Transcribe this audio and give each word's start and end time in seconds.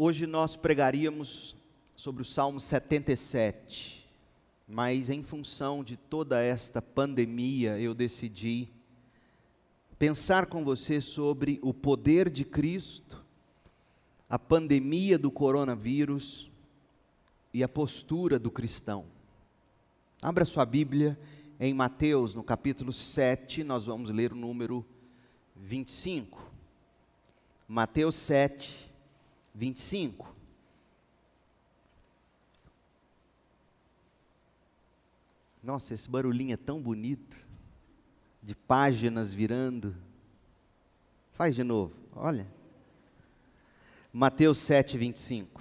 Hoje 0.00 0.28
nós 0.28 0.54
pregaríamos 0.54 1.56
sobre 1.96 2.22
o 2.22 2.24
Salmo 2.24 2.60
77, 2.60 4.08
mas 4.68 5.10
em 5.10 5.24
função 5.24 5.82
de 5.82 5.96
toda 5.96 6.40
esta 6.40 6.80
pandemia, 6.80 7.80
eu 7.80 7.92
decidi 7.92 8.68
pensar 9.98 10.46
com 10.46 10.62
você 10.62 11.00
sobre 11.00 11.58
o 11.62 11.74
poder 11.74 12.30
de 12.30 12.44
Cristo, 12.44 13.26
a 14.30 14.38
pandemia 14.38 15.18
do 15.18 15.32
coronavírus 15.32 16.48
e 17.52 17.64
a 17.64 17.68
postura 17.68 18.38
do 18.38 18.52
cristão. 18.52 19.04
Abra 20.22 20.44
sua 20.44 20.64
Bíblia 20.64 21.18
em 21.58 21.74
Mateus, 21.74 22.36
no 22.36 22.44
capítulo 22.44 22.92
7, 22.92 23.64
nós 23.64 23.84
vamos 23.84 24.10
ler 24.10 24.32
o 24.32 24.36
número 24.36 24.86
25. 25.56 26.40
Mateus 27.66 28.14
7, 28.14 28.87
25. 29.58 30.32
Nossa, 35.60 35.92
esse 35.92 36.08
barulhinho 36.08 36.54
é 36.54 36.56
tão 36.56 36.80
bonito, 36.80 37.36
de 38.40 38.54
páginas 38.54 39.34
virando. 39.34 39.96
Faz 41.32 41.56
de 41.56 41.64
novo, 41.64 41.92
olha. 42.14 42.46
Mateus 44.12 44.58
7, 44.58 44.96
25. 44.96 45.60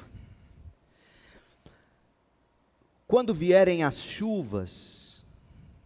Quando 3.08 3.34
vierem 3.34 3.84
as 3.84 3.98
chuvas 3.98 5.26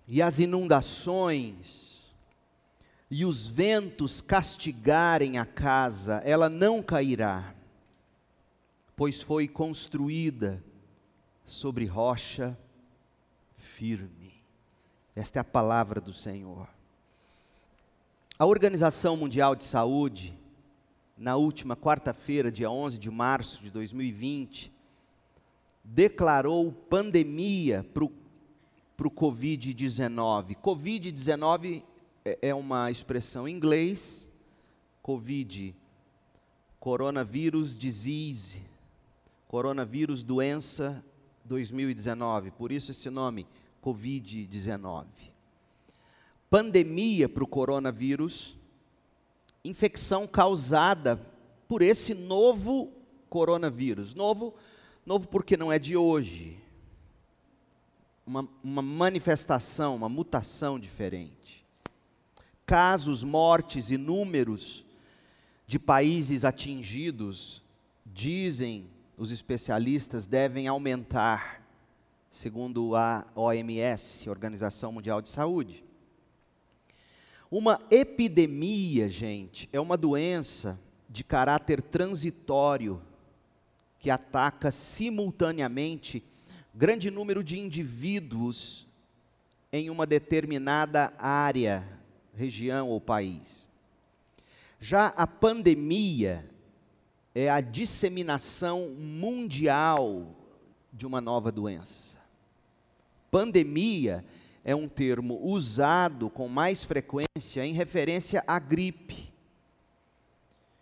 e 0.05 0.21
as 0.21 0.37
inundações, 0.37 2.01
e 3.09 3.23
os 3.23 3.47
ventos 3.47 4.19
castigarem 4.19 5.37
a 5.37 5.45
casa, 5.45 6.15
ela 6.25 6.49
não 6.49 6.83
cairá, 6.83 7.55
pois 9.01 9.19
foi 9.19 9.47
construída 9.47 10.63
sobre 11.43 11.85
rocha 11.85 12.55
firme. 13.57 14.31
Esta 15.15 15.39
é 15.39 15.41
a 15.41 15.43
palavra 15.43 15.99
do 15.99 16.13
Senhor. 16.13 16.69
A 18.37 18.45
Organização 18.45 19.17
Mundial 19.17 19.55
de 19.55 19.63
Saúde, 19.63 20.37
na 21.17 21.35
última 21.35 21.75
quarta-feira, 21.75 22.51
dia 22.51 22.69
11 22.69 22.99
de 22.99 23.09
março 23.09 23.63
de 23.63 23.71
2020, 23.71 24.71
declarou 25.83 26.71
pandemia 26.71 27.83
para 27.91 28.03
o 28.03 29.09
Covid-19. 29.09 30.57
Covid-19 30.57 31.81
é, 32.23 32.53
uma 32.53 32.91
expressão 32.91 33.47
em 33.47 33.55
inglês, 33.55 34.31
Covid, 35.01 35.75
coronavírus 36.79 37.75
disease, 37.75 38.69
coronavírus 39.51 40.23
doença 40.23 41.03
2019, 41.43 42.51
por 42.51 42.71
isso 42.71 42.91
esse 42.91 43.09
nome, 43.09 43.45
Covid-19. 43.83 45.03
Pandemia 46.49 47.27
para 47.27 47.43
o 47.43 47.47
coronavírus, 47.47 48.57
infecção 49.61 50.25
causada 50.25 51.19
por 51.67 51.81
esse 51.81 52.13
novo 52.13 52.93
coronavírus. 53.29 54.15
Novo, 54.15 54.55
novo 55.05 55.27
porque 55.27 55.57
não 55.57 55.69
é 55.69 55.77
de 55.77 55.97
hoje. 55.97 56.57
Uma, 58.25 58.47
uma 58.63 58.81
manifestação, 58.81 59.97
uma 59.97 60.07
mutação 60.07 60.79
diferente. 60.79 61.65
Casos, 62.65 63.21
mortes 63.21 63.91
e 63.91 63.97
números 63.97 64.85
de 65.67 65.77
países 65.77 66.45
atingidos 66.45 67.61
dizem 68.05 68.89
os 69.21 69.29
especialistas 69.29 70.25
devem 70.25 70.67
aumentar, 70.67 71.61
segundo 72.31 72.95
a 72.95 73.23
OMS, 73.35 74.27
Organização 74.27 74.91
Mundial 74.91 75.21
de 75.21 75.29
Saúde. 75.29 75.85
Uma 77.51 77.79
epidemia, 77.91 79.07
gente, 79.07 79.69
é 79.71 79.79
uma 79.79 79.95
doença 79.95 80.79
de 81.07 81.23
caráter 81.23 81.83
transitório 81.83 82.99
que 83.99 84.09
ataca 84.09 84.71
simultaneamente 84.71 86.23
grande 86.73 87.11
número 87.11 87.43
de 87.43 87.59
indivíduos 87.59 88.87
em 89.71 89.91
uma 89.91 90.07
determinada 90.07 91.13
área, 91.19 91.87
região 92.35 92.89
ou 92.89 92.99
país. 92.99 93.69
Já 94.79 95.09
a 95.09 95.27
pandemia 95.27 96.43
é 97.33 97.49
a 97.49 97.61
disseminação 97.61 98.89
mundial 98.89 100.35
de 100.91 101.05
uma 101.05 101.21
nova 101.21 101.51
doença. 101.51 102.17
Pandemia 103.29 104.25
é 104.63 104.75
um 104.75 104.87
termo 104.87 105.39
usado 105.41 106.29
com 106.29 106.47
mais 106.47 106.83
frequência 106.83 107.65
em 107.65 107.71
referência 107.73 108.43
à 108.45 108.59
gripe. 108.59 109.31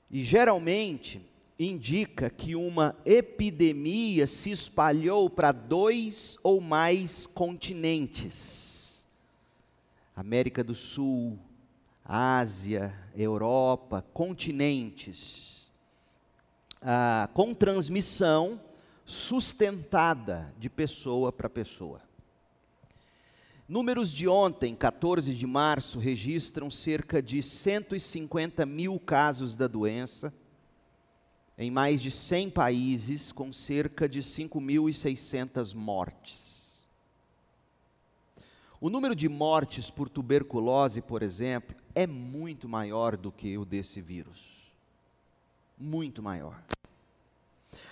E 0.10 0.24
geralmente 0.24 1.22
indica 1.60 2.30
que 2.30 2.56
uma 2.56 2.96
epidemia 3.06 4.26
se 4.26 4.50
espalhou 4.50 5.30
para 5.30 5.52
dois 5.52 6.38
ou 6.42 6.60
mais 6.60 7.28
continentes. 7.28 9.06
América 10.16 10.64
do 10.64 10.74
Sul, 10.74 11.38
Ásia, 12.04 12.94
Europa, 13.16 14.04
continentes 14.14 15.59
ah, 16.82 17.30
com 17.34 17.54
transmissão 17.54 18.60
sustentada 19.06 20.54
de 20.58 20.70
pessoa 20.70 21.32
para 21.32 21.50
pessoa. 21.50 22.02
Números 23.68 24.12
de 24.12 24.28
ontem, 24.28 24.76
14 24.76 25.34
de 25.34 25.46
março, 25.46 26.00
registram 26.00 26.70
cerca 26.70 27.22
de 27.22 27.42
150 27.42 28.66
mil 28.66 29.00
casos 29.00 29.56
da 29.56 29.68
doença 29.68 30.34
em 31.58 31.70
mais 31.70 32.02
de 32.02 32.10
100 32.10 32.52
países, 32.52 33.32
com 33.34 33.52
cerca 33.52 34.08
de 34.08 34.22
5.600 34.22 35.76
mortes. 35.76 36.64
O 38.80 38.90
número 38.90 39.14
de 39.14 39.28
mortes 39.28 39.92
por 39.92 40.08
tuberculose, 40.08 41.02
por 41.02 41.22
exemplo, 41.22 41.76
é 41.94 42.08
muito 42.08 42.70
maior 42.70 43.18
do 43.18 43.30
que 43.30 43.58
o 43.58 43.66
desse 43.66 44.00
vírus 44.00 44.49
muito 45.80 46.22
maior. 46.22 46.62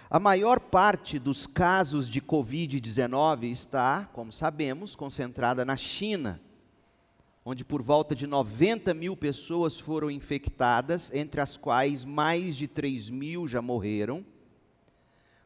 A 0.10 0.20
maior 0.20 0.60
parte 0.60 1.20
dos 1.20 1.46
casos 1.46 2.10
de 2.10 2.22
Covid-19 2.22 3.52
está, 3.52 4.10
como 4.14 4.32
sabemos, 4.32 4.96
concentrada 4.96 5.66
na 5.66 5.76
China, 5.76 6.40
onde 7.44 7.66
por 7.66 7.82
volta 7.82 8.16
de 8.16 8.26
90 8.26 8.94
mil 8.94 9.16
pessoas 9.16 9.80
foram 9.80 10.10
infectadas, 10.10 11.14
entre 11.14 11.42
as 11.42 11.58
quais 11.58 12.04
mais 12.04 12.56
de 12.56 12.68
3 12.68 13.10
mil 13.10 13.48
já 13.48 13.62
morreram. 13.62 14.26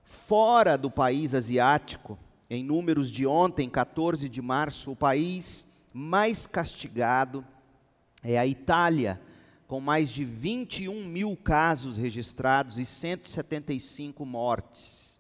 Fora 0.04 0.78
do 0.78 0.92
país 0.92 1.34
asiático, 1.34 2.18
em 2.50 2.64
números 2.64 3.12
de 3.12 3.26
ontem, 3.26 3.70
14 3.70 4.28
de 4.28 4.42
março, 4.42 4.92
o 4.92 4.96
país 4.96 5.66
mais 5.94 6.46
castigado 6.46 7.46
é 8.24 8.38
a 8.38 8.46
Itália, 8.46 9.20
com 9.72 9.80
mais 9.80 10.12
de 10.12 10.26
21 10.26 11.06
mil 11.06 11.34
casos 11.38 11.96
registrados 11.96 12.78
e 12.78 12.84
175 12.84 14.26
mortes, 14.26 15.18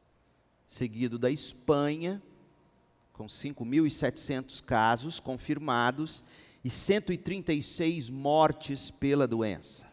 seguido 0.67 1.17
da 1.17 1.31
Espanha, 1.31 2.21
com 3.13 3.27
5.700 3.27 4.61
casos 4.61 5.21
confirmados 5.21 6.21
e 6.65 6.69
136 6.69 8.09
mortes 8.09 8.91
pela 8.91 9.25
doença. 9.25 9.87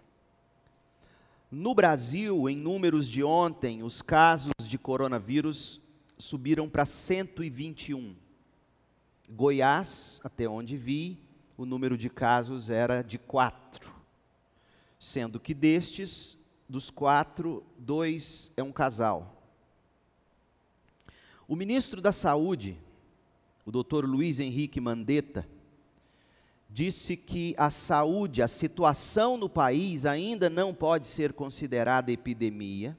No 1.53 1.73
Brasil, 1.73 2.51
em 2.51 2.57
números 2.57 3.07
de 3.07 3.23
ontem, 3.23 3.85
os 3.85 4.03
casos 4.03 4.51
de 4.65 4.77
coronavírus 4.77 5.81
subiram 6.19 6.69
para 6.69 6.85
121. 6.85 8.17
Goiás, 9.31 10.21
até 10.25 10.49
onde 10.49 10.77
vi, 10.77 11.17
o 11.57 11.65
número 11.65 11.97
de 11.97 12.11
casos 12.11 12.71
era 12.71 13.03
de 13.03 13.19
4 13.19 13.98
sendo 14.99 15.39
que 15.39 15.55
destes, 15.55 16.37
dos 16.69 16.91
quatro, 16.91 17.65
dois 17.79 18.53
é 18.57 18.63
um 18.63 18.73
casal. 18.73 19.35
O 21.47 21.57
ministro 21.57 22.01
da 22.01 22.13
Saúde, 22.13 22.77
o 23.65 23.71
doutor 23.71 24.05
Luiz 24.05 24.41
Henrique 24.41 24.81
Mandetta, 24.81 25.49
disse 26.69 27.17
que 27.17 27.55
a 27.57 27.71
saúde, 27.71 28.43
a 28.43 28.49
situação 28.49 29.39
no 29.39 29.49
país 29.49 30.05
ainda 30.05 30.51
não 30.51 30.75
pode 30.75 31.07
ser 31.07 31.33
considerada 31.33 32.13
epidemia, 32.13 32.97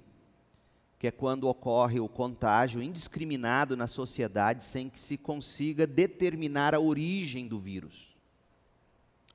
que 0.98 1.08
é 1.08 1.12
quando 1.12 1.48
ocorre 1.48 2.00
o 2.00 2.10
contágio 2.10 2.82
indiscriminado 2.82 3.78
na 3.78 3.88
sociedade 3.88 4.64
sem 4.64 4.90
que 4.90 5.00
se 5.00 5.18
consiga 5.18 5.86
determinar 5.86 6.74
a 6.74 6.80
origem 6.80 7.48
do 7.48 7.60
vírus. 7.60 8.20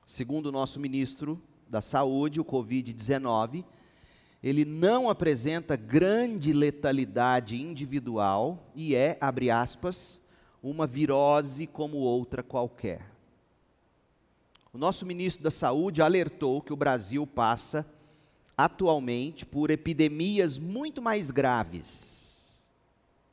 Segundo 0.05 0.47
o 0.47 0.51
nosso 0.51 0.79
ministro 0.79 1.41
da 1.69 1.81
Saúde, 1.81 2.39
o 2.39 2.45
Covid-19, 2.45 3.63
ele 4.43 4.63
não 4.63 5.09
apresenta 5.09 5.75
grande 5.75 6.53
letalidade 6.53 7.59
individual 7.59 8.71
e 8.75 8.93
é, 8.93 9.17
abre 9.19 9.49
aspas, 9.49 10.21
uma 10.61 10.85
virose 10.85 11.65
como 11.65 11.97
outra 11.97 12.43
qualquer. 12.43 13.11
O 14.71 14.77
nosso 14.77 15.05
ministro 15.05 15.43
da 15.43 15.49
Saúde 15.49 16.01
alertou 16.01 16.61
que 16.61 16.73
o 16.73 16.75
Brasil 16.75 17.25
passa 17.25 17.85
atualmente 18.57 19.45
por 19.45 19.69
epidemias 19.69 20.59
muito 20.59 21.01
mais 21.01 21.31
graves. 21.31 22.61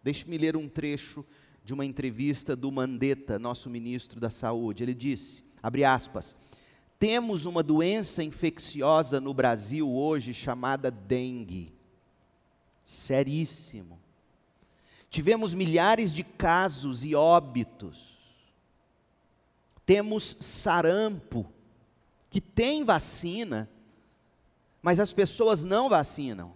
Deixe-me 0.02 0.38
ler 0.38 0.56
um 0.56 0.68
trecho 0.68 1.24
de 1.64 1.72
uma 1.72 1.84
entrevista 1.84 2.56
do 2.56 2.72
Mandetta, 2.72 3.38
nosso 3.38 3.70
ministro 3.70 4.18
da 4.18 4.30
Saúde. 4.30 4.82
Ele 4.82 4.94
disse, 4.94 5.44
abre 5.62 5.84
aspas, 5.84 6.36
temos 7.02 7.46
uma 7.46 7.64
doença 7.64 8.22
infecciosa 8.22 9.20
no 9.20 9.34
Brasil 9.34 9.90
hoje 9.92 10.32
chamada 10.32 10.88
dengue. 10.88 11.74
Seríssimo. 12.84 13.98
Tivemos 15.10 15.52
milhares 15.52 16.14
de 16.14 16.22
casos 16.22 17.04
e 17.04 17.12
óbitos. 17.12 18.20
Temos 19.84 20.36
sarampo, 20.38 21.52
que 22.30 22.40
tem 22.40 22.84
vacina, 22.84 23.68
mas 24.80 25.00
as 25.00 25.12
pessoas 25.12 25.64
não 25.64 25.88
vacinam. 25.88 26.52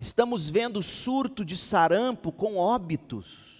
Estamos 0.00 0.48
vendo 0.48 0.82
surto 0.82 1.44
de 1.44 1.58
sarampo 1.58 2.32
com 2.32 2.56
óbitos. 2.56 3.51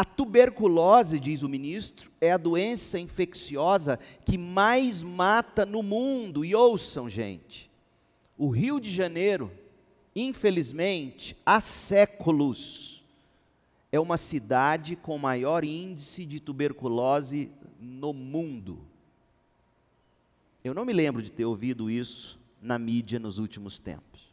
A 0.00 0.04
tuberculose, 0.04 1.20
diz 1.20 1.42
o 1.42 1.48
ministro, 1.48 2.10
é 2.22 2.32
a 2.32 2.38
doença 2.38 2.98
infecciosa 2.98 3.98
que 4.24 4.38
mais 4.38 5.02
mata 5.02 5.66
no 5.66 5.82
mundo. 5.82 6.42
E 6.42 6.54
ouçam, 6.54 7.06
gente, 7.06 7.70
o 8.38 8.48
Rio 8.48 8.80
de 8.80 8.90
Janeiro, 8.90 9.52
infelizmente, 10.16 11.36
há 11.44 11.60
séculos, 11.60 13.04
é 13.92 14.00
uma 14.00 14.16
cidade 14.16 14.96
com 14.96 15.18
maior 15.18 15.64
índice 15.64 16.24
de 16.24 16.40
tuberculose 16.40 17.50
no 17.78 18.14
mundo. 18.14 18.78
Eu 20.64 20.72
não 20.72 20.86
me 20.86 20.94
lembro 20.94 21.20
de 21.20 21.30
ter 21.30 21.44
ouvido 21.44 21.90
isso 21.90 22.40
na 22.62 22.78
mídia 22.78 23.18
nos 23.18 23.36
últimos 23.36 23.78
tempos. 23.78 24.32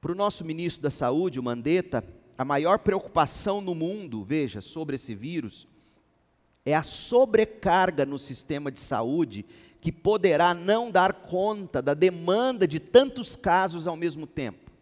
Para 0.00 0.10
o 0.10 0.16
nosso 0.16 0.44
ministro 0.44 0.82
da 0.82 0.90
Saúde, 0.90 1.38
o 1.38 1.42
Mandetta, 1.44 2.04
a 2.36 2.44
maior 2.44 2.78
preocupação 2.78 3.60
no 3.60 3.74
mundo, 3.74 4.24
veja, 4.24 4.60
sobre 4.60 4.96
esse 4.96 5.14
vírus, 5.14 5.66
é 6.64 6.74
a 6.74 6.82
sobrecarga 6.82 8.06
no 8.06 8.18
sistema 8.18 8.70
de 8.72 8.80
saúde 8.80 9.44
que 9.80 9.92
poderá 9.92 10.54
não 10.54 10.90
dar 10.90 11.12
conta 11.12 11.82
da 11.82 11.92
demanda 11.92 12.66
de 12.66 12.80
tantos 12.80 13.36
casos 13.36 13.86
ao 13.86 13.96
mesmo 13.96 14.26
tempo. 14.26 14.72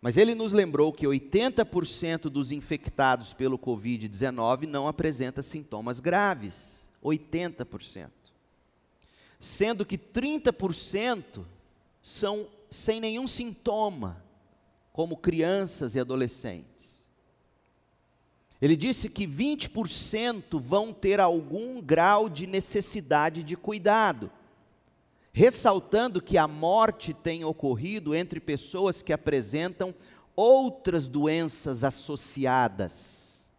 Mas 0.00 0.16
ele 0.16 0.34
nos 0.34 0.52
lembrou 0.52 0.92
que 0.92 1.06
80% 1.06 2.22
dos 2.22 2.50
infectados 2.50 3.32
pelo 3.32 3.58
Covid-19 3.58 4.66
não 4.66 4.88
apresenta 4.88 5.42
sintomas 5.42 6.00
graves. 6.00 6.88
80%. 7.02 8.08
Sendo 9.38 9.84
que 9.84 9.98
30% 9.98 11.44
são 12.00 12.46
sem 12.70 13.00
nenhum 13.00 13.26
sintoma 13.26 14.22
como 14.92 15.16
crianças 15.16 15.94
e 15.94 16.00
adolescentes. 16.00 17.10
Ele 18.60 18.76
disse 18.76 19.08
que 19.08 19.26
20% 19.26 20.60
vão 20.60 20.92
ter 20.92 21.18
algum 21.18 21.80
grau 21.80 22.28
de 22.28 22.46
necessidade 22.46 23.42
de 23.42 23.56
cuidado, 23.56 24.30
ressaltando 25.32 26.22
que 26.22 26.38
a 26.38 26.46
morte 26.46 27.12
tem 27.12 27.44
ocorrido 27.44 28.14
entre 28.14 28.38
pessoas 28.38 29.02
que 29.02 29.12
apresentam 29.12 29.94
outras 30.36 31.08
doenças 31.08 31.82
associadas. 31.82 33.50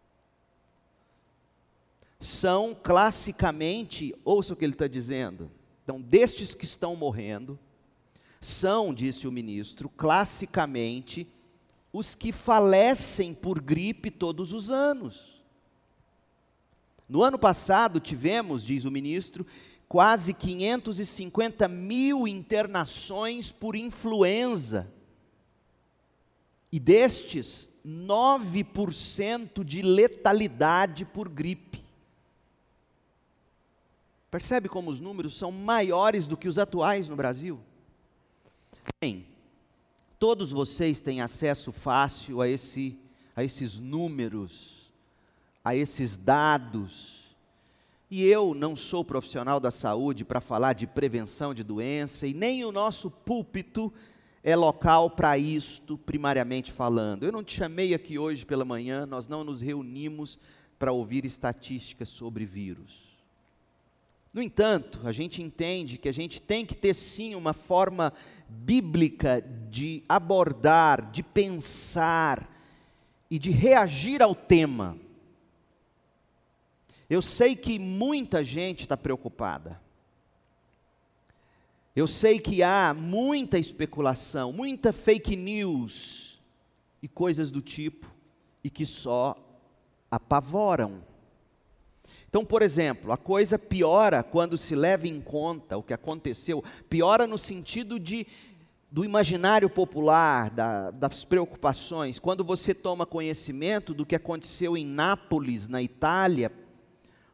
São 2.18 2.74
classicamente, 2.74 4.14
ouça 4.24 4.54
o 4.54 4.56
que 4.56 4.64
ele 4.64 4.72
está 4.72 4.86
dizendo, 4.86 5.50
então, 5.82 6.00
destes 6.00 6.54
que 6.54 6.64
estão 6.64 6.96
morrendo, 6.96 7.58
são, 8.44 8.92
disse 8.92 9.26
o 9.26 9.32
ministro, 9.32 9.88
classicamente 9.88 11.26
os 11.92 12.14
que 12.14 12.32
falecem 12.32 13.32
por 13.32 13.60
gripe 13.60 14.10
todos 14.10 14.52
os 14.52 14.70
anos. 14.70 15.42
No 17.08 17.22
ano 17.22 17.38
passado 17.38 18.00
tivemos, 18.00 18.64
diz 18.64 18.84
o 18.84 18.90
ministro, 18.90 19.46
quase 19.88 20.34
550 20.34 21.68
mil 21.68 22.26
internações 22.26 23.52
por 23.52 23.76
influenza. 23.76 24.92
E 26.72 26.80
destes, 26.80 27.68
9% 27.86 29.62
de 29.62 29.82
letalidade 29.82 31.04
por 31.04 31.28
gripe. 31.28 31.84
Percebe 34.30 34.68
como 34.68 34.90
os 34.90 34.98
números 34.98 35.38
são 35.38 35.52
maiores 35.52 36.26
do 36.26 36.36
que 36.36 36.48
os 36.48 36.58
atuais 36.58 37.08
no 37.08 37.14
Brasil? 37.14 37.60
Bem, 39.00 39.26
todos 40.18 40.52
vocês 40.52 41.00
têm 41.00 41.20
acesso 41.20 41.72
fácil 41.72 42.40
a, 42.40 42.48
esse, 42.48 42.98
a 43.34 43.44
esses 43.44 43.78
números, 43.78 44.90
a 45.64 45.74
esses 45.74 46.16
dados. 46.16 47.24
E 48.10 48.24
eu 48.24 48.54
não 48.54 48.76
sou 48.76 49.04
profissional 49.04 49.58
da 49.58 49.70
saúde 49.70 50.24
para 50.24 50.40
falar 50.40 50.74
de 50.74 50.86
prevenção 50.86 51.54
de 51.54 51.62
doença, 51.62 52.26
e 52.26 52.34
nem 52.34 52.64
o 52.64 52.72
nosso 52.72 53.10
púlpito 53.10 53.92
é 54.42 54.54
local 54.54 55.10
para 55.10 55.38
isto, 55.38 55.96
primariamente 55.96 56.70
falando. 56.70 57.24
Eu 57.24 57.32
não 57.32 57.42
te 57.42 57.56
chamei 57.56 57.94
aqui 57.94 58.18
hoje 58.18 58.44
pela 58.44 58.64
manhã, 58.64 59.06
nós 59.06 59.26
não 59.26 59.42
nos 59.42 59.62
reunimos 59.62 60.38
para 60.78 60.92
ouvir 60.92 61.24
estatísticas 61.24 62.10
sobre 62.10 62.44
vírus. 62.44 63.03
No 64.34 64.42
entanto, 64.42 65.00
a 65.04 65.12
gente 65.12 65.40
entende 65.40 65.96
que 65.96 66.08
a 66.08 66.12
gente 66.12 66.42
tem 66.42 66.66
que 66.66 66.74
ter 66.74 66.92
sim 66.92 67.36
uma 67.36 67.52
forma 67.52 68.12
bíblica 68.48 69.40
de 69.70 70.02
abordar, 70.08 71.12
de 71.12 71.22
pensar 71.22 72.50
e 73.30 73.38
de 73.38 73.52
reagir 73.52 74.20
ao 74.20 74.34
tema. 74.34 74.98
Eu 77.08 77.22
sei 77.22 77.54
que 77.54 77.78
muita 77.78 78.42
gente 78.42 78.80
está 78.82 78.96
preocupada. 78.96 79.80
Eu 81.94 82.08
sei 82.08 82.40
que 82.40 82.60
há 82.60 82.92
muita 82.92 83.56
especulação, 83.56 84.52
muita 84.52 84.92
fake 84.92 85.36
news 85.36 86.42
e 87.00 87.06
coisas 87.06 87.52
do 87.52 87.62
tipo, 87.62 88.12
e 88.64 88.68
que 88.68 88.84
só 88.84 89.36
apavoram. 90.10 91.13
Então, 92.34 92.44
por 92.44 92.62
exemplo, 92.62 93.12
a 93.12 93.16
coisa 93.16 93.56
piora 93.56 94.20
quando 94.24 94.58
se 94.58 94.74
leva 94.74 95.06
em 95.06 95.20
conta 95.20 95.78
o 95.78 95.84
que 95.84 95.94
aconteceu, 95.94 96.64
piora 96.90 97.28
no 97.28 97.38
sentido 97.38 97.96
de 97.96 98.26
do 98.90 99.04
imaginário 99.04 99.70
popular, 99.70 100.50
da, 100.50 100.90
das 100.90 101.24
preocupações, 101.24 102.18
quando 102.18 102.42
você 102.42 102.74
toma 102.74 103.06
conhecimento 103.06 103.94
do 103.94 104.04
que 104.04 104.16
aconteceu 104.16 104.76
em 104.76 104.84
Nápoles, 104.84 105.68
na 105.68 105.80
Itália, 105.80 106.50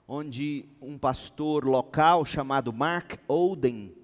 onde 0.07 0.67
um 0.83 0.99
pastor 0.99 1.65
local 1.65 2.23
chamado 2.27 2.71
Mark 2.71 3.15
Oden, 3.27 3.95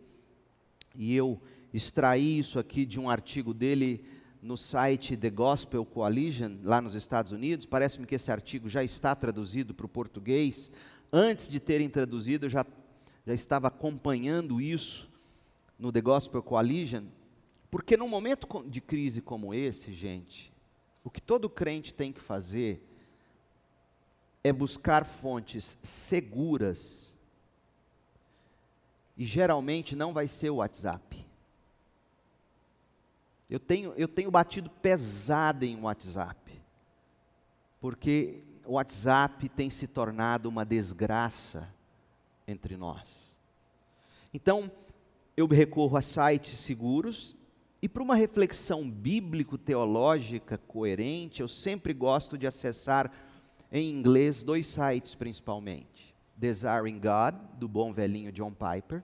e 0.95 1.15
eu 1.15 1.39
extraí 1.75 2.39
isso 2.39 2.59
aqui 2.59 2.87
de 2.87 2.99
um 2.99 3.11
artigo 3.11 3.53
dele 3.53 4.03
no 4.47 4.57
site 4.57 5.17
The 5.17 5.29
Gospel 5.29 5.85
Coalition, 5.85 6.59
lá 6.63 6.81
nos 6.81 6.95
Estados 6.95 7.33
Unidos. 7.33 7.67
Parece-me 7.67 8.07
que 8.07 8.15
esse 8.15 8.31
artigo 8.31 8.69
já 8.69 8.85
está 8.85 9.13
traduzido 9.13 9.75
para 9.75 9.87
o 9.87 9.89
português. 9.89 10.71
Antes 11.13 11.51
de 11.51 11.59
terem 11.59 11.91
traduzido, 11.91 12.47
eu 12.47 12.51
já, 12.51 12.65
já 13.27 13.35
estava 13.35 13.67
acompanhando 13.67 14.61
isso 14.61 15.11
no 15.77 15.91
The 15.91 16.01
Gospel 16.01 16.45
Coalition. 16.45 17.07
Porque 17.73 17.97
num 17.97 18.09
momento 18.09 18.47
de 18.69 18.81
crise 18.81 19.21
como 19.21 19.53
esse, 19.53 19.93
gente, 19.93 20.53
o 21.03 21.11
que 21.11 21.21
todo 21.21 21.51
crente 21.51 21.93
tem 21.93 22.13
que 22.13 22.21
fazer 22.21 22.81
é 24.45 24.53
buscar 24.53 25.05
fontes 25.05 25.77
seguras. 25.83 27.19
E 29.17 29.25
geralmente 29.25 29.97
não 29.97 30.13
vai 30.13 30.29
ser 30.29 30.51
o 30.51 30.57
WhatsApp. 30.57 31.26
Eu 33.49 33.61
tenho, 33.61 33.93
eu 33.97 34.09
tenho 34.09 34.31
batido 34.31 34.69
pesado 34.69 35.65
em 35.65 35.81
WhatsApp, 35.81 36.53
porque 37.81 38.43
o 38.65 38.73
WhatsApp 38.73 39.49
tem 39.49 39.71
se 39.71 39.87
tornado 39.87 40.49
uma 40.49 40.65
desgraça 40.65 41.69
entre 42.47 42.77
nós. 42.77 43.09
Então, 44.35 44.71
eu 45.37 45.47
recorro 45.47 45.97
a 45.97 46.03
sites 46.03 46.59
seguros 46.59 47.37
e 47.81 47.89
para 47.89 48.03
uma 48.03 48.17
reflexão 48.17 48.91
bíblico-teológica 48.91 50.59
coerente, 50.59 51.41
eu 51.41 51.49
sempre 51.49 51.93
gosto 51.93 52.37
de 52.37 52.47
acessar 52.47 53.13
em 53.71 53.91
inglês 53.91 54.43
dois 54.43 54.67
sites 54.67 55.15
principalmente: 55.15 56.15
Desiring 56.37 56.99
God, 56.99 57.35
do 57.59 57.69
bom 57.69 57.93
velhinho 57.93 58.33
John 58.33 58.53
Piper, 58.53 59.03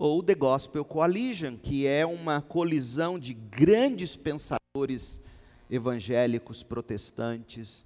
ou 0.00 0.22
The 0.22 0.34
Gospel 0.34 0.82
Coalition, 0.82 1.58
que 1.58 1.86
é 1.86 2.06
uma 2.06 2.40
colisão 2.40 3.18
de 3.18 3.34
grandes 3.34 4.16
pensadores 4.16 5.20
evangélicos 5.70 6.62
protestantes 6.62 7.84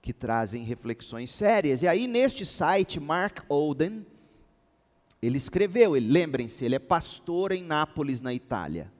que 0.00 0.14
trazem 0.14 0.64
reflexões 0.64 1.30
sérias. 1.30 1.82
E 1.82 1.86
aí, 1.86 2.06
neste 2.06 2.46
site, 2.46 2.98
Mark 2.98 3.44
Oden, 3.50 4.06
ele 5.20 5.36
escreveu, 5.36 5.94
ele, 5.94 6.10
lembrem-se, 6.10 6.64
ele 6.64 6.74
é 6.74 6.78
pastor 6.78 7.52
em 7.52 7.62
Nápoles, 7.62 8.22
na 8.22 8.32
Itália. 8.32 8.90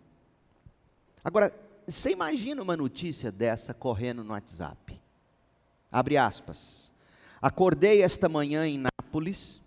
Agora, 1.24 1.58
você 1.86 2.10
imagina 2.10 2.60
uma 2.60 2.76
notícia 2.76 3.32
dessa 3.32 3.72
correndo 3.72 4.22
no 4.22 4.32
WhatsApp? 4.34 5.00
Abre 5.90 6.18
aspas. 6.18 6.92
Acordei 7.40 8.02
esta 8.02 8.28
manhã 8.28 8.68
em 8.68 8.78
Nápoles, 8.78 9.61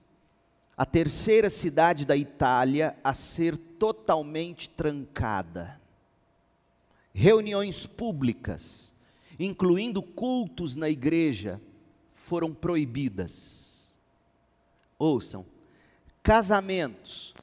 a 0.78 0.86
terceira 0.86 1.50
cidade 1.50 2.06
da 2.06 2.18
Itália 2.18 2.98
a 3.04 3.14
ser 3.14 3.56
totalmente 3.56 4.70
trancada. 4.70 5.80
Reuniões 7.14 7.86
públicas, 7.86 8.94
incluindo 9.40 10.02
cultos 10.02 10.76
na 10.76 10.90
igreja, 10.90 11.62
foram 12.14 12.54
proibidas. 12.54 13.96
Ouçam, 15.00 15.46
casamentos, 16.22 17.34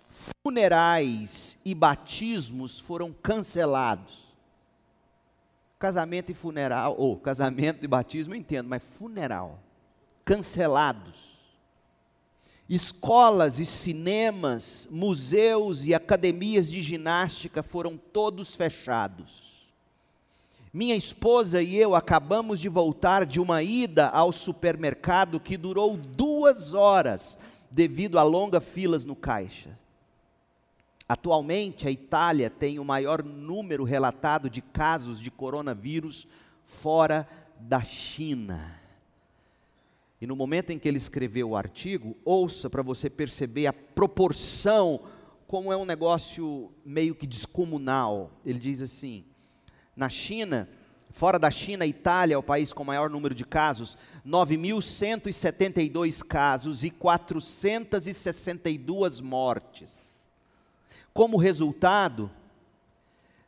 funerais 0.43 1.59
e 1.65 1.75
batismos 1.75 2.79
foram 2.79 3.13
cancelados. 3.13 4.31
Casamento 5.79 6.31
e 6.31 6.35
funeral, 6.35 6.95
ou 6.99 7.19
casamento 7.19 7.83
e 7.83 7.89
batismo 7.89 8.35
eu 8.35 8.39
entendo, 8.39 8.69
mas 8.69 8.83
funeral, 8.83 9.59
cancelados. 10.25 11.32
Escolas 12.75 13.59
e 13.59 13.67
cinemas, 13.67 14.89
museus 14.91 15.87
e 15.87 15.93
academias 15.93 16.71
de 16.71 16.81
ginástica 16.81 17.63
foram 17.63 17.99
todos 17.99 18.57
fechados. 18.57 19.69
Minha 20.73 20.97
esposa 20.97 21.61
e 21.61 21.77
eu 21.77 21.95
acabamos 21.95 22.59
de 22.59 22.71
voltar 22.71 23.27
de 23.27 23.39
uma 23.39 23.63
ida 23.63 24.09
ao 24.09 24.33
supermercado 24.33 25.39
que 25.39 25.59
durou 25.59 25.99
duas 25.99 26.73
horas, 26.73 27.39
devido 27.71 28.19
a 28.19 28.23
longas 28.23 28.65
filas 28.65 29.05
no 29.05 29.15
caixa. 29.15 29.79
Atualmente, 31.07 31.87
a 31.87 31.91
Itália 31.91 32.49
tem 32.49 32.79
o 32.79 32.85
maior 32.87 33.23
número 33.23 33.85
relatado 33.85 34.49
de 34.49 34.63
casos 34.63 35.21
de 35.21 35.31
coronavírus 35.31 36.27
fora 36.65 37.29
da 37.61 37.85
China. 37.85 38.82
E 40.23 40.27
no 40.27 40.35
momento 40.37 40.71
em 40.71 40.79
que 40.79 40.89
ele 40.89 40.99
escreveu 40.99 41.51
o 41.51 41.57
artigo, 41.57 42.17
ouça 42.25 42.71
para 42.71 42.81
você 42.81 43.11
perceber 43.11 43.67
a 43.67 43.73
proporção, 43.73 45.01
como 45.49 45.73
é 45.73 45.77
um 45.77 45.85
negócio 45.85 46.71
meio 46.87 47.13
que 47.13 47.27
descomunal. 47.27 48.31
Ele 48.47 48.61
diz 48.61 48.81
assim: 48.81 49.25
na 49.97 50.09
China, 50.09 50.69
fora 51.11 51.41
da 51.41 51.51
China, 51.51 51.83
a 51.83 51.89
Itália 51.89 52.37
é 52.37 52.39
o 52.39 52.43
país 52.43 52.73
com 52.73 52.85
maior 52.85 53.11
número 53.11 53.35
de 53.35 53.45
casos, 53.45 53.99
9.172 54.25 56.25
casos 56.25 56.85
e 56.85 56.91
462 56.91 59.21
mortes. 59.21 60.25
Como 61.13 61.37
resultado, 61.37 62.31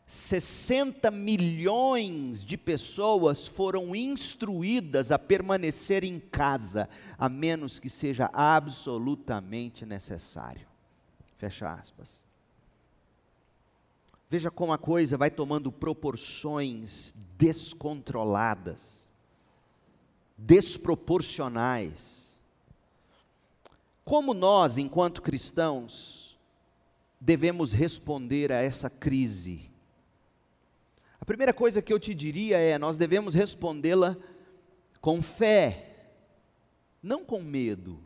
60 0.06 1.10
milhões 1.10 2.44
de 2.44 2.58
pessoas 2.58 3.46
foram 3.46 3.96
instruídas 3.96 5.10
a 5.10 5.18
permanecer 5.18 6.04
em 6.04 6.20
casa, 6.20 6.88
a 7.18 7.28
menos 7.28 7.78
que 7.78 7.88
seja 7.88 8.30
absolutamente 8.32 9.86
necessário. 9.86 10.66
Fecha 11.38 11.72
aspas. 11.72 12.24
Veja 14.28 14.50
como 14.50 14.72
a 14.72 14.78
coisa 14.78 15.16
vai 15.16 15.30
tomando 15.30 15.72
proporções 15.72 17.14
descontroladas, 17.38 18.80
desproporcionais. 20.36 22.24
Como 24.04 24.34
nós, 24.34 24.76
enquanto 24.76 25.22
cristãos, 25.22 26.38
devemos 27.18 27.72
responder 27.72 28.52
a 28.52 28.60
essa 28.60 28.90
crise? 28.90 29.73
A 31.24 31.26
primeira 31.26 31.54
coisa 31.54 31.80
que 31.80 31.90
eu 31.90 31.98
te 31.98 32.14
diria 32.14 32.58
é: 32.58 32.78
nós 32.78 32.98
devemos 32.98 33.34
respondê-la 33.34 34.14
com 35.00 35.22
fé, 35.22 36.10
não 37.02 37.24
com 37.24 37.40
medo. 37.40 37.98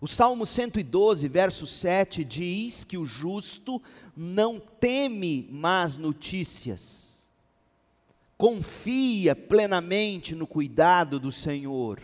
O 0.00 0.06
Salmo 0.06 0.46
112, 0.46 1.26
verso 1.26 1.66
7 1.66 2.24
diz 2.24 2.84
que 2.84 2.96
o 2.96 3.04
justo 3.04 3.82
não 4.16 4.60
teme 4.60 5.48
más 5.50 5.96
notícias, 5.96 7.28
confia 8.38 9.34
plenamente 9.34 10.32
no 10.36 10.46
cuidado 10.46 11.18
do 11.18 11.32
Senhor. 11.32 12.00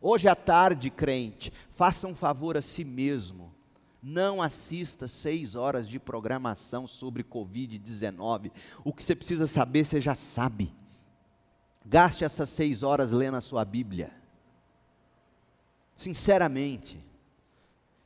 Hoje 0.00 0.28
à 0.28 0.36
tarde, 0.36 0.88
crente, 0.88 1.52
faça 1.72 2.06
um 2.06 2.14
favor 2.14 2.56
a 2.56 2.62
si 2.62 2.84
mesmo. 2.84 3.52
Não 4.02 4.40
assista 4.40 5.06
seis 5.06 5.54
horas 5.54 5.88
de 5.88 5.98
programação 5.98 6.86
sobre 6.86 7.22
Covid-19. 7.22 8.50
O 8.82 8.92
que 8.92 9.04
você 9.04 9.14
precisa 9.14 9.46
saber, 9.46 9.84
você 9.84 10.00
já 10.00 10.14
sabe. 10.14 10.72
Gaste 11.84 12.24
essas 12.24 12.48
seis 12.48 12.82
horas 12.82 13.12
lendo 13.12 13.36
a 13.36 13.40
sua 13.40 13.64
Bíblia. 13.64 14.10
Sinceramente. 15.96 16.98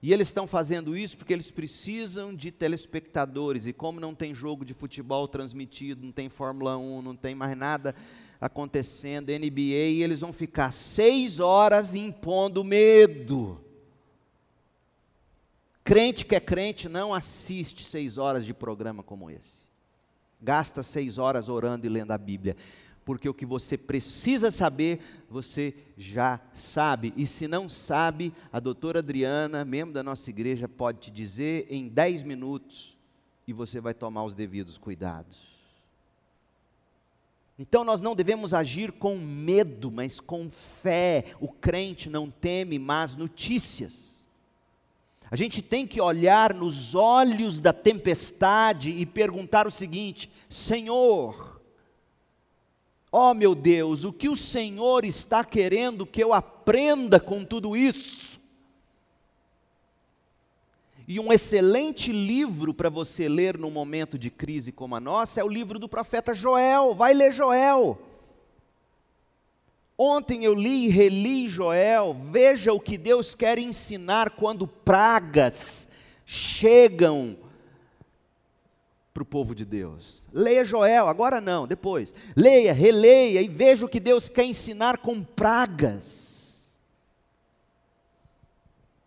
E 0.02 0.12
eles 0.12 0.28
estão 0.28 0.46
fazendo 0.46 0.96
isso 0.96 1.16
porque 1.16 1.32
eles 1.32 1.50
precisam 1.50 2.34
de 2.34 2.50
telespectadores. 2.50 3.66
E 3.66 3.72
como 3.72 3.98
não 3.98 4.14
tem 4.14 4.34
jogo 4.34 4.64
de 4.64 4.74
futebol 4.74 5.26
transmitido, 5.26 6.04
não 6.04 6.12
tem 6.12 6.28
Fórmula 6.28 6.76
1, 6.76 7.00
não 7.00 7.16
tem 7.16 7.34
mais 7.34 7.56
nada 7.56 7.94
acontecendo, 8.40 9.32
NBA, 9.32 10.02
eles 10.02 10.20
vão 10.20 10.30
ficar 10.30 10.70
seis 10.72 11.40
horas 11.40 11.94
impondo 11.94 12.62
medo. 12.62 13.63
Crente 15.84 16.24
que 16.24 16.34
é 16.34 16.40
crente 16.40 16.88
não 16.88 17.12
assiste 17.12 17.84
seis 17.84 18.18
horas 18.18 18.44
de 18.46 18.54
programa 18.54 19.02
como 19.02 19.30
esse. 19.30 19.64
Gasta 20.40 20.82
seis 20.82 21.18
horas 21.18 21.48
orando 21.48 21.86
e 21.86 21.88
lendo 21.90 22.10
a 22.10 22.18
Bíblia 22.18 22.56
porque 23.04 23.28
o 23.28 23.34
que 23.34 23.44
você 23.44 23.76
precisa 23.76 24.50
saber, 24.50 25.00
você 25.28 25.74
já 25.96 26.40
sabe. 26.54 27.12
E 27.16 27.26
se 27.26 27.46
não 27.46 27.68
sabe, 27.68 28.32
a 28.52 28.58
doutora 28.58 29.00
Adriana, 29.00 29.64
membro 29.64 29.92
da 29.92 30.02
nossa 30.02 30.30
igreja, 30.30 30.66
pode 30.66 31.00
te 31.00 31.10
dizer 31.10 31.66
em 31.68 31.88
10 31.88 32.22
minutos 32.22 32.96
e 33.46 33.52
você 33.52 33.80
vai 33.80 33.92
tomar 33.92 34.24
os 34.24 34.34
devidos 34.34 34.78
cuidados. 34.78 35.52
Então 37.58 37.84
nós 37.84 38.00
não 38.00 38.16
devemos 38.16 38.54
agir 38.54 38.90
com 38.90 39.18
medo, 39.18 39.92
mas 39.92 40.18
com 40.18 40.50
fé. 40.50 41.34
O 41.38 41.48
crente 41.48 42.08
não 42.08 42.30
teme 42.30 42.78
más 42.78 43.14
notícias. 43.14 44.13
A 45.30 45.36
gente 45.36 45.62
tem 45.62 45.86
que 45.86 46.00
olhar 46.00 46.54
nos 46.54 46.94
olhos 46.94 47.60
da 47.60 47.72
tempestade 47.72 48.90
e 48.90 49.04
perguntar 49.06 49.66
o 49.66 49.70
seguinte: 49.70 50.30
Senhor, 50.48 51.54
Ó 53.16 53.30
oh, 53.30 53.34
meu 53.34 53.54
Deus, 53.54 54.02
o 54.02 54.12
que 54.12 54.28
o 54.28 54.34
Senhor 54.34 55.04
está 55.04 55.44
querendo 55.44 56.04
que 56.04 56.20
eu 56.20 56.32
aprenda 56.32 57.20
com 57.20 57.44
tudo 57.44 57.76
isso? 57.76 58.40
E 61.06 61.20
um 61.20 61.32
excelente 61.32 62.10
livro 62.10 62.74
para 62.74 62.88
você 62.88 63.28
ler 63.28 63.56
num 63.56 63.70
momento 63.70 64.18
de 64.18 64.30
crise 64.30 64.72
como 64.72 64.96
a 64.96 65.00
nossa 65.00 65.40
é 65.40 65.44
o 65.44 65.48
livro 65.48 65.78
do 65.78 65.88
profeta 65.88 66.34
Joel. 66.34 66.92
Vai 66.92 67.14
ler 67.14 67.32
Joel. 67.32 68.00
Ontem 69.96 70.44
eu 70.44 70.54
li 70.54 70.86
e 70.86 70.88
reli 70.88 71.48
Joel. 71.48 72.14
Veja 72.30 72.72
o 72.72 72.80
que 72.80 72.98
Deus 72.98 73.34
quer 73.34 73.58
ensinar 73.58 74.30
quando 74.30 74.66
pragas 74.66 75.88
chegam 76.26 77.36
para 79.12 79.22
o 79.22 79.26
povo 79.26 79.54
de 79.54 79.64
Deus. 79.64 80.24
Leia 80.32 80.64
Joel, 80.64 81.06
agora 81.06 81.40
não, 81.40 81.68
depois. 81.68 82.12
Leia, 82.34 82.72
releia 82.72 83.40
e 83.40 83.46
veja 83.46 83.86
o 83.86 83.88
que 83.88 84.00
Deus 84.00 84.28
quer 84.28 84.44
ensinar 84.44 84.98
com 84.98 85.22
pragas. 85.22 86.74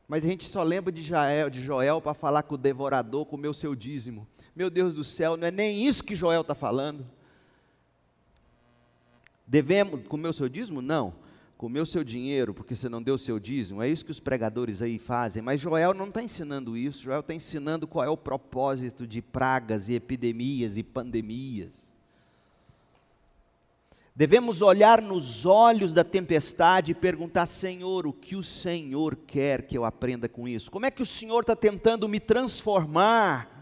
Mas 0.08 0.24
a 0.24 0.28
gente 0.30 0.46
só 0.46 0.64
lembra 0.64 0.90
de 0.90 1.04
Joel, 1.04 1.50
de 1.50 1.62
Joel 1.62 2.00
para 2.00 2.14
falar 2.14 2.44
que 2.44 2.54
o 2.54 2.58
devorador 2.58 3.26
comeu 3.26 3.54
seu 3.54 3.76
dízimo. 3.76 4.26
Meu 4.56 4.70
Deus 4.70 4.94
do 4.94 5.04
céu, 5.04 5.36
não 5.36 5.48
é 5.48 5.52
nem 5.52 5.86
isso 5.86 6.02
que 6.02 6.16
Joel 6.16 6.42
está 6.42 6.56
falando. 6.56 7.06
Devemos 9.48 10.06
comer 10.08 10.28
o 10.28 10.34
seu 10.34 10.50
dízimo? 10.50 10.82
Não 10.82 11.14
comeu 11.58 11.86
seu 11.86 12.04
dinheiro 12.04 12.54
porque 12.54 12.76
você 12.76 12.88
não 12.88 13.02
deu 13.02 13.18
seu 13.18 13.40
dízimo, 13.40 13.82
é 13.82 13.90
isso 13.90 14.06
que 14.06 14.12
os 14.12 14.20
pregadores 14.20 14.82
aí 14.82 15.00
fazem, 15.00 15.42
mas 15.42 15.60
Joel 15.60 15.94
não 15.94 16.08
está 16.08 16.22
ensinando 16.22 16.78
isso, 16.78 17.02
Joel 17.02 17.22
está 17.22 17.34
ensinando 17.34 17.88
qual 17.88 18.06
é 18.06 18.10
o 18.10 18.16
propósito 18.16 19.08
de 19.08 19.22
pragas 19.22 19.90
e 19.90 19.96
epidemias 19.96 20.78
e 20.78 20.84
pandemias. 20.84 21.88
Devemos 24.16 24.62
olhar 24.62 25.02
nos 25.02 25.46
olhos 25.46 25.94
da 25.94 26.04
tempestade 26.04 26.92
e 26.92 26.96
perguntar: 26.96 27.46
Senhor, 27.46 28.08
o 28.08 28.14
que 28.14 28.36
o 28.36 28.42
Senhor 28.42 29.16
quer 29.16 29.68
que 29.68 29.78
eu 29.78 29.86
aprenda 29.86 30.28
com 30.28 30.48
isso? 30.48 30.72
Como 30.72 30.88
é 30.88 30.92
que 30.92 31.04
o 31.04 31.06
Senhor 31.06 31.42
está 31.42 31.56
tentando 31.56 32.10
me 32.10 32.20
transformar? 32.20 33.57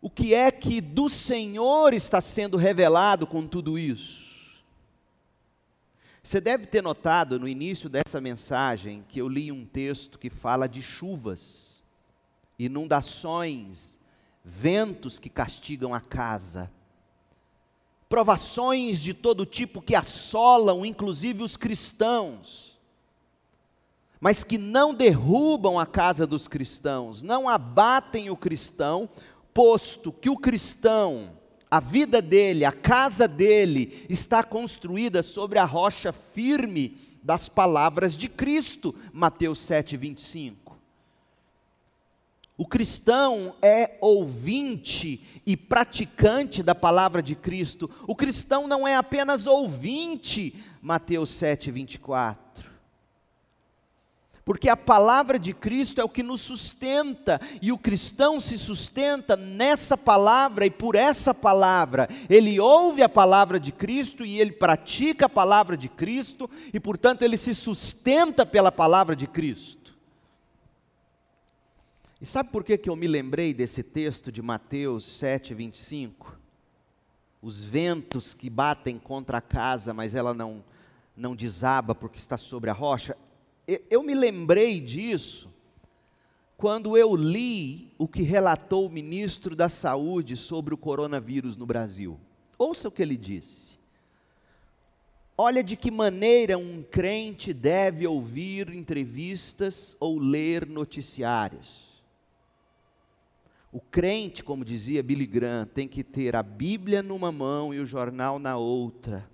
O 0.00 0.08
que 0.08 0.32
é 0.32 0.50
que 0.50 0.80
do 0.80 1.08
Senhor 1.08 1.92
está 1.92 2.20
sendo 2.20 2.56
revelado 2.56 3.26
com 3.26 3.46
tudo 3.46 3.78
isso? 3.78 4.62
Você 6.22 6.40
deve 6.40 6.66
ter 6.66 6.82
notado 6.82 7.40
no 7.40 7.48
início 7.48 7.88
dessa 7.88 8.20
mensagem 8.20 9.04
que 9.08 9.18
eu 9.20 9.28
li 9.28 9.50
um 9.50 9.64
texto 9.64 10.18
que 10.18 10.28
fala 10.28 10.68
de 10.68 10.82
chuvas, 10.82 11.82
inundações, 12.58 13.98
ventos 14.44 15.18
que 15.18 15.28
castigam 15.28 15.94
a 15.94 16.00
casa, 16.00 16.70
provações 18.08 19.00
de 19.00 19.12
todo 19.12 19.44
tipo 19.44 19.82
que 19.82 19.94
assolam, 19.94 20.84
inclusive 20.86 21.42
os 21.42 21.56
cristãos, 21.56 22.78
mas 24.20 24.44
que 24.44 24.58
não 24.58 24.94
derrubam 24.94 25.78
a 25.78 25.86
casa 25.86 26.26
dos 26.26 26.48
cristãos, 26.48 27.22
não 27.22 27.48
abatem 27.48 28.30
o 28.30 28.36
cristão, 28.36 29.08
posto 29.52 30.12
que 30.12 30.30
o 30.30 30.36
cristão 30.36 31.38
a 31.70 31.80
vida 31.80 32.22
dele, 32.22 32.64
a 32.64 32.72
casa 32.72 33.28
dele 33.28 34.06
está 34.08 34.42
construída 34.42 35.22
sobre 35.22 35.58
a 35.58 35.64
rocha 35.64 36.12
firme 36.12 36.96
das 37.22 37.48
palavras 37.48 38.16
de 38.16 38.28
Cristo, 38.28 38.94
Mateus 39.12 39.60
7, 39.60 39.96
25. 39.96 40.78
O 42.56 42.66
cristão 42.66 43.54
é 43.60 43.98
ouvinte 44.00 45.42
e 45.46 45.56
praticante 45.56 46.62
da 46.62 46.74
palavra 46.74 47.22
de 47.22 47.36
Cristo. 47.36 47.88
O 48.06 48.16
cristão 48.16 48.66
não 48.66 48.88
é 48.88 48.96
apenas 48.96 49.46
ouvinte, 49.46 50.60
Mateus 50.80 51.30
7, 51.30 51.70
24 51.70 52.67
porque 54.48 54.70
a 54.70 54.76
palavra 54.78 55.38
de 55.38 55.52
Cristo 55.52 56.00
é 56.00 56.04
o 56.04 56.08
que 56.08 56.22
nos 56.22 56.40
sustenta, 56.40 57.38
e 57.60 57.70
o 57.70 57.76
cristão 57.76 58.40
se 58.40 58.56
sustenta 58.56 59.36
nessa 59.36 59.94
palavra 59.94 60.64
e 60.64 60.70
por 60.70 60.94
essa 60.94 61.34
palavra. 61.34 62.08
Ele 62.30 62.58
ouve 62.58 63.02
a 63.02 63.10
palavra 63.10 63.60
de 63.60 63.70
Cristo 63.70 64.24
e 64.24 64.40
ele 64.40 64.52
pratica 64.52 65.26
a 65.26 65.28
palavra 65.28 65.76
de 65.76 65.86
Cristo, 65.90 66.48
e 66.72 66.80
portanto 66.80 67.20
ele 67.20 67.36
se 67.36 67.54
sustenta 67.54 68.46
pela 68.46 68.72
palavra 68.72 69.14
de 69.14 69.26
Cristo. 69.26 69.94
E 72.18 72.24
sabe 72.24 72.48
por 72.48 72.64
que, 72.64 72.78
que 72.78 72.88
eu 72.88 72.96
me 72.96 73.06
lembrei 73.06 73.52
desse 73.52 73.82
texto 73.82 74.32
de 74.32 74.40
Mateus 74.40 75.04
7, 75.04 75.52
25? 75.52 76.38
Os 77.42 77.62
ventos 77.62 78.32
que 78.32 78.48
batem 78.48 78.98
contra 78.98 79.36
a 79.36 79.42
casa, 79.42 79.92
mas 79.92 80.14
ela 80.14 80.32
não, 80.32 80.64
não 81.14 81.36
desaba 81.36 81.94
porque 81.94 82.16
está 82.16 82.38
sobre 82.38 82.70
a 82.70 82.72
rocha 82.72 83.14
eu 83.90 84.02
me 84.02 84.14
lembrei 84.14 84.80
disso 84.80 85.52
quando 86.56 86.96
eu 86.96 87.14
li 87.14 87.92
o 87.98 88.08
que 88.08 88.22
relatou 88.22 88.86
o 88.86 88.90
ministro 88.90 89.54
da 89.54 89.68
Saúde 89.68 90.36
sobre 90.36 90.72
o 90.72 90.78
coronavírus 90.78 91.54
no 91.54 91.66
Brasil. 91.66 92.18
Ouça 92.56 92.88
o 92.88 92.90
que 92.90 93.02
ele 93.02 93.16
disse. 93.16 93.78
Olha 95.36 95.62
de 95.62 95.76
que 95.76 95.90
maneira 95.90 96.56
um 96.58 96.82
crente 96.82 97.52
deve 97.52 98.06
ouvir 98.06 98.70
entrevistas 98.70 99.96
ou 100.00 100.18
ler 100.18 100.66
noticiários. 100.66 102.02
O 103.70 103.80
crente, 103.80 104.42
como 104.42 104.64
dizia 104.64 105.02
Billy 105.02 105.26
Graham, 105.26 105.66
tem 105.66 105.86
que 105.86 106.02
ter 106.02 106.34
a 106.34 106.42
Bíblia 106.42 107.02
numa 107.02 107.30
mão 107.30 107.72
e 107.72 107.78
o 107.78 107.86
jornal 107.86 108.38
na 108.38 108.56
outra 108.56 109.28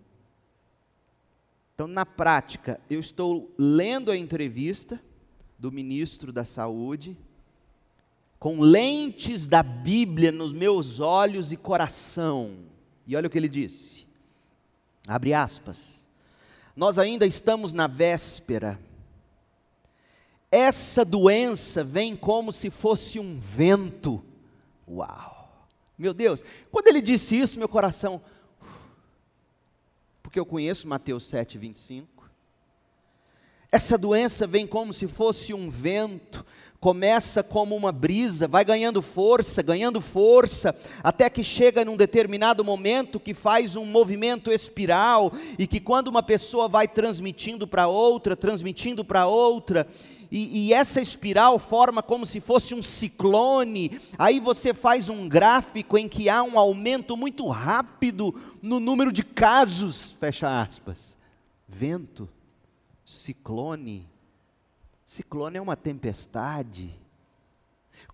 então, 1.75 1.89
na 1.89 2.07
prática, 2.07 2.81
eu 2.89 3.01
estou 3.01 3.53
lendo 3.59 4.13
a 4.13 4.17
entrevista 4.17 5.01
do 5.59 5.73
ministro 5.73 6.33
da 6.33 6.45
Saúde, 6.45 7.17
com 8.39 8.61
lentes 8.61 9.49
da 9.49 9.61
Bíblia 9.61 10.31
nos 10.31 10.53
meus 10.53 11.01
olhos 11.01 11.51
e 11.51 11.57
coração. 11.57 12.59
E 13.05 13.17
olha 13.17 13.27
o 13.27 13.31
que 13.31 13.37
ele 13.37 13.49
disse. 13.49 14.07
Abre 15.09 15.35
aspas. 15.35 16.07
Nós 16.77 16.97
ainda 16.97 17.27
estamos 17.27 17.73
na 17.73 17.89
véspera. 17.89 18.79
Essa 20.53 21.05
doença 21.05 21.83
vem 21.83 22.15
como 22.15 22.53
se 22.53 22.71
fosse 22.71 23.19
um 23.19 23.41
vento. 23.41 24.23
Uau! 24.89 25.67
Meu 25.99 26.15
Deus, 26.15 26.45
quando 26.71 26.87
ele 26.87 27.01
disse 27.01 27.37
isso, 27.37 27.59
meu 27.59 27.69
coração 27.69 28.23
porque 30.35 30.41
eu 30.41 30.47
conheço 30.47 30.89
Mateus 30.89 31.23
7, 31.27 31.57
25. 31.59 32.29
Essa 33.71 33.97
doença 33.97 34.49
vem 34.49 34.67
como 34.67 34.93
se 34.93 35.07
fosse 35.07 35.55
um 35.55 35.71
vento, 35.71 36.45
começa 36.81 37.41
como 37.41 37.77
uma 37.77 37.93
brisa, 37.93 38.49
vai 38.49 38.65
ganhando 38.65 39.01
força, 39.01 39.63
ganhando 39.63 40.01
força, 40.01 40.77
até 41.05 41.31
que 41.31 41.45
chega 41.45 41.85
num 41.85 41.97
determinado 41.97 42.65
momento 42.65 43.21
que 43.21 43.33
faz 43.33 43.77
um 43.77 43.85
movimento 43.87 44.51
espiral 44.51 45.33
e 45.57 45.69
que 45.69 45.79
quando 45.79 46.09
uma 46.09 46.21
pessoa 46.21 46.67
vai 46.67 46.89
transmitindo 46.89 47.65
para 47.65 47.87
outra, 47.87 48.35
transmitindo 48.35 49.05
para 49.05 49.29
outra, 49.29 49.87
e, 50.37 50.67
e, 50.67 50.73
essa 50.73 51.01
espiral 51.01 51.61
forma 51.61 52.03
como 52.03 52.27
se 52.27 52.41
fosse 52.41 52.75
um 52.75 52.83
ciclone. 52.83 54.01
Aí 54.19 54.41
você 54.41 54.75
faz 54.75 55.09
um 55.09 55.29
gráfico 55.29 55.97
em 55.97 56.09
que 56.09 56.29
há 56.29 56.43
um 56.43 56.59
aumento 56.59 57.17
muito 57.17 57.47
rápido 57.49 58.35
no 58.61 58.81
número 58.81 59.13
de 59.13 59.23
casos, 59.23 60.11
fecha 60.11 60.61
aspas. 60.61 61.17
Vento, 61.69 62.29
ciclone. 63.05 64.09
Ciclone 65.07 65.59
é 65.59 65.63
uma 65.63 65.77
tempestade. 65.77 66.93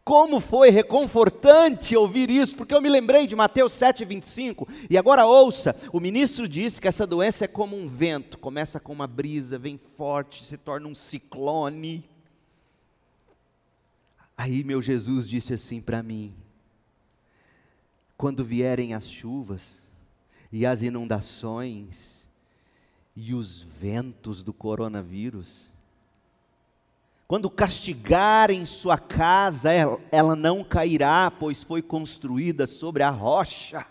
Como 0.05 0.41
foi 0.41 0.69
reconfortante 0.69 1.97
ouvir 1.97 2.29
isso, 2.29 2.55
porque 2.55 2.75
eu 2.75 2.83
me 2.83 2.91
lembrei 2.91 3.27
de 3.27 3.35
Mateus 3.35 3.73
7,25, 3.73 4.69
e 4.91 4.99
agora 4.99 5.25
ouça: 5.25 5.75
o 5.91 5.99
ministro 5.99 6.47
disse 6.47 6.83
que 6.83 6.89
essa 6.89 7.07
doença 7.07 7.47
é 7.47 7.49
como 7.49 7.77
um 7.77 7.87
vento, 7.87 8.37
começa 8.37 8.79
com 8.79 8.93
uma 8.93 9.07
brisa, 9.07 9.59
vem 9.59 9.79
forte, 9.79 10.45
se 10.45 10.59
torna 10.59 10.87
um 10.87 10.95
ciclone. 10.95 12.10
Aí 14.43 14.65
meu 14.65 14.81
Jesus 14.81 15.29
disse 15.29 15.53
assim 15.53 15.83
para 15.83 16.03
mim: 16.03 16.33
quando 18.17 18.43
vierem 18.43 18.95
as 18.95 19.07
chuvas 19.07 19.61
e 20.51 20.65
as 20.65 20.81
inundações 20.81 21.95
e 23.15 23.35
os 23.35 23.61
ventos 23.61 24.43
do 24.43 24.55
coronavírus, 24.55 25.71
quando 27.29 27.51
castigarem 27.51 28.65
sua 28.65 28.97
casa, 28.97 29.73
ela 30.11 30.35
não 30.35 30.65
cairá, 30.65 31.31
pois 31.31 31.63
foi 31.63 31.83
construída 31.83 32.67
sobre 32.67 33.03
a 33.03 33.11
rocha. 33.11 33.85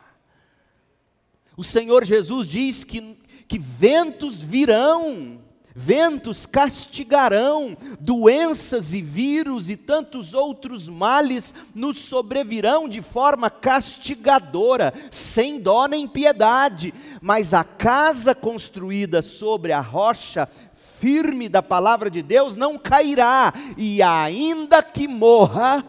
O 1.55 1.63
Senhor 1.63 2.03
Jesus 2.03 2.47
diz 2.47 2.83
que, 2.83 3.15
que 3.47 3.59
ventos 3.59 4.41
virão, 4.41 5.41
ventos 5.81 6.45
castigarão, 6.45 7.77
doenças 8.01 8.93
e 8.93 9.01
vírus 9.01 9.69
e 9.69 9.77
tantos 9.77 10.33
outros 10.33 10.89
males 10.89 11.53
nos 11.73 11.99
sobrevirão 11.99 12.89
de 12.89 13.01
forma 13.01 13.49
castigadora, 13.49 14.93
sem 15.09 15.61
dó 15.61 15.87
nem 15.87 16.05
piedade, 16.05 16.93
mas 17.21 17.53
a 17.53 17.63
casa 17.63 18.35
construída 18.35 19.21
sobre 19.21 19.71
a 19.71 19.79
rocha 19.79 20.49
firme 20.97 21.47
da 21.47 21.63
palavra 21.63 22.11
de 22.11 22.21
Deus 22.21 22.57
não 22.57 22.77
cairá, 22.77 23.53
e 23.77 24.01
ainda 24.01 24.83
que 24.83 25.07
morra, 25.07 25.85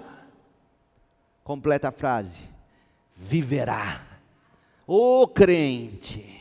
completa 1.43 1.89
a 1.89 1.93
frase, 1.93 2.39
viverá. 3.17 4.03
Ô 4.87 5.23
oh, 5.23 5.27
crente, 5.27 6.40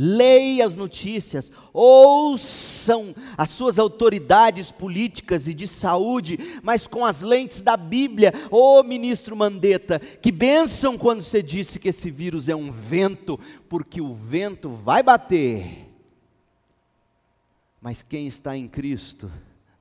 leia 0.00 0.64
as 0.64 0.76
notícias, 0.76 1.52
ouçam 1.72 3.12
as 3.36 3.50
suas 3.50 3.80
autoridades 3.80 4.70
políticas 4.70 5.48
e 5.48 5.54
de 5.54 5.66
saúde, 5.66 6.38
mas 6.62 6.86
com 6.86 7.04
as 7.04 7.20
lentes 7.20 7.60
da 7.62 7.76
Bíblia. 7.76 8.32
Ô 8.48 8.78
oh, 8.78 8.84
ministro 8.84 9.34
Mandetta, 9.34 9.98
que 9.98 10.30
bênção 10.30 10.96
quando 10.96 11.22
você 11.22 11.42
disse 11.42 11.80
que 11.80 11.88
esse 11.88 12.12
vírus 12.12 12.48
é 12.48 12.54
um 12.54 12.70
vento, 12.70 13.40
porque 13.68 14.00
o 14.00 14.14
vento 14.14 14.68
vai 14.70 15.02
bater, 15.02 15.88
mas 17.80 18.00
quem 18.00 18.28
está 18.28 18.56
em 18.56 18.68
Cristo 18.68 19.28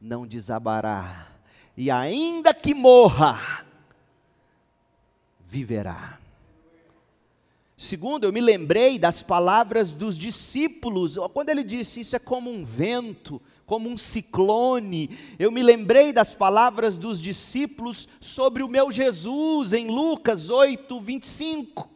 não 0.01 0.25
desabará, 0.25 1.27
e 1.75 1.91
ainda 1.91 2.56
que 2.56 2.73
morra, 2.73 3.63
viverá. 5.47 6.17
Segundo, 7.80 8.24
eu 8.24 8.34
me 8.34 8.42
lembrei 8.42 8.98
das 8.98 9.22
palavras 9.22 9.94
dos 9.94 10.18
discípulos, 10.18 11.16
quando 11.32 11.50
ele 11.50 11.63
disse 11.63 12.00
isso 12.00 12.16
é 12.16 12.20
como 12.20 12.50
um 12.50 12.66
vento, 12.66 13.40
como 13.68 13.88
um 13.88 13.96
ciclone. 13.96 15.12
Eu 15.38 15.52
me 15.52 15.62
lembrei 15.62 16.12
das 16.12 16.34
palavras 16.34 16.98
dos 16.98 17.22
discípulos 17.22 18.08
sobre 18.20 18.63
o 18.63 18.68
meu 18.68 18.92
Jesus, 18.92 19.74
em 19.74 19.92
Lucas 19.92 20.50
8, 20.50 21.00
25. 21.00 21.88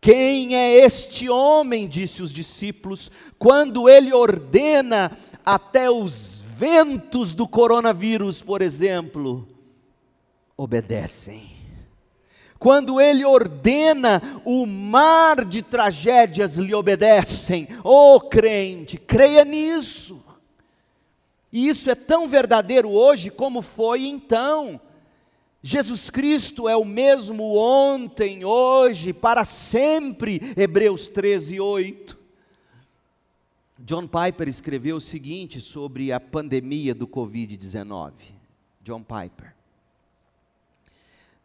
Quem 0.00 0.56
é 0.56 0.78
este 0.78 1.28
homem? 1.28 1.86
disse 1.86 2.22
os 2.22 2.32
discípulos, 2.32 3.10
quando 3.38 3.86
ele 3.86 4.14
ordena 4.14 5.14
até 5.44 5.90
os 5.90 6.42
ventos 6.56 7.34
do 7.34 7.46
coronavírus, 7.46 8.40
por 8.40 8.62
exemplo, 8.62 9.46
obedecem. 10.56 11.59
Quando 12.60 13.00
ele 13.00 13.24
ordena, 13.24 14.42
o 14.44 14.66
mar 14.66 15.46
de 15.46 15.62
tragédias 15.62 16.56
lhe 16.56 16.74
obedecem. 16.74 17.66
Oh 17.82 18.20
crente, 18.20 18.98
creia 18.98 19.46
nisso. 19.46 20.22
E 21.50 21.66
isso 21.66 21.90
é 21.90 21.94
tão 21.94 22.28
verdadeiro 22.28 22.90
hoje 22.90 23.30
como 23.30 23.62
foi 23.62 24.04
então. 24.04 24.78
Jesus 25.62 26.10
Cristo 26.10 26.68
é 26.68 26.76
o 26.76 26.84
mesmo 26.84 27.56
ontem, 27.56 28.44
hoje, 28.44 29.14
para 29.14 29.46
sempre. 29.46 30.52
Hebreus 30.54 31.08
13, 31.08 31.58
8. 31.58 32.18
John 33.78 34.06
Piper 34.06 34.48
escreveu 34.48 34.96
o 34.96 35.00
seguinte 35.00 35.62
sobre 35.62 36.12
a 36.12 36.20
pandemia 36.20 36.94
do 36.94 37.08
Covid-19. 37.08 38.12
John 38.82 39.02
Piper. 39.02 39.59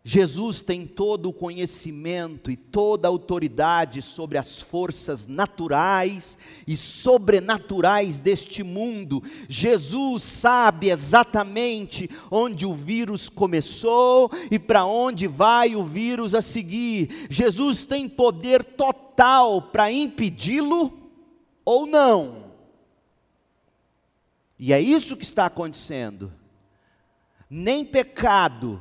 Jesus 0.08 0.62
tem 0.62 0.86
todo 0.86 1.30
o 1.30 1.34
conhecimento 1.34 2.52
e 2.52 2.56
toda 2.56 3.08
a 3.08 3.10
autoridade 3.10 4.04
sobre 4.04 4.38
as 4.38 4.62
forças 4.62 5.26
naturais 5.26 6.38
e 6.68 6.78
sobrenaturais 6.78 8.20
deste 8.20 8.62
mundo. 8.62 9.24
Jesus 9.50 10.22
sabe 10.22 10.92
exatamente 10.92 12.08
onde 12.30 12.68
o 12.68 12.74
vírus 12.76 13.30
começou 13.30 14.30
e 14.52 14.60
para 14.60 14.86
onde 14.86 15.26
vai 15.26 15.76
o 15.76 15.84
vírus 15.84 16.36
a 16.36 16.42
seguir. 16.42 17.26
Jesus 17.28 17.84
tem 17.84 18.08
poder 18.08 18.64
total 18.64 19.60
para 19.60 19.92
impedi-lo 19.92 20.94
ou 21.66 21.88
não. 21.88 22.54
E 24.60 24.72
é 24.72 24.80
isso 24.80 25.18
que 25.18 25.26
está 25.26 25.48
acontecendo. 25.48 26.32
Nem 27.50 27.84
pecado 27.84 28.80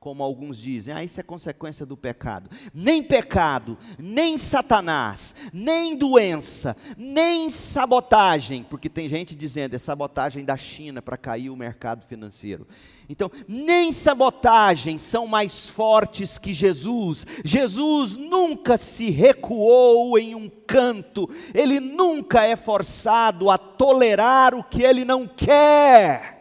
como 0.00 0.22
alguns 0.22 0.56
dizem, 0.56 0.94
ah, 0.94 1.04
isso 1.04 1.20
é 1.20 1.22
consequência 1.22 1.84
do 1.84 1.94
pecado. 1.94 2.48
Nem 2.72 3.02
pecado, 3.02 3.76
nem 3.98 4.38
Satanás, 4.38 5.34
nem 5.52 5.94
doença, 5.94 6.74
nem 6.96 7.50
sabotagem, 7.50 8.64
porque 8.64 8.88
tem 8.88 9.06
gente 9.10 9.36
dizendo 9.36 9.74
é 9.74 9.78
sabotagem 9.78 10.42
da 10.42 10.56
China 10.56 11.02
para 11.02 11.18
cair 11.18 11.50
o 11.50 11.56
mercado 11.56 12.06
financeiro. 12.06 12.66
Então, 13.10 13.30
nem 13.46 13.92
sabotagem 13.92 14.96
são 14.96 15.26
mais 15.26 15.68
fortes 15.68 16.38
que 16.38 16.54
Jesus. 16.54 17.26
Jesus 17.44 18.16
nunca 18.16 18.78
se 18.78 19.10
recuou 19.10 20.18
em 20.18 20.34
um 20.34 20.48
canto, 20.48 21.28
ele 21.52 21.78
nunca 21.78 22.42
é 22.42 22.56
forçado 22.56 23.50
a 23.50 23.58
tolerar 23.58 24.54
o 24.54 24.64
que 24.64 24.82
ele 24.82 25.04
não 25.04 25.26
quer. 25.26 26.39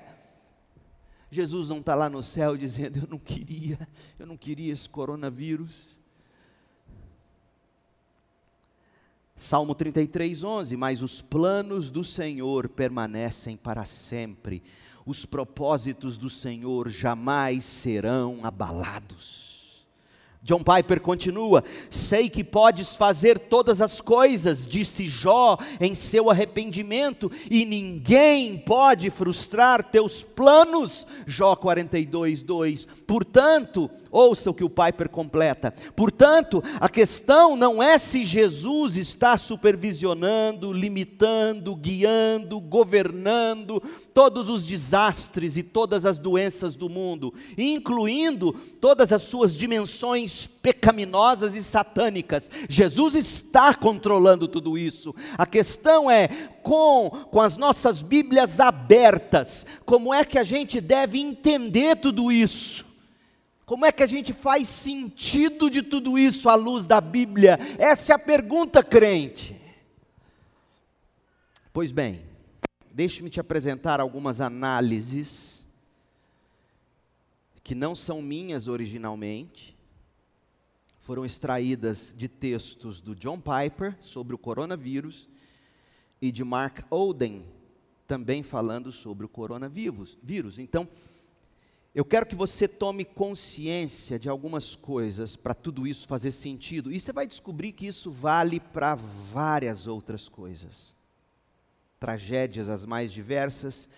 Jesus 1.31 1.69
não 1.69 1.77
está 1.79 1.93
lá 1.93 2.09
no 2.09 2.23
céu 2.23 2.57
dizendo: 2.57 2.99
Eu 2.99 3.07
não 3.07 3.19
queria, 3.19 3.87
eu 4.17 4.25
não 4.25 4.35
queria 4.35 4.73
esse 4.73 4.89
coronavírus. 4.89 5.97
Salmo 9.35 9.73
33, 9.73 10.43
11: 10.43 10.75
Mas 10.75 11.01
os 11.01 11.21
planos 11.21 11.89
do 11.91 12.03
Senhor 12.03 12.67
permanecem 12.67 13.55
para 13.55 13.85
sempre, 13.85 14.61
os 15.05 15.25
propósitos 15.25 16.17
do 16.17 16.29
Senhor 16.29 16.89
jamais 16.89 17.63
serão 17.63 18.43
abalados. 18.43 19.48
John 20.41 20.63
Piper 20.63 21.01
continua: 21.01 21.63
Sei 21.89 22.29
que 22.29 22.43
podes 22.43 22.95
fazer 22.95 23.37
todas 23.37 23.81
as 23.81 23.99
coisas, 23.99 24.65
disse 24.65 25.05
Jó 25.05 25.57
em 25.79 25.93
seu 25.93 26.29
arrependimento, 26.29 27.31
e 27.49 27.65
ninguém 27.65 28.57
pode 28.57 29.09
frustrar 29.09 29.83
teus 29.83 30.23
planos. 30.23 31.05
Jó 31.27 31.55
42, 31.55 32.41
2. 32.41 32.87
Portanto, 33.05 33.89
ouça 34.11 34.49
o 34.49 34.53
que 34.53 34.63
o 34.63 34.69
Piper 34.69 35.09
completa. 35.09 35.73
Portanto, 35.95 36.63
a 36.79 36.89
questão 36.89 37.55
não 37.55 37.81
é 37.81 37.97
se 37.97 38.23
Jesus 38.23 38.97
está 38.97 39.37
supervisionando, 39.37 40.73
limitando, 40.73 41.75
guiando, 41.75 42.59
governando 42.59 43.81
todos 44.13 44.49
os 44.49 44.65
desastres 44.65 45.55
e 45.55 45.63
todas 45.63 46.05
as 46.05 46.17
doenças 46.17 46.75
do 46.75 46.89
mundo, 46.89 47.33
incluindo 47.57 48.53
todas 48.81 49.13
as 49.13 49.21
suas 49.21 49.55
dimensões 49.55 50.45
pecaminosas 50.45 51.55
e 51.55 51.63
satânicas. 51.63 52.49
Jesus 52.67 53.15
está 53.15 53.73
controlando 53.73 54.47
tudo 54.47 54.77
isso. 54.77 55.15
A 55.37 55.45
questão 55.45 56.11
é 56.11 56.27
com, 56.61 57.09
com 57.31 57.41
as 57.41 57.57
nossas 57.57 58.01
Bíblias 58.01 58.59
abertas, 58.59 59.65
como 59.85 60.13
é 60.13 60.25
que 60.25 60.37
a 60.37 60.43
gente 60.43 60.81
deve 60.81 61.19
entender 61.19 61.95
tudo 61.95 62.31
isso? 62.31 62.88
Como 63.69 63.85
é 63.85 63.91
que 63.91 64.01
a 64.01 64.07
gente 64.07 64.33
faz 64.33 64.67
sentido 64.67 65.69
de 65.69 65.83
tudo 65.83 66.17
isso 66.17 66.49
à 66.49 66.55
luz 66.55 66.87
da 66.87 66.99
Bíblia? 66.99 67.59
Essa 67.77 68.13
é 68.13 68.15
a 68.15 68.17
pergunta, 68.17 68.81
crente. 68.81 69.55
Pois 71.71 71.91
bem, 71.91 72.25
deixe-me 72.91 73.29
te 73.29 73.39
apresentar 73.39 73.99
algumas 73.99 74.41
análises 74.41 75.67
que 77.63 77.75
não 77.75 77.93
são 77.93 78.23
minhas 78.23 78.67
originalmente, 78.67 79.77
foram 81.01 81.23
extraídas 81.23 82.11
de 82.17 82.27
textos 82.27 82.99
do 82.99 83.13
John 83.15 83.39
Piper 83.39 83.95
sobre 83.99 84.33
o 84.33 84.39
coronavírus 84.39 85.29
e 86.19 86.31
de 86.31 86.43
Mark 86.43 86.79
Oden, 86.89 87.45
também 88.07 88.41
falando 88.41 88.91
sobre 88.91 89.27
o 89.27 89.29
coronavírus. 89.29 90.17
Então, 90.57 90.89
eu 91.93 92.05
quero 92.05 92.25
que 92.25 92.35
você 92.35 92.67
tome 92.67 93.03
consciência 93.03 94.19
de 94.19 94.29
algumas 94.29 94.75
coisas 94.75 95.35
para 95.35 95.55
tudo 95.55 95.87
isso 95.87 96.07
fazer 96.07 96.31
sentido. 96.31 96.91
E 96.91 96.99
você 96.99 97.11
vai 97.11 97.25
descobrir 97.25 97.71
que 97.71 97.87
isso 97.87 98.11
vale 98.11 98.59
para 98.59 98.93
várias 98.95 99.87
outras 99.87 100.29
coisas. 100.29 100.95
Tragédias 101.99 102.69
as 102.69 102.85
mais 102.85 103.11
diversas, 103.11 103.89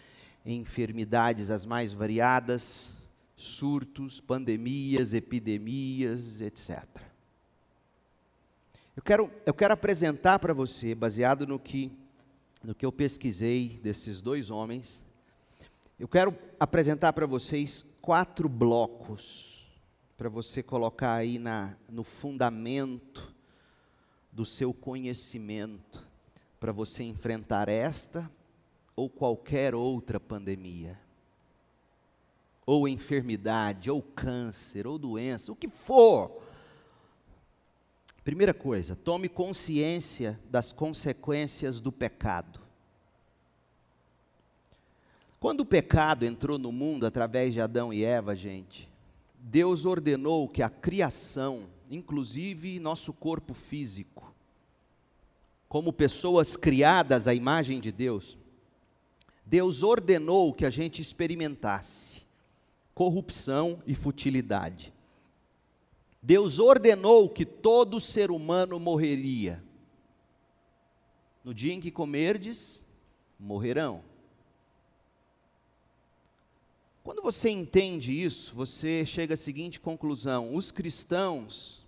enfermidades 0.45 1.51
as 1.51 1.65
mais 1.65 1.91
variadas, 1.91 2.89
surtos, 3.35 4.21
pandemias, 4.21 5.13
epidemias, 5.13 6.39
etc. 6.39 6.85
Eu 8.95 9.03
quero, 9.03 9.31
eu 9.45 9.53
quero 9.53 9.73
apresentar 9.73 10.39
para 10.39 10.53
você, 10.53 10.95
baseado 10.95 11.45
no 11.45 11.59
que, 11.59 11.91
no 12.63 12.73
que 12.73 12.85
eu 12.85 12.91
pesquisei 12.91 13.79
desses 13.83 14.21
dois 14.21 14.49
homens, 14.49 15.03
eu 16.01 16.07
quero 16.07 16.35
apresentar 16.59 17.13
para 17.13 17.27
vocês 17.27 17.85
quatro 18.01 18.49
blocos, 18.49 19.67
para 20.17 20.29
você 20.29 20.63
colocar 20.63 21.13
aí 21.13 21.37
na, 21.37 21.75
no 21.87 22.03
fundamento 22.03 23.31
do 24.31 24.43
seu 24.43 24.73
conhecimento, 24.73 26.03
para 26.59 26.71
você 26.71 27.03
enfrentar 27.03 27.69
esta 27.69 28.27
ou 28.95 29.11
qualquer 29.11 29.75
outra 29.75 30.19
pandemia, 30.19 30.99
ou 32.65 32.87
enfermidade, 32.87 33.91
ou 33.91 34.01
câncer, 34.01 34.87
ou 34.87 34.97
doença, 34.97 35.51
o 35.51 35.55
que 35.55 35.69
for. 35.69 36.41
Primeira 38.23 38.55
coisa, 38.55 38.95
tome 38.95 39.29
consciência 39.29 40.39
das 40.49 40.73
consequências 40.73 41.79
do 41.79 41.91
pecado. 41.91 42.59
Quando 45.41 45.61
o 45.61 45.65
pecado 45.65 46.23
entrou 46.23 46.59
no 46.59 46.71
mundo 46.71 47.03
através 47.03 47.51
de 47.51 47.59
Adão 47.59 47.91
e 47.91 48.03
Eva, 48.03 48.35
gente, 48.35 48.87
Deus 49.39 49.87
ordenou 49.87 50.47
que 50.47 50.61
a 50.61 50.69
criação, 50.69 51.65
inclusive 51.89 52.79
nosso 52.79 53.11
corpo 53.11 53.55
físico, 53.55 54.35
como 55.67 55.91
pessoas 55.91 56.55
criadas 56.55 57.27
à 57.27 57.33
imagem 57.33 57.81
de 57.81 57.91
Deus, 57.91 58.37
Deus 59.43 59.81
ordenou 59.81 60.53
que 60.53 60.63
a 60.63 60.69
gente 60.69 61.01
experimentasse 61.01 62.21
corrupção 62.93 63.81
e 63.87 63.95
futilidade. 63.95 64.93
Deus 66.21 66.59
ordenou 66.59 67.27
que 67.27 67.47
todo 67.47 67.99
ser 67.99 68.29
humano 68.29 68.79
morreria. 68.79 69.63
No 71.43 71.51
dia 71.51 71.73
em 71.73 71.81
que 71.81 71.89
comerdes, 71.89 72.85
morrerão. 73.39 74.10
Quando 77.11 77.23
você 77.23 77.49
entende 77.49 78.13
isso, 78.13 78.55
você 78.55 79.05
chega 79.05 79.33
à 79.33 79.37
seguinte 79.37 79.81
conclusão: 79.81 80.55
os 80.55 80.71
cristãos, 80.71 81.85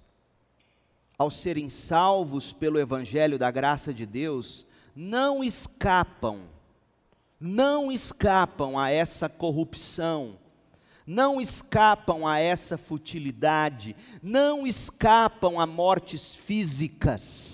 ao 1.17 1.31
serem 1.31 1.69
salvos 1.69 2.51
pelo 2.51 2.77
Evangelho 2.77 3.39
da 3.39 3.49
graça 3.49 3.93
de 3.93 4.05
Deus, 4.05 4.65
não 4.93 5.41
escapam, 5.41 6.41
não 7.39 7.89
escapam 7.89 8.77
a 8.77 8.89
essa 8.89 9.29
corrupção, 9.29 10.37
não 11.07 11.39
escapam 11.39 12.27
a 12.27 12.39
essa 12.39 12.77
futilidade, 12.77 13.95
não 14.21 14.67
escapam 14.67 15.57
a 15.57 15.65
mortes 15.65 16.35
físicas. 16.35 17.52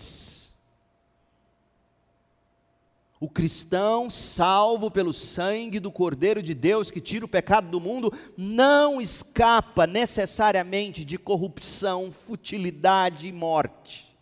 O 3.19 3.29
cristão, 3.29 4.09
salvo 4.09 4.89
pelo 4.89 5.13
sangue 5.13 5.79
do 5.79 5.91
Cordeiro 5.91 6.41
de 6.41 6.53
Deus 6.53 6.89
que 6.89 7.01
tira 7.01 7.25
o 7.25 7.29
pecado 7.29 7.69
do 7.69 7.79
mundo, 7.79 8.13
não 8.37 9.01
escapa 9.01 9.85
necessariamente 9.85 11.03
de 11.03 11.17
corrupção, 11.17 12.13
futilidade 12.13 13.27
e 13.27 13.31
morte. 13.33 14.15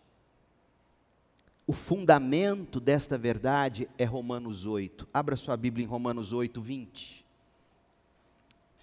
O 1.68 1.74
fundamento 1.74 2.80
desta 2.80 3.18
verdade 3.18 3.88
é 4.00 4.06
Romanos 4.06 4.66
8. 4.66 5.08
Abra 5.14 5.36
sua 5.36 5.56
Bíblia 5.56 5.86
em 5.86 5.88
Romanos 5.88 6.34
8, 6.34 6.60
20. 6.60 7.24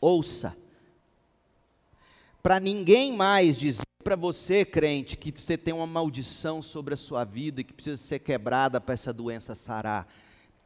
Ouça. 0.00 0.56
Para 2.40 2.60
ninguém 2.60 3.16
mais 3.16 3.56
dizer 3.56 3.82
para 4.04 4.14
você, 4.14 4.64
crente, 4.66 5.16
que 5.16 5.32
você 5.32 5.56
tem 5.56 5.72
uma 5.72 5.86
maldição 5.86 6.60
sobre 6.60 6.92
a 6.92 6.96
sua 6.96 7.24
vida 7.24 7.62
e 7.62 7.64
que 7.64 7.72
precisa 7.72 7.96
ser 7.96 8.18
quebrada 8.18 8.78
para 8.78 8.92
essa 8.92 9.12
doença 9.12 9.54
sarar. 9.54 10.06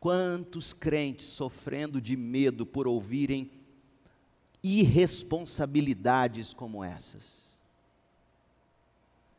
Quantos 0.01 0.73
crentes 0.73 1.27
sofrendo 1.29 2.01
de 2.01 2.17
medo 2.17 2.67
por 2.67 2.89
ouvirem 2.89 3.51
irresponsabilidades 4.61 6.53
como 6.53 6.83
essas? 6.83 7.57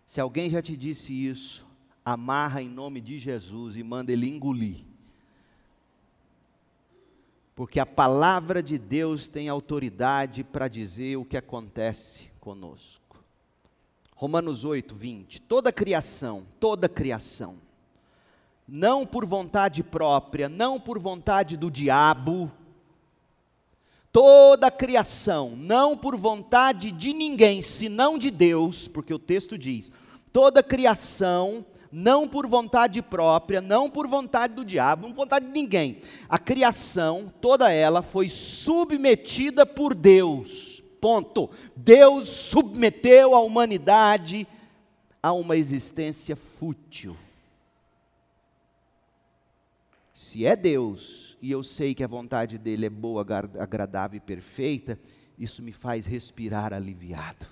Se 0.05 0.21
alguém 0.21 0.49
já 0.49 0.61
te 0.61 0.77
disse 0.77 1.13
isso, 1.13 1.67
amarra 2.03 2.61
em 2.61 2.69
nome 2.69 3.01
de 3.01 3.19
Jesus 3.19 3.75
e 3.75 3.83
manda 3.83 4.13
ele 4.13 4.29
engolir. 4.29 4.85
Porque 7.53 7.79
a 7.79 7.85
palavra 7.85 8.63
de 8.63 8.77
Deus 8.77 9.27
tem 9.27 9.49
autoridade 9.49 10.45
para 10.45 10.69
dizer 10.69 11.17
o 11.17 11.25
que 11.25 11.35
acontece 11.35 12.31
conosco. 12.39 12.98
Romanos 14.19 14.65
8, 14.65 14.93
20. 14.93 15.41
Toda 15.43 15.71
criação, 15.71 16.45
toda 16.59 16.89
criação, 16.89 17.55
não 18.67 19.05
por 19.05 19.25
vontade 19.25 19.81
própria, 19.81 20.49
não 20.49 20.77
por 20.77 20.99
vontade 20.99 21.55
do 21.55 21.71
diabo, 21.71 22.51
toda 24.11 24.69
criação, 24.69 25.55
não 25.55 25.95
por 25.95 26.17
vontade 26.17 26.91
de 26.91 27.13
ninguém, 27.13 27.61
senão 27.61 28.17
de 28.17 28.29
Deus, 28.29 28.89
porque 28.89 29.13
o 29.13 29.17
texto 29.17 29.57
diz: 29.57 29.89
toda 30.33 30.61
criação 30.61 31.65
não 31.89 32.27
por 32.27 32.45
vontade 32.45 33.01
própria, 33.01 33.61
não 33.61 33.89
por 33.89 34.05
vontade 34.05 34.53
do 34.53 34.65
diabo, 34.65 35.03
não 35.03 35.13
por 35.13 35.23
vontade 35.23 35.45
de 35.45 35.53
ninguém. 35.53 35.99
A 36.27 36.37
criação, 36.37 37.31
toda 37.39 37.71
ela, 37.71 38.01
foi 38.01 38.27
submetida 38.27 39.65
por 39.65 39.95
Deus. 39.95 40.78
Ponto. 40.99 41.49
Deus 41.75 42.27
submeteu 42.27 43.33
a 43.33 43.39
humanidade 43.39 44.47
a 45.21 45.33
uma 45.33 45.57
existência 45.57 46.35
fútil. 46.35 47.15
Se 50.13 50.45
é 50.45 50.55
Deus, 50.55 51.37
e 51.41 51.49
eu 51.51 51.63
sei 51.63 51.95
que 51.95 52.03
a 52.03 52.07
vontade 52.07 52.57
dele 52.57 52.85
é 52.85 52.89
boa, 52.89 53.25
agradável 53.57 54.17
e 54.17 54.21
perfeita, 54.21 54.99
isso 55.37 55.63
me 55.63 55.71
faz 55.71 56.05
respirar 56.05 56.73
aliviado. 56.73 57.47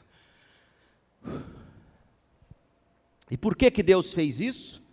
E 3.29 3.37
por 3.37 3.55
que 3.55 3.71
que 3.71 3.83
Deus 3.83 4.13
fez 4.13 4.39
isso? 4.39 4.83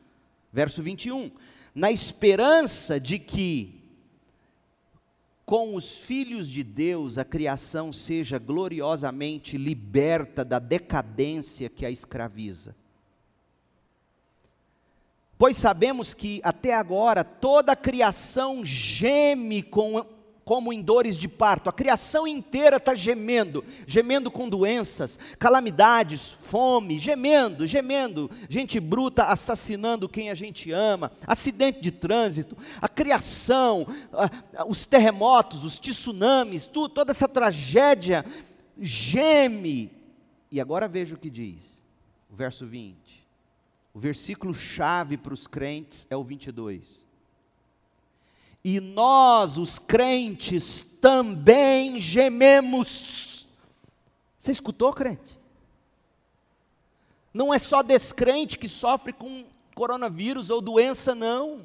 Verso 0.53 0.83
21. 0.83 1.31
Na 1.75 1.90
esperança 1.90 3.01
de 3.01 3.19
que 3.19 3.84
com 5.46 5.74
os 5.74 5.94
filhos 5.94 6.48
de 6.48 6.62
Deus 6.62 7.18
a 7.18 7.24
criação 7.24 7.92
seja 7.92 8.38
gloriosamente 8.38 9.59
liberta 9.59 10.44
da 10.44 10.59
decadência 10.59 11.68
que 11.68 11.85
a 11.85 11.90
escraviza. 11.90 12.74
Pois 15.37 15.57
sabemos 15.57 16.14
que 16.14 16.40
até 16.42 16.72
agora 16.72 17.24
toda 17.24 17.72
a 17.72 17.76
criação 17.76 18.64
geme 18.64 19.62
com 19.62 20.04
como 20.44 20.72
em 20.72 20.83
dores 20.83 21.16
de 21.16 21.26
parto. 21.26 21.68
A 21.68 21.72
criação 21.72 22.26
inteira 22.26 22.76
está 22.76 22.94
gemendo, 22.94 23.64
gemendo 23.87 24.30
com 24.30 24.48
doenças, 24.48 25.18
calamidades, 25.38 26.30
fome, 26.42 26.98
gemendo, 26.98 27.66
gemendo. 27.66 28.30
Gente 28.48 28.78
bruta 28.78 29.24
assassinando 29.24 30.09
quem 30.09 30.30
a 30.30 30.35
gente 30.35 30.70
ama, 30.70 31.11
acidente 31.26 31.80
de 31.80 31.90
trânsito, 31.90 32.57
a 32.80 32.88
criação, 32.88 33.87
os 34.68 34.85
terremotos, 34.85 35.64
os 35.64 35.78
tsunamis, 35.78 36.66
tudo, 36.66 36.92
toda 36.92 37.12
essa 37.12 37.28
tragédia 37.28 38.24
geme. 38.78 39.90
E 40.50 40.61
agora 40.61 40.87
veja 40.87 41.14
o 41.14 41.18
que 41.18 41.30
diz, 41.30 41.83
o 42.30 42.37
verso 42.37 42.66
20. 42.66 42.96
O 43.92 43.98
versículo 43.98 44.54
chave 44.54 45.16
para 45.16 45.33
os 45.33 45.46
crentes 45.46 46.07
é 46.11 46.16
o 46.16 46.24
22 46.24 47.04
e 48.64 48.81
nós, 48.81 49.59
os 49.59 49.79
crentes, 49.79 50.83
também 50.83 51.98
gememos. 51.98 53.46
Você 54.38 54.53
escutou, 54.53 54.90
crente? 54.94 55.38
Não 57.33 57.53
é 57.53 57.59
só 57.59 57.83
descrente 57.83 58.57
que 58.57 58.66
sofre 58.66 59.12
com 59.12 59.44
coronavírus 59.74 60.48
ou 60.48 60.62
doença, 60.62 61.14
não. 61.14 61.61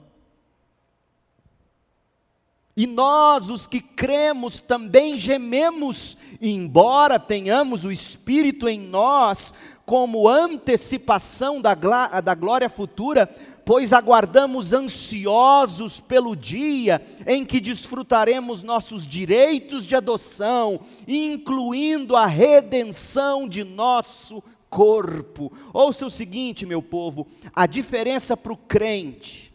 E 2.76 2.86
nós, 2.86 3.50
os 3.50 3.66
que 3.66 3.80
cremos, 3.80 4.60
também 4.60 5.18
gememos, 5.18 6.18
embora 6.42 7.20
tenhamos 7.20 7.86
o 7.86 7.92
Espírito 7.92 8.68
em 8.68 8.80
nós, 8.80 9.54
como 9.86 10.28
antecipação 10.28 11.62
da, 11.62 11.74
da 11.74 12.36
glória 12.36 12.70
futura, 12.70 13.30
pois 13.70 13.94
aguardamos 13.94 14.74
ansiosos 14.74 16.00
pelo 16.00 16.36
dia 16.36 17.06
em 17.28 17.46
que 17.46 17.60
desfrutaremos 17.60 18.64
nossos 18.64 19.06
direitos 19.06 19.86
de 19.86 19.96
adoção, 19.96 20.80
incluindo 21.08 22.16
a 22.16 22.26
redenção 22.26 23.48
de 23.48 23.64
nosso 23.64 24.42
corpo. 24.72 25.54
Ouça 25.72 26.04
o 26.04 26.10
seguinte, 26.10 26.66
meu 26.66 26.82
povo: 26.82 27.28
a 27.54 27.68
diferença 27.68 28.36
para 28.36 28.52
o 28.52 28.58
crente, 28.58 29.54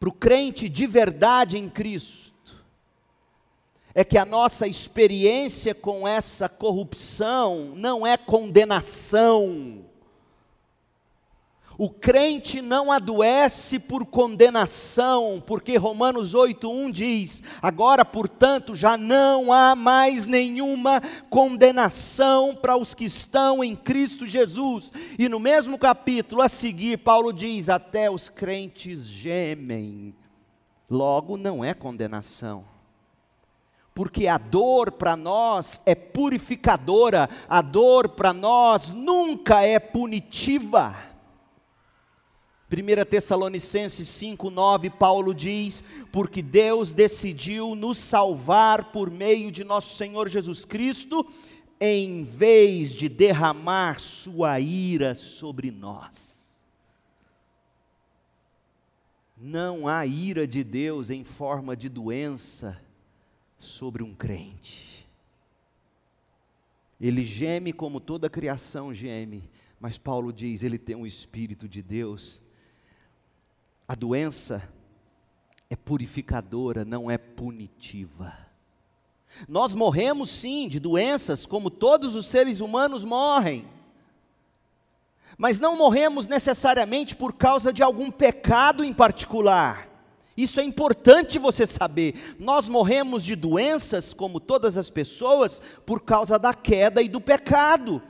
para 0.00 0.08
o 0.08 0.12
crente 0.12 0.68
de 0.68 0.88
verdade 0.88 1.56
em 1.56 1.68
Cristo, 1.68 2.64
é 3.94 4.02
que 4.02 4.18
a 4.18 4.24
nossa 4.24 4.66
experiência 4.66 5.72
com 5.72 6.06
essa 6.08 6.48
corrupção 6.48 7.74
não 7.76 8.04
é 8.04 8.16
condenação 8.16 9.85
o 11.78 11.90
crente 11.90 12.62
não 12.62 12.90
adoece 12.90 13.78
por 13.78 14.06
condenação, 14.06 15.42
porque 15.46 15.76
Romanos 15.76 16.34
8:1 16.34 16.90
diz: 16.90 17.42
"Agora, 17.60 18.04
portanto, 18.04 18.74
já 18.74 18.96
não 18.96 19.52
há 19.52 19.74
mais 19.74 20.26
nenhuma 20.26 21.02
condenação 21.28 22.54
para 22.54 22.76
os 22.76 22.94
que 22.94 23.04
estão 23.04 23.62
em 23.62 23.76
Cristo 23.76 24.26
Jesus". 24.26 24.90
E 25.18 25.28
no 25.28 25.38
mesmo 25.38 25.78
capítulo 25.78 26.40
a 26.40 26.48
seguir, 26.48 26.98
Paulo 26.98 27.32
diz: 27.32 27.68
"Até 27.68 28.10
os 28.10 28.28
crentes 28.28 29.04
gemem". 29.04 30.14
Logo 30.88 31.36
não 31.36 31.64
é 31.64 31.74
condenação. 31.74 32.64
Porque 33.94 34.26
a 34.26 34.36
dor 34.38 34.92
para 34.92 35.16
nós 35.16 35.80
é 35.86 35.94
purificadora, 35.94 37.28
a 37.48 37.62
dor 37.62 38.10
para 38.10 38.32
nós 38.32 38.90
nunca 38.90 39.62
é 39.62 39.78
punitiva. 39.78 40.94
1 42.68 43.04
Tessalonicenses 43.08 44.08
5,9, 44.08 44.90
Paulo 44.90 45.32
diz: 45.32 45.84
Porque 46.10 46.42
Deus 46.42 46.92
decidiu 46.92 47.76
nos 47.76 47.96
salvar 47.96 48.90
por 48.90 49.08
meio 49.08 49.52
de 49.52 49.62
nosso 49.62 49.96
Senhor 49.96 50.28
Jesus 50.28 50.64
Cristo, 50.64 51.24
em 51.80 52.24
vez 52.24 52.92
de 52.92 53.08
derramar 53.08 54.00
sua 54.00 54.58
ira 54.58 55.14
sobre 55.14 55.70
nós. 55.70 56.58
Não 59.36 59.86
há 59.86 60.04
ira 60.04 60.44
de 60.44 60.64
Deus 60.64 61.08
em 61.08 61.22
forma 61.22 61.76
de 61.76 61.88
doença 61.88 62.82
sobre 63.58 64.02
um 64.02 64.12
crente. 64.12 65.06
Ele 67.00 67.24
geme 67.24 67.72
como 67.72 68.00
toda 68.00 68.26
a 68.26 68.30
criação 68.30 68.92
geme, 68.92 69.48
mas 69.78 69.98
Paulo 69.98 70.32
diz: 70.32 70.64
ele 70.64 70.78
tem 70.78 70.96
um 70.96 71.06
Espírito 71.06 71.68
de 71.68 71.80
Deus 71.80 72.44
a 73.88 73.94
doença 73.94 74.62
é 75.70 75.76
purificadora, 75.76 76.84
não 76.84 77.10
é 77.10 77.18
punitiva. 77.18 78.32
Nós 79.48 79.74
morremos 79.74 80.30
sim 80.30 80.68
de 80.68 80.80
doenças, 80.80 81.46
como 81.46 81.70
todos 81.70 82.14
os 82.14 82.26
seres 82.26 82.60
humanos 82.60 83.04
morrem. 83.04 83.66
Mas 85.36 85.60
não 85.60 85.76
morremos 85.76 86.26
necessariamente 86.26 87.14
por 87.14 87.34
causa 87.34 87.72
de 87.72 87.82
algum 87.82 88.10
pecado 88.10 88.82
em 88.82 88.92
particular. 88.92 89.88
Isso 90.36 90.60
é 90.60 90.64
importante 90.64 91.38
você 91.38 91.66
saber. 91.66 92.36
Nós 92.38 92.68
morremos 92.68 93.24
de 93.24 93.34
doenças, 93.34 94.12
como 94.12 94.40
todas 94.40 94.76
as 94.76 94.90
pessoas, 94.90 95.62
por 95.84 96.02
causa 96.02 96.38
da 96.38 96.52
queda 96.52 97.02
e 97.02 97.08
do 97.08 97.20
pecado. 97.20 98.02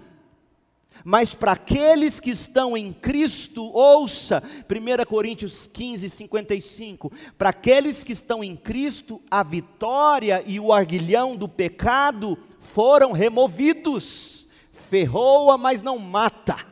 Mas 1.09 1.37
para 1.37 1.53
aqueles 1.53 2.19
que 2.19 2.31
estão 2.31 2.77
em 2.77 2.93
Cristo, 2.93 3.63
ouça 3.63 4.43
1 4.69 5.05
Coríntios 5.09 5.65
15, 5.69 6.11
55. 6.11 7.13
Para 7.39 7.51
aqueles 7.51 8.03
que 8.03 8.11
estão 8.11 8.43
em 8.43 8.57
Cristo, 8.57 9.23
a 9.31 9.45
vitória 9.45 10.43
e 10.45 10.59
o 10.59 10.73
arguilhão 10.73 11.37
do 11.37 11.49
pecado 11.49 12.37
foram 12.59 13.13
removidos. 13.13 14.49
Ferroa, 14.73 15.57
mas 15.57 15.81
não 15.81 15.97
mata. 15.97 16.67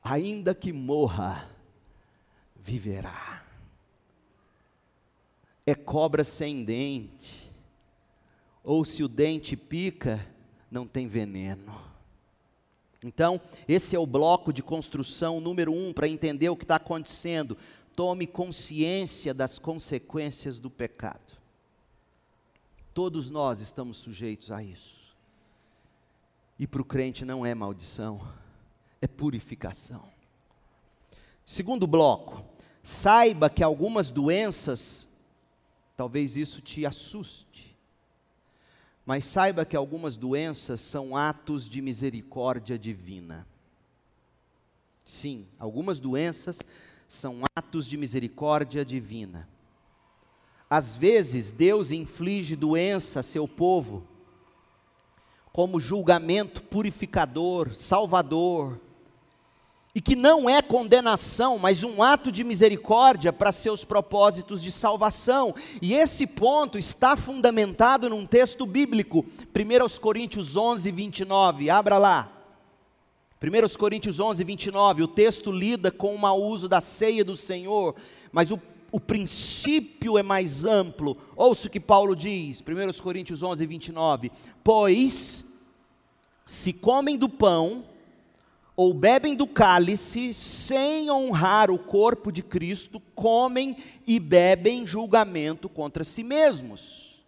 Ainda 0.00 0.54
que 0.54 0.72
morra, 0.72 1.50
viverá. 2.54 3.42
É 5.66 5.74
cobra 5.74 6.22
sem 6.22 6.62
dente. 6.62 7.50
Ou 8.62 8.84
se 8.84 9.02
o 9.02 9.08
dente 9.08 9.56
pica, 9.56 10.24
não 10.70 10.86
tem 10.86 11.08
veneno. 11.08 11.89
Então, 13.04 13.40
esse 13.66 13.96
é 13.96 13.98
o 13.98 14.06
bloco 14.06 14.52
de 14.52 14.62
construção 14.62 15.40
número 15.40 15.72
um 15.72 15.92
para 15.92 16.08
entender 16.08 16.48
o 16.50 16.56
que 16.56 16.64
está 16.64 16.76
acontecendo. 16.76 17.56
Tome 17.96 18.26
consciência 18.26 19.32
das 19.32 19.58
consequências 19.58 20.60
do 20.60 20.70
pecado. 20.70 21.38
Todos 22.92 23.30
nós 23.30 23.60
estamos 23.60 23.96
sujeitos 23.96 24.50
a 24.50 24.62
isso. 24.62 25.00
E 26.58 26.66
para 26.66 26.82
o 26.82 26.84
crente 26.84 27.24
não 27.24 27.46
é 27.46 27.54
maldição, 27.54 28.20
é 29.00 29.08
purificação. 29.08 30.04
Segundo 31.46 31.86
bloco, 31.86 32.44
saiba 32.82 33.48
que 33.48 33.62
algumas 33.62 34.10
doenças, 34.10 35.08
talvez 35.96 36.36
isso 36.36 36.60
te 36.60 36.84
assuste 36.84 37.69
mas 39.04 39.24
saiba 39.24 39.64
que 39.64 39.76
algumas 39.76 40.16
doenças 40.16 40.80
são 40.80 41.16
atos 41.16 41.68
de 41.68 41.80
misericórdia 41.80 42.78
divina. 42.78 43.46
Sim, 45.04 45.46
algumas 45.58 45.98
doenças 45.98 46.60
são 47.08 47.42
atos 47.56 47.86
de 47.86 47.96
misericórdia 47.96 48.84
divina. 48.84 49.48
Às 50.68 50.94
vezes, 50.94 51.50
Deus 51.50 51.90
inflige 51.90 52.54
doença 52.54 53.18
a 53.18 53.22
seu 53.24 53.48
povo, 53.48 54.06
como 55.52 55.80
julgamento 55.80 56.62
purificador, 56.62 57.74
salvador, 57.74 58.80
e 59.94 60.00
que 60.00 60.14
não 60.14 60.48
é 60.48 60.62
condenação, 60.62 61.58
mas 61.58 61.82
um 61.82 62.02
ato 62.02 62.30
de 62.30 62.44
misericórdia 62.44 63.32
para 63.32 63.50
seus 63.50 63.84
propósitos 63.84 64.62
de 64.62 64.70
salvação. 64.70 65.54
E 65.82 65.94
esse 65.94 66.26
ponto 66.26 66.78
está 66.78 67.16
fundamentado 67.16 68.08
num 68.08 68.24
texto 68.24 68.64
bíblico, 68.64 69.26
1 69.54 70.00
Coríntios 70.00 70.56
11, 70.56 70.90
29, 70.92 71.70
abra 71.70 71.98
lá. 71.98 72.32
1 73.42 73.78
Coríntios 73.78 74.20
11, 74.20 74.44
29, 74.44 75.02
o 75.02 75.08
texto 75.08 75.50
lida 75.50 75.90
com 75.90 76.14
o 76.14 76.18
mau 76.18 76.40
uso 76.40 76.68
da 76.68 76.80
ceia 76.80 77.24
do 77.24 77.36
Senhor, 77.36 77.96
mas 78.30 78.52
o, 78.52 78.60
o 78.92 79.00
princípio 79.00 80.18
é 80.18 80.22
mais 80.22 80.64
amplo. 80.64 81.16
Ouça 81.34 81.66
o 81.66 81.70
que 81.70 81.80
Paulo 81.80 82.14
diz, 82.14 82.60
1 82.62 83.02
Coríntios 83.02 83.42
11, 83.42 83.66
29. 83.66 84.30
Pois, 84.62 85.44
se 86.46 86.72
comem 86.72 87.16
do 87.16 87.28
pão 87.28 87.89
ou 88.82 88.94
bebem 88.94 89.36
do 89.36 89.46
cálice 89.46 90.32
sem 90.32 91.10
honrar 91.10 91.70
o 91.70 91.78
corpo 91.78 92.32
de 92.32 92.42
Cristo, 92.42 92.98
comem 93.14 93.76
e 94.06 94.18
bebem 94.18 94.86
julgamento 94.86 95.68
contra 95.68 96.02
si 96.02 96.24
mesmos. 96.24 97.22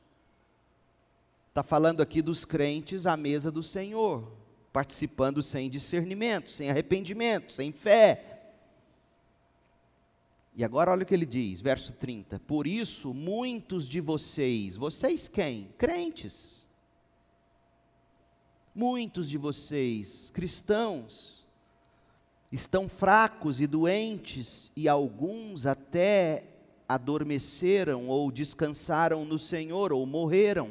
Está 1.50 1.62
falando 1.62 2.00
aqui 2.00 2.22
dos 2.22 2.46
crentes 2.46 3.04
à 3.04 3.18
mesa 3.18 3.52
do 3.52 3.62
Senhor, 3.62 4.32
participando 4.72 5.42
sem 5.42 5.68
discernimento, 5.68 6.50
sem 6.50 6.70
arrependimento, 6.70 7.52
sem 7.52 7.70
fé. 7.70 8.54
E 10.56 10.64
agora 10.64 10.90
olha 10.90 11.02
o 11.02 11.06
que 11.06 11.12
ele 11.12 11.26
diz, 11.26 11.60
verso 11.60 11.92
30. 11.92 12.38
Por 12.46 12.66
isso, 12.66 13.12
muitos 13.12 13.86
de 13.86 14.00
vocês, 14.00 14.74
vocês 14.74 15.28
quem? 15.28 15.68
Crentes. 15.76 16.66
Muitos 18.74 19.28
de 19.28 19.36
vocês, 19.36 20.30
cristãos, 20.30 21.41
estão 22.52 22.88
fracos 22.88 23.60
e 23.60 23.66
doentes, 23.66 24.70
e 24.76 24.86
alguns 24.86 25.66
até 25.66 26.44
adormeceram 26.86 28.08
ou 28.08 28.30
descansaram 28.30 29.24
no 29.24 29.38
Senhor 29.38 29.92
ou 29.92 30.04
morreram. 30.04 30.70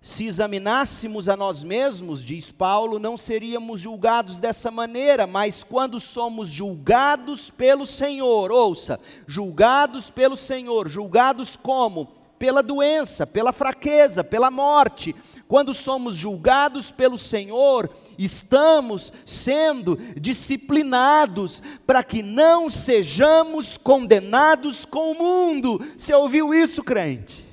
Se 0.00 0.26
examinássemos 0.26 1.30
a 1.30 1.36
nós 1.36 1.64
mesmos, 1.64 2.22
diz 2.22 2.52
Paulo, 2.52 2.98
não 2.98 3.16
seríamos 3.16 3.80
julgados 3.80 4.38
dessa 4.38 4.70
maneira, 4.70 5.26
mas 5.26 5.64
quando 5.64 5.98
somos 5.98 6.50
julgados 6.50 7.48
pelo 7.48 7.86
Senhor, 7.86 8.52
ouça, 8.52 9.00
julgados 9.26 10.10
pelo 10.10 10.36
Senhor, 10.36 10.90
julgados 10.90 11.56
como? 11.56 12.06
Pela 12.38 12.62
doença, 12.62 13.26
pela 13.26 13.50
fraqueza, 13.50 14.22
pela 14.22 14.50
morte. 14.50 15.16
Quando 15.46 15.74
somos 15.74 16.16
julgados 16.16 16.90
pelo 16.90 17.18
Senhor, 17.18 17.90
estamos 18.18 19.12
sendo 19.26 19.96
disciplinados 20.18 21.62
para 21.86 22.02
que 22.02 22.22
não 22.22 22.70
sejamos 22.70 23.76
condenados 23.76 24.84
com 24.86 25.12
o 25.12 25.14
mundo. 25.14 25.78
Você 25.96 26.14
ouviu 26.14 26.54
isso, 26.54 26.82
crente? 26.82 27.44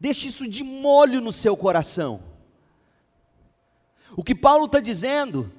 Deixe 0.00 0.28
isso 0.28 0.48
de 0.48 0.62
molho 0.62 1.20
no 1.20 1.32
seu 1.32 1.56
coração. 1.56 2.22
O 4.16 4.24
que 4.24 4.34
Paulo 4.34 4.66
está 4.66 4.80
dizendo 4.80 5.50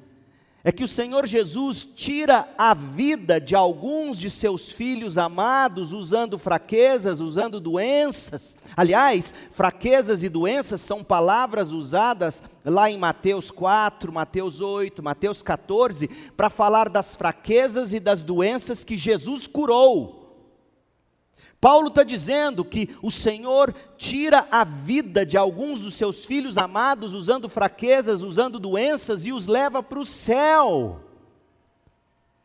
é 0.67 0.71
que 0.71 0.83
o 0.83 0.87
Senhor 0.87 1.27
Jesus 1.27 1.87
tira 1.95 2.49
a 2.57 2.73
vida 2.73 3.39
de 3.39 3.53
alguns 3.53 4.17
de 4.17 4.31
seus 4.31 4.71
filhos 4.71 5.15
amados 5.15 5.93
usando 5.93 6.39
fraquezas, 6.39 7.21
usando 7.21 7.59
doenças. 7.59 8.57
Aliás, 8.75 9.31
fraquezas 9.51 10.23
e 10.23 10.27
doenças 10.27 10.81
são 10.81 11.03
palavras 11.03 11.71
usadas 11.71 12.41
lá 12.65 12.89
em 12.89 12.97
Mateus 12.97 13.51
4, 13.51 14.11
Mateus 14.11 14.59
8, 14.59 15.03
Mateus 15.03 15.43
14, 15.43 16.07
para 16.35 16.49
falar 16.49 16.89
das 16.89 17.13
fraquezas 17.13 17.93
e 17.93 17.99
das 17.99 18.23
doenças 18.23 18.83
que 18.83 18.97
Jesus 18.97 19.45
curou. 19.45 20.24
Paulo 21.65 21.87
está 21.87 22.03
dizendo 22.03 22.63
que 22.63 22.95
o 23.01 23.09
Senhor 23.09 23.73
tira 23.97 24.47
a 24.51 24.63
vida 24.63 25.25
de 25.25 25.35
alguns 25.35 25.79
dos 25.79 25.95
seus 25.95 26.23
filhos 26.23 26.59
amados, 26.59 27.11
usando 27.15 27.49
fraquezas, 27.49 28.21
usando 28.21 28.59
doenças, 28.59 29.25
e 29.25 29.33
os 29.33 29.47
leva 29.47 29.81
para 29.81 29.97
o 29.97 30.05
céu. 30.05 30.99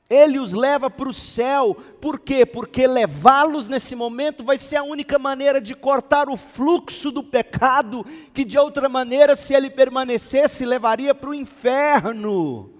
Ele 0.08 0.38
os 0.38 0.54
leva 0.54 0.88
para 0.88 1.06
o 1.06 1.12
céu, 1.12 1.76
por 2.00 2.18
quê? 2.18 2.46
Porque 2.46 2.86
levá-los 2.86 3.68
nesse 3.68 3.94
momento 3.94 4.42
vai 4.42 4.56
ser 4.56 4.76
a 4.76 4.84
única 4.84 5.18
maneira 5.18 5.60
de 5.60 5.74
cortar 5.74 6.30
o 6.30 6.36
fluxo 6.38 7.10
do 7.10 7.22
pecado, 7.22 8.06
que 8.32 8.42
de 8.42 8.56
outra 8.56 8.88
maneira, 8.88 9.36
se 9.36 9.52
ele 9.52 9.68
permanecesse, 9.68 10.64
levaria 10.64 11.14
para 11.14 11.28
o 11.28 11.34
inferno. 11.34 12.70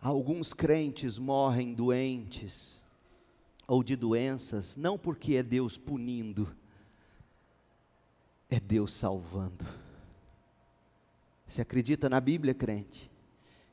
Alguns 0.00 0.54
crentes 0.54 1.18
morrem 1.18 1.74
doentes, 1.74 2.81
ou 3.72 3.82
de 3.82 3.96
doenças, 3.96 4.76
não 4.76 4.98
porque 4.98 5.34
é 5.34 5.42
Deus 5.42 5.78
punindo, 5.78 6.46
é 8.50 8.60
Deus 8.60 8.92
salvando. 8.92 9.64
Você 11.46 11.62
acredita 11.62 12.06
na 12.06 12.20
Bíblia, 12.20 12.52
crente? 12.52 13.10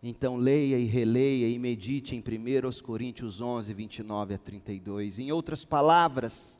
Então 0.01 0.37
leia 0.37 0.79
e 0.79 0.85
releia 0.85 1.49
e 1.49 1.59
medite 1.59 2.15
em 2.15 2.19
1 2.19 2.81
Coríntios 2.81 3.41
11, 3.41 3.73
29 3.73 4.35
a 4.35 4.37
32. 4.37 5.19
Em 5.19 5.33
outras 5.33 5.65
palavras, 5.65 6.57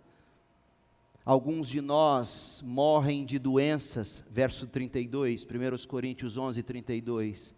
alguns 1.24 1.70
de 1.70 1.80
nós 1.80 2.62
morrem 2.66 3.24
de 3.24 3.40
doenças, 3.40 4.26
verso 4.30 4.68
32, 4.68 5.46
1 5.46 5.88
Coríntios 5.88 6.38
11, 6.38 6.62
32 6.62 7.56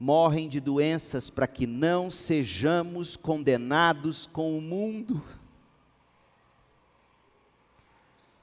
morrem 0.00 0.48
de 0.48 0.60
doenças 0.60 1.28
para 1.28 1.46
que 1.46 1.66
não 1.66 2.10
sejamos 2.10 3.16
condenados 3.16 4.24
com 4.24 4.56
o 4.56 4.60
mundo. 4.62 5.22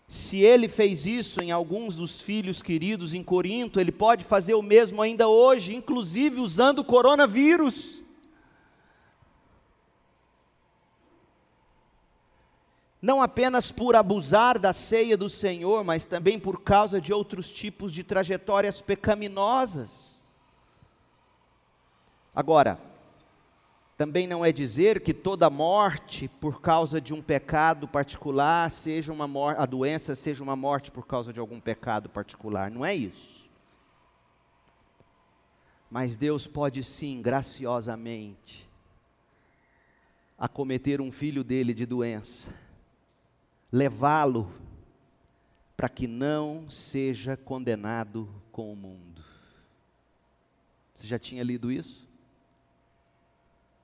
Se 0.07 0.37
ele 0.37 0.69
fez 0.69 1.07
isso 1.07 1.41
em 1.41 1.49
alguns 1.49 1.95
dos 1.95 2.21
filhos 2.21 2.61
queridos 2.61 3.15
em 3.15 3.23
Corinto, 3.23 3.79
ele 3.79 3.91
pode 3.91 4.23
fazer 4.23 4.53
o 4.53 4.61
mesmo 4.61 5.01
ainda 5.01 5.27
hoje, 5.27 5.75
inclusive 5.75 6.39
usando 6.39 6.79
o 6.79 6.85
coronavírus. 6.85 8.03
Não 13.01 13.19
apenas 13.19 13.71
por 13.71 13.95
abusar 13.95 14.59
da 14.59 14.71
ceia 14.71 15.17
do 15.17 15.27
Senhor, 15.27 15.83
mas 15.83 16.05
também 16.05 16.39
por 16.39 16.61
causa 16.61 17.01
de 17.01 17.11
outros 17.11 17.51
tipos 17.51 17.91
de 17.91 18.03
trajetórias 18.03 18.79
pecaminosas. 18.79 20.16
Agora, 22.37 22.79
Também 23.97 24.27
não 24.27 24.45
é 24.45 24.51
dizer 24.51 25.01
que 25.01 25.11
toda 25.11 25.49
morte 25.49 26.27
por 26.27 26.61
causa 26.61 27.01
de 27.01 27.15
um 27.15 27.21
pecado 27.21 27.87
particular 27.87 28.69
seja 28.69 29.11
uma 29.11 29.27
morte, 29.27 29.59
a 29.59 29.65
doença 29.65 30.13
seja 30.13 30.43
uma 30.43 30.55
morte 30.55 30.91
por 30.91 31.07
causa 31.07 31.33
de 31.33 31.39
algum 31.39 31.59
pecado 31.59 32.07
particular, 32.07 32.69
não 32.69 32.85
é 32.85 32.93
isso. 32.93 33.49
Mas 35.89 36.15
Deus 36.15 36.45
pode 36.45 36.83
sim, 36.83 37.23
graciosamente, 37.23 38.69
acometer 40.37 41.01
um 41.01 41.11
filho 41.11 41.43
dele 41.43 41.73
de 41.73 41.87
doença, 41.87 42.53
levá-lo 43.71 44.51
para 45.75 45.89
que 45.89 46.05
não 46.05 46.69
seja 46.69 47.35
condenado 47.35 48.29
com 48.51 48.71
o 48.71 48.75
mundo. 48.75 49.23
Você 50.93 51.07
já 51.07 51.17
tinha 51.17 51.43
lido 51.43 51.71
isso? 51.71 52.06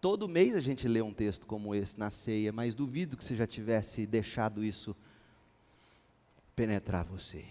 Todo 0.04 0.28
mês 0.28 0.54
a 0.54 0.60
gente 0.60 0.86
lê 0.86 1.02
um 1.02 1.14
texto 1.14 1.48
como 1.48 1.74
esse 1.74 1.98
na 1.98 2.10
ceia, 2.10 2.52
mas 2.52 2.76
duvido 2.76 3.16
que 3.16 3.24
você 3.24 3.38
já 3.38 3.48
tivesse 3.48 4.06
deixado 4.06 4.62
isso 4.62 4.94
penetrar 6.54 7.06
você. 7.06 7.46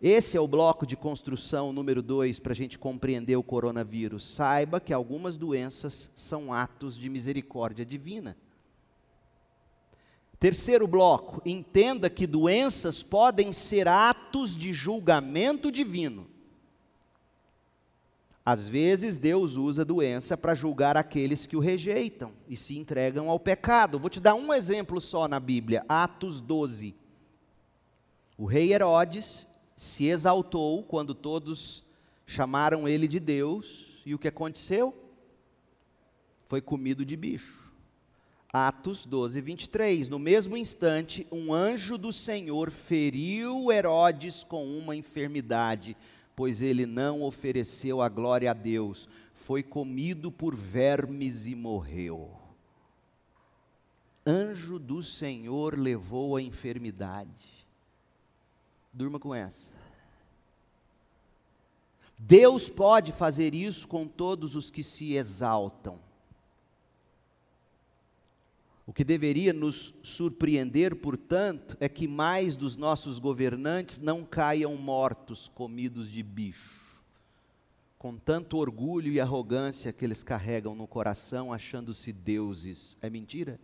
Esse 0.00 0.36
é 0.36 0.40
o 0.40 0.46
bloco 0.46 0.86
de 0.86 0.96
construção 0.96 1.72
número 1.72 2.04
dois 2.04 2.38
para 2.38 2.52
a 2.52 2.54
gente 2.54 2.78
compreender 2.78 3.34
o 3.34 3.42
coronavírus. 3.42 4.24
Saiba 4.24 4.78
que 4.78 4.92
algumas 4.92 5.36
doenças 5.36 6.08
são 6.14 6.52
atos 6.52 6.96
de 6.96 7.10
misericórdia 7.10 7.84
divina. 7.84 8.36
Terceiro 10.38 10.86
bloco, 10.86 11.42
entenda 11.44 12.08
que 12.08 12.28
doenças 12.28 13.02
podem 13.02 13.52
ser 13.52 13.88
atos 13.88 14.54
de 14.54 14.72
julgamento 14.72 15.72
divino. 15.72 16.35
Às 18.48 18.68
vezes, 18.68 19.18
Deus 19.18 19.56
usa 19.56 19.84
doença 19.84 20.36
para 20.36 20.54
julgar 20.54 20.96
aqueles 20.96 21.48
que 21.48 21.56
o 21.56 21.60
rejeitam 21.60 22.30
e 22.48 22.56
se 22.56 22.78
entregam 22.78 23.28
ao 23.28 23.40
pecado. 23.40 23.98
Vou 23.98 24.08
te 24.08 24.20
dar 24.20 24.36
um 24.36 24.54
exemplo 24.54 25.00
só 25.00 25.26
na 25.26 25.40
Bíblia, 25.40 25.84
Atos 25.88 26.40
12. 26.40 26.94
O 28.38 28.44
rei 28.44 28.72
Herodes 28.72 29.48
se 29.74 30.06
exaltou 30.06 30.84
quando 30.84 31.12
todos 31.12 31.84
chamaram 32.24 32.86
ele 32.86 33.08
de 33.08 33.18
Deus, 33.18 34.00
e 34.06 34.14
o 34.14 34.18
que 34.18 34.28
aconteceu? 34.28 34.94
Foi 36.46 36.60
comido 36.60 37.04
de 37.04 37.16
bicho. 37.16 37.72
Atos 38.52 39.04
12, 39.06 39.40
23. 39.40 40.08
No 40.08 40.20
mesmo 40.20 40.56
instante, 40.56 41.26
um 41.32 41.52
anjo 41.52 41.98
do 41.98 42.12
Senhor 42.12 42.70
feriu 42.70 43.72
Herodes 43.72 44.44
com 44.44 44.64
uma 44.78 44.94
enfermidade 44.94 45.96
pois 46.36 46.60
ele 46.60 46.84
não 46.84 47.22
ofereceu 47.22 48.02
a 48.02 48.08
glória 48.10 48.50
a 48.50 48.54
Deus, 48.54 49.08
foi 49.32 49.62
comido 49.62 50.30
por 50.30 50.54
vermes 50.54 51.46
e 51.46 51.54
morreu. 51.54 52.30
Anjo 54.26 54.78
do 54.78 55.02
Senhor 55.02 55.78
levou 55.78 56.36
a 56.36 56.42
enfermidade. 56.42 57.64
Durma 58.92 59.18
com 59.18 59.34
essa. 59.34 59.74
Deus 62.18 62.68
pode 62.68 63.12
fazer 63.12 63.54
isso 63.54 63.86
com 63.88 64.06
todos 64.06 64.56
os 64.56 64.70
que 64.70 64.82
se 64.82 65.14
exaltam. 65.14 65.98
O 68.86 68.92
que 68.92 69.02
deveria 69.02 69.52
nos 69.52 69.92
surpreender, 70.04 70.94
portanto, 70.94 71.76
é 71.80 71.88
que 71.88 72.06
mais 72.06 72.54
dos 72.54 72.76
nossos 72.76 73.18
governantes 73.18 73.98
não 73.98 74.24
caiam 74.24 74.76
mortos, 74.76 75.50
comidos 75.52 76.08
de 76.08 76.22
bicho, 76.22 77.02
com 77.98 78.16
tanto 78.16 78.56
orgulho 78.56 79.12
e 79.12 79.20
arrogância 79.20 79.92
que 79.92 80.04
eles 80.04 80.22
carregam 80.22 80.76
no 80.76 80.86
coração, 80.86 81.52
achando-se 81.52 82.12
deuses. 82.12 82.96
É 83.02 83.10
mentira? 83.10 83.58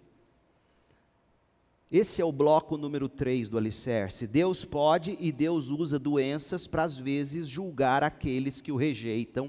Esse 1.89 2.21
é 2.21 2.25
o 2.25 2.33
bloco 2.33 2.77
número 2.77 3.09
3 3.09 3.47
do 3.47 3.57
alicerce. 3.57 4.27
Deus 4.27 4.65
pode 4.65 5.17
e 5.21 5.31
Deus 5.31 5.69
usa 5.69 6.01
doenças 6.01 6.67
para, 6.67 6.83
às 6.83 6.99
vezes, 6.99 7.47
julgar 7.47 8.03
aqueles 8.03 8.61
que 8.61 8.73
o 8.73 8.77
rejeitam 8.77 9.49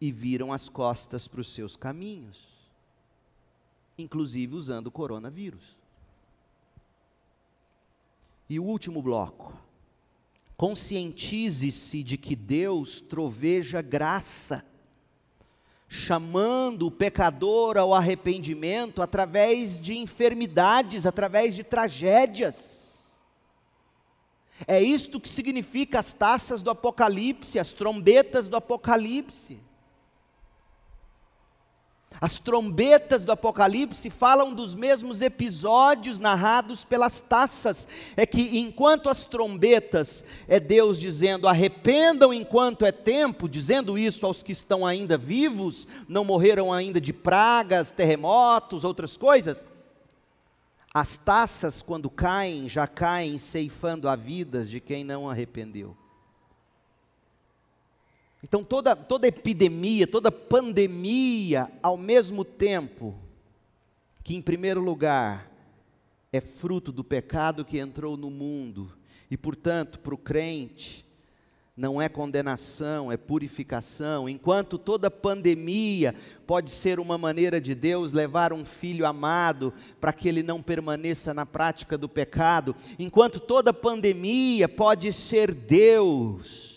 e 0.00 0.10
viram 0.10 0.50
as 0.50 0.70
costas 0.70 1.28
para 1.28 1.42
os 1.42 1.52
seus 1.52 1.76
caminhos 1.76 2.53
inclusive 3.96 4.54
usando 4.54 4.88
o 4.88 4.90
coronavírus. 4.90 5.76
E 8.48 8.58
o 8.58 8.64
último 8.64 9.00
bloco. 9.00 9.52
Conscientize-se 10.56 12.02
de 12.02 12.16
que 12.16 12.36
Deus 12.36 13.00
troveja 13.00 13.82
graça, 13.82 14.64
chamando 15.88 16.86
o 16.86 16.90
pecador 16.90 17.76
ao 17.76 17.94
arrependimento 17.94 19.02
através 19.02 19.80
de 19.80 19.96
enfermidades, 19.96 21.06
através 21.06 21.54
de 21.54 21.64
tragédias. 21.64 23.12
É 24.66 24.80
isto 24.80 25.20
que 25.20 25.28
significa 25.28 25.98
as 25.98 26.12
taças 26.12 26.62
do 26.62 26.70
Apocalipse, 26.70 27.58
as 27.58 27.72
trombetas 27.72 28.46
do 28.46 28.56
Apocalipse. 28.56 29.60
As 32.20 32.38
trombetas 32.38 33.24
do 33.24 33.32
Apocalipse 33.32 34.08
falam 34.08 34.54
dos 34.54 34.74
mesmos 34.74 35.20
episódios 35.20 36.18
narrados 36.18 36.84
pelas 36.84 37.20
taças. 37.20 37.88
É 38.16 38.24
que 38.24 38.58
enquanto 38.58 39.08
as 39.08 39.26
trombetas 39.26 40.24
é 40.46 40.60
Deus 40.60 40.98
dizendo 40.98 41.48
arrependam 41.48 42.32
enquanto 42.32 42.86
é 42.86 42.92
tempo, 42.92 43.48
dizendo 43.48 43.98
isso 43.98 44.24
aos 44.26 44.42
que 44.42 44.52
estão 44.52 44.86
ainda 44.86 45.18
vivos, 45.18 45.88
não 46.08 46.24
morreram 46.24 46.72
ainda 46.72 47.00
de 47.00 47.12
pragas, 47.12 47.90
terremotos, 47.90 48.84
outras 48.84 49.16
coisas. 49.16 49.64
As 50.92 51.16
taças, 51.16 51.82
quando 51.82 52.08
caem, 52.08 52.68
já 52.68 52.86
caem 52.86 53.36
ceifando 53.36 54.08
a 54.08 54.14
vidas 54.14 54.70
de 54.70 54.78
quem 54.78 55.02
não 55.02 55.28
arrependeu. 55.28 55.96
Então, 58.44 58.62
toda, 58.62 58.94
toda 58.94 59.26
epidemia, 59.26 60.06
toda 60.06 60.30
pandemia, 60.30 61.72
ao 61.82 61.96
mesmo 61.96 62.44
tempo, 62.44 63.14
que 64.22 64.36
em 64.36 64.42
primeiro 64.42 64.82
lugar 64.82 65.50
é 66.30 66.42
fruto 66.42 66.92
do 66.92 67.02
pecado 67.02 67.64
que 67.64 67.78
entrou 67.78 68.18
no 68.18 68.30
mundo, 68.30 68.92
e 69.30 69.36
portanto, 69.38 69.98
para 69.98 70.14
o 70.14 70.18
crente, 70.18 71.06
não 71.74 72.02
é 72.02 72.06
condenação, 72.06 73.10
é 73.10 73.16
purificação. 73.16 74.28
Enquanto 74.28 74.76
toda 74.76 75.10
pandemia 75.10 76.14
pode 76.46 76.68
ser 76.68 77.00
uma 77.00 77.16
maneira 77.16 77.58
de 77.58 77.74
Deus 77.74 78.12
levar 78.12 78.52
um 78.52 78.62
filho 78.62 79.06
amado 79.06 79.72
para 79.98 80.12
que 80.12 80.28
ele 80.28 80.42
não 80.42 80.62
permaneça 80.62 81.32
na 81.32 81.46
prática 81.46 81.96
do 81.96 82.10
pecado, 82.10 82.76
enquanto 82.98 83.40
toda 83.40 83.72
pandemia 83.72 84.68
pode 84.68 85.10
ser 85.14 85.50
Deus 85.54 86.73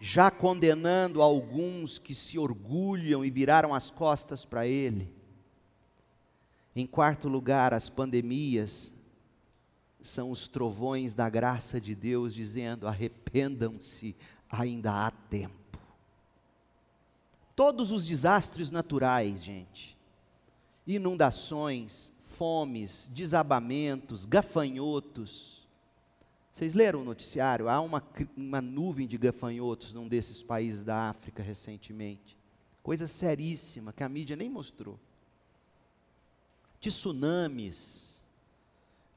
já 0.00 0.30
condenando 0.30 1.20
alguns 1.20 1.98
que 1.98 2.14
se 2.14 2.38
orgulham 2.38 3.24
e 3.24 3.30
viraram 3.30 3.74
as 3.74 3.90
costas 3.90 4.44
para 4.44 4.66
Ele. 4.66 5.12
Em 6.74 6.86
quarto 6.86 7.28
lugar, 7.28 7.74
as 7.74 7.88
pandemias 7.88 8.92
são 10.00 10.30
os 10.30 10.46
trovões 10.46 11.14
da 11.14 11.28
graça 11.28 11.80
de 11.80 11.94
Deus 11.94 12.32
dizendo: 12.32 12.86
arrependam-se, 12.86 14.14
ainda 14.48 15.06
há 15.06 15.10
tempo. 15.10 15.56
Todos 17.56 17.90
os 17.90 18.06
desastres 18.06 18.70
naturais, 18.70 19.42
gente, 19.42 19.98
inundações, 20.86 22.12
fomes, 22.36 23.10
desabamentos, 23.12 24.24
gafanhotos, 24.24 25.57
vocês 26.58 26.74
leram 26.74 27.02
o 27.02 27.04
noticiário? 27.04 27.68
Há 27.68 27.80
uma, 27.80 28.02
uma 28.36 28.60
nuvem 28.60 29.06
de 29.06 29.16
gafanhotos 29.16 29.92
num 29.92 30.08
desses 30.08 30.42
países 30.42 30.82
da 30.82 31.08
África 31.08 31.40
recentemente. 31.40 32.36
Coisa 32.82 33.06
seríssima 33.06 33.92
que 33.92 34.02
a 34.02 34.08
mídia 34.08 34.34
nem 34.34 34.50
mostrou. 34.50 34.98
Tsunamis, 36.80 38.07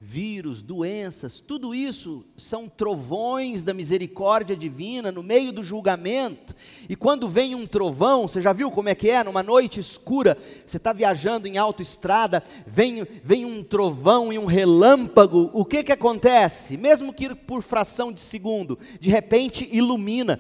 vírus, 0.04 0.64
doenças, 0.64 1.40
tudo 1.40 1.76
isso 1.76 2.26
são 2.36 2.68
trovões 2.68 3.64
da 3.64 3.72
misericórdia 3.72 4.58
divina 4.58 5.12
no 5.12 5.22
meio 5.22 5.52
do 5.52 5.64
julgamento. 5.64 6.56
E 6.90 6.96
quando 6.96 7.30
vem 7.30 7.54
um 7.54 7.68
trovão, 7.68 8.28
você 8.28 8.42
já 8.42 8.52
viu 8.52 8.72
como 8.72 8.90
é 8.90 8.96
que 8.96 9.12
é? 9.12 9.24
Numa 9.24 9.44
noite 9.44 9.80
escura, 9.80 10.36
você 10.66 10.78
está 10.78 10.92
viajando 10.92 11.48
em 11.48 11.60
autoestrada, 11.60 12.44
vem, 12.66 13.06
vem 13.24 13.46
um 13.46 13.64
trovão 13.64 14.34
e 14.34 14.40
um 14.40 14.46
relâmpago, 14.46 15.52
o 15.54 15.64
que, 15.64 15.84
que 15.84 15.92
acontece? 15.92 16.78
Mesmo 16.78 17.14
que 17.14 17.36
por 17.36 17.62
fração 17.62 18.12
de 18.12 18.22
segundo, 18.22 18.80
de 19.00 19.12
repente 19.12 19.70
ilumina, 19.72 20.40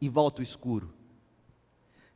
e 0.00 0.08
volta 0.08 0.40
o 0.40 0.44
escuro. 0.44 0.94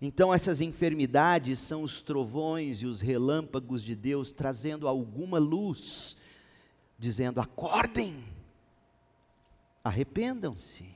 Então, 0.01 0.33
essas 0.33 0.61
enfermidades 0.61 1.59
são 1.59 1.83
os 1.83 2.01
trovões 2.01 2.83
e 2.83 2.87
os 2.87 3.01
relâmpagos 3.01 3.83
de 3.83 3.97
Deus 3.97 4.31
trazendo 4.31 4.87
alguma 4.87 5.39
luz, 5.39 6.17
dizendo: 6.97 7.41
acordem, 7.41 8.23
arrependam-se. 9.83 10.87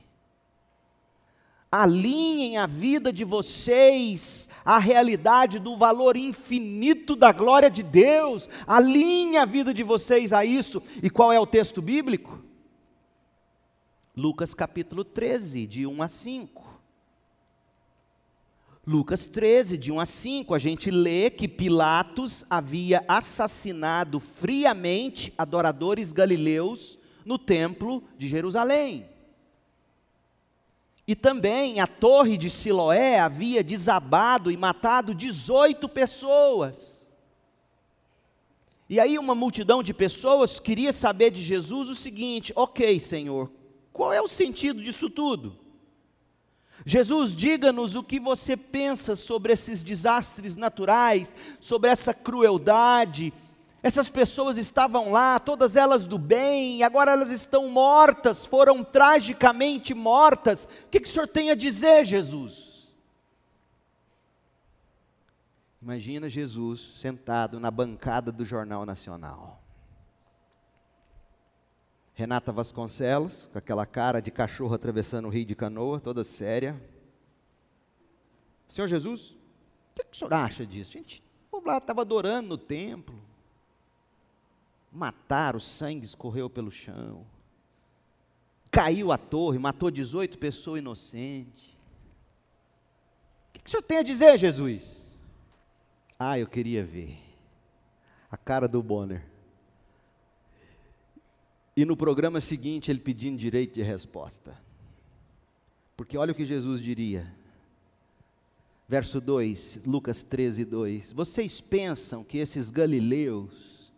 alinhem 1.69 2.57
a 2.57 2.65
vida 2.65 3.11
de 3.11 3.25
vocês 3.25 4.47
à 4.63 4.77
realidade 4.77 5.59
do 5.59 5.75
valor 5.75 6.15
infinito 6.15 7.15
da 7.15 7.33
glória 7.33 7.69
de 7.69 7.83
Deus, 7.83 8.47
alinhem 8.65 9.37
a 9.37 9.43
vida 9.43 9.73
de 9.73 9.83
vocês 9.83 10.31
a 10.31 10.45
isso. 10.45 10.81
E 11.01 11.09
qual 11.09 11.33
é 11.33 11.39
o 11.39 11.47
texto 11.47 11.81
bíblico? 11.81 12.39
Lucas 14.15 14.53
capítulo 14.53 15.03
13, 15.03 15.67
de 15.67 15.87
1 15.87 16.03
a 16.03 16.07
5. 16.07 16.72
Lucas 18.85 19.27
13, 19.27 19.77
de 19.77 19.93
1 19.93 19.99
a 20.01 20.05
5, 20.05 20.53
a 20.53 20.59
gente 20.59 20.91
lê 20.91 21.29
que 21.29 21.47
Pilatos 21.47 22.45
havia 22.49 23.03
assassinado 23.07 24.19
friamente 24.19 25.33
adoradores 25.37 26.11
galileus 26.11 26.97
no 27.23 27.37
templo 27.37 28.03
de 28.17 28.27
Jerusalém. 28.27 29.07
E 31.07 31.15
também 31.15 31.79
a 31.79 31.87
torre 31.87 32.37
de 32.37 32.49
Siloé 32.49 33.19
havia 33.19 33.63
desabado 33.63 34.51
e 34.51 34.57
matado 34.57 35.15
18 35.15 35.87
pessoas. 35.87 37.09
E 38.89 38.99
aí 38.99 39.17
uma 39.17 39.33
multidão 39.33 39.81
de 39.81 39.93
pessoas 39.93 40.59
queria 40.59 40.91
saber 40.91 41.31
de 41.31 41.41
Jesus 41.41 41.87
o 41.87 41.95
seguinte: 41.95 42.51
ok, 42.53 42.99
Senhor, 42.99 43.49
qual 43.93 44.11
é 44.11 44.21
o 44.21 44.27
sentido 44.27 44.81
disso 44.81 45.09
tudo? 45.09 45.62
Jesus, 46.85 47.35
diga-nos 47.35 47.95
o 47.95 48.03
que 48.03 48.19
você 48.19 48.57
pensa 48.57 49.15
sobre 49.15 49.53
esses 49.53 49.83
desastres 49.83 50.55
naturais, 50.55 51.33
sobre 51.59 51.89
essa 51.89 52.13
crueldade. 52.13 53.33
Essas 53.81 54.09
pessoas 54.09 54.57
estavam 54.57 55.11
lá, 55.11 55.39
todas 55.39 55.75
elas 55.75 56.05
do 56.05 56.17
bem, 56.17 56.83
agora 56.83 57.11
elas 57.11 57.29
estão 57.29 57.69
mortas, 57.69 58.45
foram 58.45 58.83
tragicamente 58.83 59.93
mortas. 59.93 60.65
O 60.85 60.89
que, 60.89 60.99
que 60.99 61.07
o 61.07 61.11
senhor 61.11 61.27
tem 61.27 61.51
a 61.51 61.55
dizer, 61.55 62.05
Jesus? 62.05 62.73
Imagina 65.81 66.29
Jesus 66.29 66.95
sentado 67.01 67.59
na 67.59 67.69
bancada 67.69 68.31
do 68.31 68.45
Jornal 68.45 68.85
Nacional. 68.85 69.62
Renata 72.15 72.51
Vasconcelos, 72.51 73.49
com 73.51 73.57
aquela 73.57 73.85
cara 73.85 74.21
de 74.21 74.29
cachorro 74.29 74.75
atravessando 74.75 75.25
o 75.25 75.29
rio 75.29 75.45
de 75.45 75.55
canoa, 75.55 75.99
toda 75.99 76.23
séria. 76.23 76.79
Senhor 78.67 78.87
Jesus, 78.87 79.31
o 79.31 79.35
que, 79.95 80.03
que 80.03 80.15
o 80.15 80.15
senhor 80.15 80.33
acha 80.33 80.65
disso? 80.65 80.93
Gente, 80.93 81.23
o 81.47 81.51
povo 81.51 81.67
lá 81.67 81.77
estava 81.77 82.01
adorando 82.01 82.49
no 82.49 82.57
templo. 82.57 83.19
Mataram, 84.91 85.57
o 85.57 85.61
sangue 85.61 86.05
escorreu 86.05 86.49
pelo 86.49 86.71
chão. 86.71 87.25
Caiu 88.69 89.11
a 89.11 89.17
torre, 89.17 89.57
matou 89.57 89.89
18 89.89 90.37
pessoas 90.37 90.79
inocentes. 90.79 91.63
O 93.49 93.53
que, 93.53 93.59
que 93.59 93.67
o 93.67 93.71
senhor 93.71 93.83
tem 93.83 93.97
a 93.97 94.03
dizer, 94.03 94.37
Jesus? 94.37 95.17
Ah, 96.19 96.37
eu 96.37 96.47
queria 96.47 96.83
ver 96.83 97.19
a 98.29 98.37
cara 98.37 98.67
do 98.67 98.81
Bonner. 98.81 99.32
E 101.75 101.85
no 101.85 101.97
programa 101.97 102.39
seguinte 102.39 102.91
ele 102.91 102.99
pedindo 102.99 103.37
direito 103.37 103.73
de 103.73 103.81
resposta. 103.81 104.57
Porque 105.97 106.17
olha 106.17 106.31
o 106.31 106.35
que 106.35 106.45
Jesus 106.45 106.81
diria. 106.81 107.31
Verso 108.87 109.19
2, 109.19 109.81
Lucas 109.85 110.21
13, 110.21 110.65
2. 110.65 111.13
Vocês 111.13 111.59
pensam 111.59 112.23
que 112.23 112.37
esses 112.37 112.69
galileus 112.69 113.91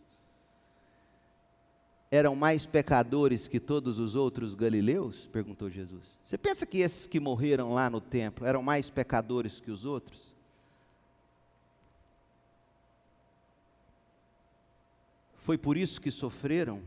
eram 2.09 2.36
mais 2.36 2.65
pecadores 2.65 3.47
que 3.47 3.59
todos 3.59 3.99
os 3.99 4.15
outros 4.15 4.55
galileus? 4.55 5.28
Perguntou 5.28 5.69
Jesus. 5.69 6.17
Você 6.23 6.38
pensa 6.38 6.65
que 6.65 6.78
esses 6.78 7.07
que 7.07 7.19
morreram 7.19 7.73
lá 7.73 7.89
no 7.89 7.99
templo 7.99 8.45
eram 8.45 8.61
mais 8.61 8.89
pecadores 8.89 9.59
que 9.59 9.71
os 9.71 9.86
outros? 9.86 10.36
Foi 15.38 15.57
por 15.57 15.78
isso 15.78 15.99
que 15.99 16.09
sofreram? 16.09 16.82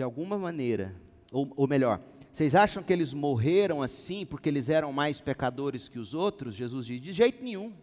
De 0.00 0.04
alguma 0.04 0.38
maneira, 0.38 0.96
ou, 1.30 1.52
ou 1.54 1.68
melhor, 1.68 2.00
vocês 2.32 2.54
acham 2.54 2.82
que 2.82 2.90
eles 2.90 3.12
morreram 3.12 3.82
assim 3.82 4.24
porque 4.24 4.48
eles 4.48 4.70
eram 4.70 4.94
mais 4.94 5.20
pecadores 5.20 5.90
que 5.90 5.98
os 5.98 6.14
outros? 6.14 6.54
Jesus 6.54 6.86
diz: 6.86 7.02
de 7.02 7.12
jeito 7.12 7.44
nenhum. 7.44 7.74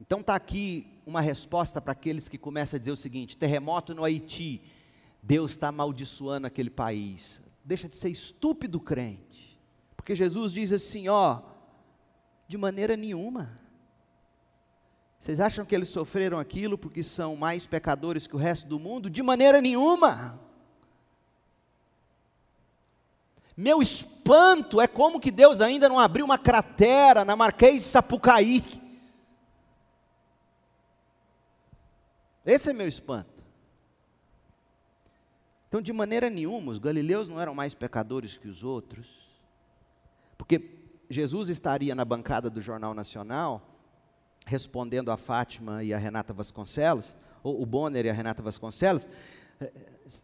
Então 0.00 0.20
está 0.20 0.34
aqui 0.34 0.86
uma 1.04 1.20
resposta 1.20 1.78
para 1.78 1.92
aqueles 1.92 2.26
que 2.26 2.38
começam 2.38 2.78
a 2.78 2.80
dizer 2.80 2.92
o 2.92 2.96
seguinte: 2.96 3.36
terremoto 3.36 3.94
no 3.94 4.02
Haiti, 4.02 4.62
Deus 5.22 5.50
está 5.50 5.68
amaldiçoando 5.68 6.46
aquele 6.46 6.70
país. 6.70 7.42
Deixa 7.62 7.90
de 7.90 7.96
ser 7.96 8.08
estúpido 8.08 8.80
crente, 8.80 9.60
porque 9.94 10.14
Jesus 10.14 10.54
diz 10.54 10.72
assim: 10.72 11.08
ó, 11.08 11.42
de 12.48 12.56
maneira 12.56 12.96
nenhuma. 12.96 13.60
Vocês 15.22 15.38
acham 15.38 15.64
que 15.64 15.72
eles 15.72 15.88
sofreram 15.88 16.36
aquilo 16.36 16.76
porque 16.76 17.00
são 17.00 17.36
mais 17.36 17.64
pecadores 17.64 18.26
que 18.26 18.34
o 18.34 18.38
resto 18.40 18.66
do 18.66 18.76
mundo? 18.80 19.08
De 19.08 19.22
maneira 19.22 19.60
nenhuma. 19.60 20.36
Meu 23.56 23.80
espanto 23.80 24.80
é 24.80 24.88
como 24.88 25.20
que 25.20 25.30
Deus 25.30 25.60
ainda 25.60 25.88
não 25.88 26.00
abriu 26.00 26.24
uma 26.24 26.38
cratera 26.38 27.24
na 27.24 27.36
Marquês 27.36 27.76
de 27.76 27.82
Sapucaí. 27.82 28.64
Esse 32.44 32.70
é 32.70 32.72
meu 32.72 32.88
espanto. 32.88 33.44
Então, 35.68 35.80
de 35.80 35.92
maneira 35.92 36.28
nenhuma, 36.28 36.72
os 36.72 36.80
galileus 36.80 37.28
não 37.28 37.40
eram 37.40 37.54
mais 37.54 37.74
pecadores 37.74 38.36
que 38.36 38.48
os 38.48 38.64
outros, 38.64 39.28
porque 40.36 40.80
Jesus 41.08 41.48
estaria 41.48 41.94
na 41.94 42.04
bancada 42.04 42.50
do 42.50 42.60
Jornal 42.60 42.92
Nacional 42.92 43.71
respondendo 44.46 45.10
a 45.10 45.16
Fátima 45.16 45.82
e 45.84 45.92
a 45.92 45.98
Renata 45.98 46.32
Vasconcelos, 46.32 47.14
ou 47.42 47.62
o 47.62 47.66
Bonner 47.66 48.06
e 48.06 48.10
a 48.10 48.12
Renata 48.12 48.42
Vasconcelos, 48.42 49.08
é, 49.60 49.64
é, 49.64 49.70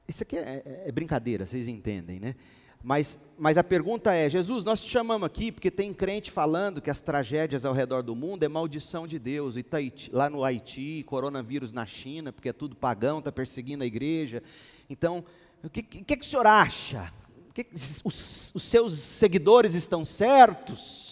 isso 0.06 0.22
aqui 0.22 0.36
é, 0.36 0.62
é, 0.64 0.82
é, 0.86 0.92
brincadeira, 0.92 1.46
vocês 1.46 1.68
entendem, 1.68 2.18
né? 2.18 2.34
Mas, 2.82 3.18
mas 3.36 3.58
a 3.58 3.64
pergunta 3.64 4.14
é: 4.14 4.28
Jesus, 4.28 4.64
nós 4.64 4.82
te 4.82 4.88
chamamos 4.88 5.26
aqui 5.26 5.50
porque 5.50 5.70
tem 5.70 5.92
crente 5.92 6.30
falando 6.30 6.80
que 6.80 6.90
as 6.90 7.00
tragédias 7.00 7.64
ao 7.64 7.72
redor 7.72 8.02
do 8.02 8.14
mundo 8.14 8.44
é 8.44 8.48
maldição 8.48 9.06
de 9.06 9.18
Deus, 9.18 9.56
Itaiti, 9.56 10.10
lá 10.12 10.30
no 10.30 10.44
Haiti, 10.44 11.02
coronavírus 11.04 11.72
na 11.72 11.84
China, 11.84 12.32
porque 12.32 12.48
é 12.48 12.52
tudo 12.52 12.76
pagão, 12.76 13.18
está 13.18 13.32
perseguindo 13.32 13.82
a 13.82 13.86
igreja. 13.86 14.42
Então, 14.88 15.24
o 15.62 15.68
que, 15.68 15.82
que, 15.82 16.16
que 16.16 16.24
o 16.24 16.28
senhor 16.28 16.46
acha? 16.46 17.12
Que, 17.52 17.66
os, 18.04 18.54
os 18.54 18.62
seus 18.62 18.92
seguidores 18.92 19.74
estão 19.74 20.04
certos? 20.04 21.07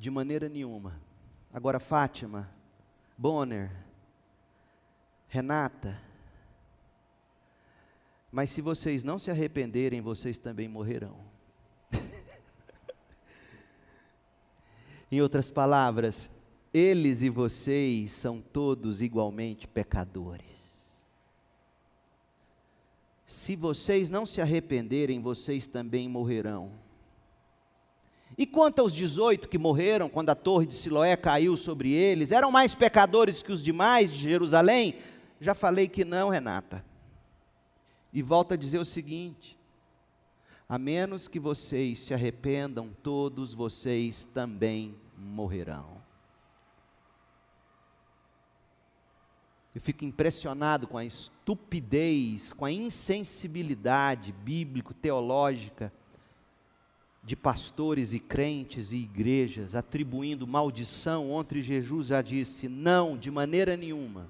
De 0.00 0.10
maneira 0.10 0.48
nenhuma. 0.48 0.98
Agora, 1.52 1.78
Fátima, 1.78 2.50
Bonner, 3.18 3.70
Renata, 5.28 6.00
mas 8.32 8.48
se 8.48 8.62
vocês 8.62 9.04
não 9.04 9.18
se 9.18 9.30
arrependerem, 9.30 10.00
vocês 10.00 10.38
também 10.38 10.68
morrerão. 10.68 11.18
em 15.12 15.20
outras 15.20 15.50
palavras, 15.50 16.30
eles 16.72 17.20
e 17.20 17.28
vocês 17.28 18.12
são 18.12 18.40
todos 18.40 19.02
igualmente 19.02 19.68
pecadores. 19.68 20.48
Se 23.26 23.54
vocês 23.54 24.08
não 24.08 24.24
se 24.24 24.40
arrependerem, 24.40 25.20
vocês 25.20 25.66
também 25.66 26.08
morrerão. 26.08 26.72
E 28.40 28.46
quanto 28.46 28.80
aos 28.80 28.94
18 28.94 29.48
que 29.50 29.58
morreram 29.58 30.08
quando 30.08 30.30
a 30.30 30.34
torre 30.34 30.64
de 30.64 30.72
Siloé 30.72 31.14
caiu 31.14 31.58
sobre 31.58 31.92
eles, 31.92 32.32
eram 32.32 32.50
mais 32.50 32.74
pecadores 32.74 33.42
que 33.42 33.52
os 33.52 33.62
demais 33.62 34.10
de 34.10 34.18
Jerusalém? 34.18 34.94
Já 35.38 35.54
falei 35.54 35.86
que 35.86 36.06
não, 36.06 36.30
Renata. 36.30 36.82
E 38.10 38.22
volto 38.22 38.54
a 38.54 38.56
dizer 38.56 38.78
o 38.78 38.84
seguinte: 38.84 39.58
a 40.66 40.78
menos 40.78 41.28
que 41.28 41.38
vocês 41.38 41.98
se 41.98 42.14
arrependam, 42.14 42.96
todos 43.02 43.52
vocês 43.52 44.24
também 44.32 44.94
morrerão. 45.18 46.00
Eu 49.74 49.82
fico 49.82 50.02
impressionado 50.02 50.88
com 50.88 50.96
a 50.96 51.04
estupidez, 51.04 52.54
com 52.54 52.64
a 52.64 52.72
insensibilidade 52.72 54.32
bíblico-teológica 54.32 55.92
de 57.22 57.36
pastores 57.36 58.14
e 58.14 58.18
crentes 58.18 58.92
e 58.92 58.96
igrejas 58.96 59.74
atribuindo 59.74 60.46
maldição, 60.46 61.30
onde 61.30 61.60
Jesus 61.60 62.08
já 62.08 62.22
disse: 62.22 62.68
não, 62.68 63.16
de 63.16 63.30
maneira 63.30 63.76
nenhuma. 63.76 64.28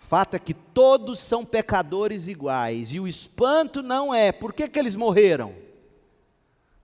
Fato 0.00 0.34
é 0.34 0.38
que 0.38 0.52
todos 0.52 1.20
são 1.20 1.44
pecadores 1.44 2.26
iguais, 2.26 2.92
e 2.92 3.00
o 3.00 3.08
espanto 3.08 3.82
não 3.82 4.12
é 4.12 4.30
por 4.32 4.52
que, 4.52 4.68
que 4.68 4.78
eles 4.78 4.96
morreram. 4.96 5.54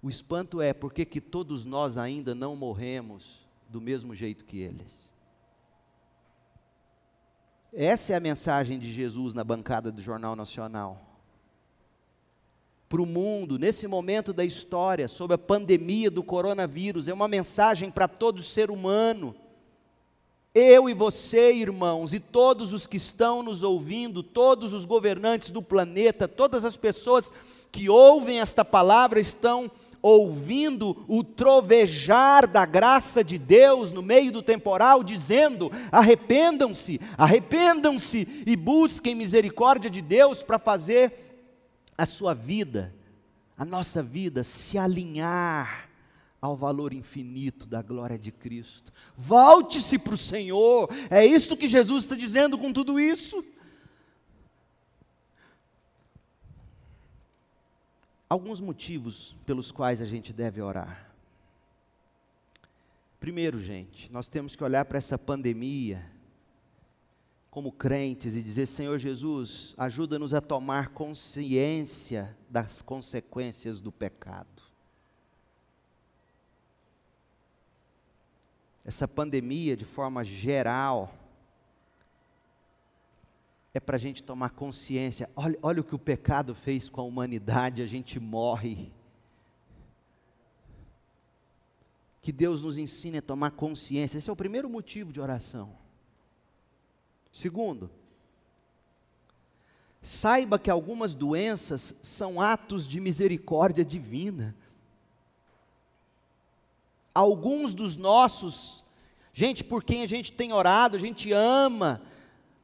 O 0.03 0.09
espanto 0.09 0.63
é 0.63 0.73
porque 0.73 1.05
que 1.05 1.21
todos 1.21 1.65
nós 1.65 1.99
ainda 1.99 2.35
não 2.35 2.55
morremos 2.55 3.47
do 3.69 3.81
mesmo 3.81 4.15
jeito 4.15 4.45
que 4.45 4.59
eles. 4.59 5.13
Essa 7.73 8.15
é 8.15 8.17
a 8.17 8.21
mensagem 8.21 8.79
de 8.79 8.91
Jesus 8.91 9.35
na 9.35 9.45
bancada 9.45 9.93
do 9.93 10.01
Jornal 10.01 10.35
Nacional. 10.35 11.08
Para 12.89 13.03
o 13.03 13.07
mundo, 13.07 13.59
nesse 13.59 13.87
momento 13.87 14.33
da 14.33 14.47
história, 14.47 15.09
sobre 15.09 15.35
a 15.35 15.39
pandemia 15.39 16.11
do 16.11 16.23
coronavírus, 16.23 17.07
é 17.07 17.13
uma 17.13 17.29
mensagem 17.29 17.91
para 17.91 18.09
todo 18.09 18.43
ser 18.43 18.71
humano. 18.71 19.35
Eu 20.55 20.89
e 20.89 20.95
você, 20.95 21.53
irmãos, 21.53 22.15
e 22.15 22.19
todos 22.19 22.73
os 22.73 22.87
que 22.87 22.97
estão 22.97 23.43
nos 23.43 23.63
ouvindo, 23.63 24.23
todos 24.23 24.73
os 24.73 24.87
governantes 24.87 25.51
do 25.51 25.61
planeta, 25.61 26.27
todas 26.27 26.65
as 26.65 26.77
pessoas 26.77 27.31
que 27.71 27.91
ouvem 27.91 28.41
esta 28.41 28.65
palavra 28.65 29.21
estão 29.21 29.71
ouvindo 30.01 31.05
o 31.07 31.23
trovejar 31.23 32.47
da 32.47 32.65
graça 32.65 33.23
de 33.23 33.37
Deus 33.37 33.93
no 33.93 34.01
meio 34.01 34.33
do 34.33 34.43
temporal, 34.43 35.05
dizendo: 35.05 35.71
arrependam-se, 35.93 36.99
arrependam-se 37.19 38.45
e 38.47 38.57
busquem 38.57 39.15
misericórdia 39.15 39.91
de 39.91 40.01
Deus 40.01 40.43
para 40.43 40.59
fazer 40.59 41.28
a 41.99 42.07
sua 42.07 42.33
vida, 42.33 42.95
a 43.57 43.65
nossa 43.65 44.03
vida, 44.03 44.43
se 44.43 44.79
alinhar 44.79 45.91
ao 46.41 46.57
valor 46.57 46.93
infinito 46.95 47.67
da 47.67 47.83
glória 47.83 48.17
de 48.17 48.33
Cristo. 48.33 48.93
Volte-se 49.17 49.99
para 49.99 50.15
o 50.15 50.19
Senhor, 50.19 50.89
é 51.11 51.27
isto 51.27 51.57
que 51.57 51.69
Jesus 51.69 52.05
está 52.05 52.15
dizendo 52.15 52.57
com 52.57 52.73
tudo 52.73 52.99
isso. 52.99 53.45
alguns 58.29 58.61
motivos 58.61 59.35
pelos 59.47 59.73
quais 59.73 60.03
a 60.03 60.05
gente 60.05 60.33
deve 60.33 60.61
orar. 60.61 61.11
Primeiro, 63.19 63.61
gente, 63.61 64.13
nós 64.13 64.29
temos 64.29 64.55
que 64.55 64.63
olhar 64.63 64.85
para 64.85 64.99
essa 64.99 65.19
pandemia 65.19 66.05
como 67.59 67.73
crentes 67.73 68.37
e 68.37 68.41
dizer: 68.41 68.67
Senhor 68.67 68.97
Jesus, 68.99 69.75
ajuda-nos 69.77 70.33
a 70.33 70.41
tomar 70.41 70.91
consciência 70.91 72.39
das 72.49 72.81
consequências 72.81 73.81
do 73.81 73.91
pecado. 73.91 74.63
Essa 78.85 79.09
pandemia, 79.09 79.77
de 79.77 79.85
forma 79.85 80.23
geral, 80.23 81.13
é 83.75 83.81
para 83.81 83.97
a 83.97 83.99
gente 83.99 84.23
tomar 84.23 84.51
consciência. 84.51 85.29
Olha, 85.35 85.59
olha 85.61 85.81
o 85.81 85.85
que 85.85 85.97
o 85.97 85.99
pecado 85.99 86.55
fez 86.55 86.89
com 86.89 87.01
a 87.01 87.05
humanidade, 87.05 87.83
a 87.83 87.87
gente 87.87 88.21
morre. 88.21 88.93
Que 92.23 92.31
Deus 92.31 92.63
nos 92.63 92.79
ensine 92.79 93.19
a 93.19 93.23
tomar 93.23 93.51
consciência. 93.51 94.17
Esse 94.17 94.31
é 94.31 94.33
o 94.33 94.37
primeiro 94.37 94.71
motivo 94.71 95.13
de 95.13 95.21
oração. 95.21 95.88
Segundo, 97.33 97.91
saiba 100.03 100.59
que 100.59 100.71
algumas 100.71 101.15
doenças 101.15 101.95
são 102.03 102.41
atos 102.41 102.87
de 102.87 103.01
misericórdia 103.01 103.85
divina. 103.85 104.55
Alguns 107.15 107.75
dos 107.75 107.97
nossos, 107.97 108.85
gente 109.33 109.65
por 109.65 109.83
quem 109.83 110.03
a 110.03 110.07
gente 110.07 110.33
tem 110.33 110.53
orado, 110.53 110.97
a 110.97 111.01
gente 111.01 111.33
ama, 111.33 112.01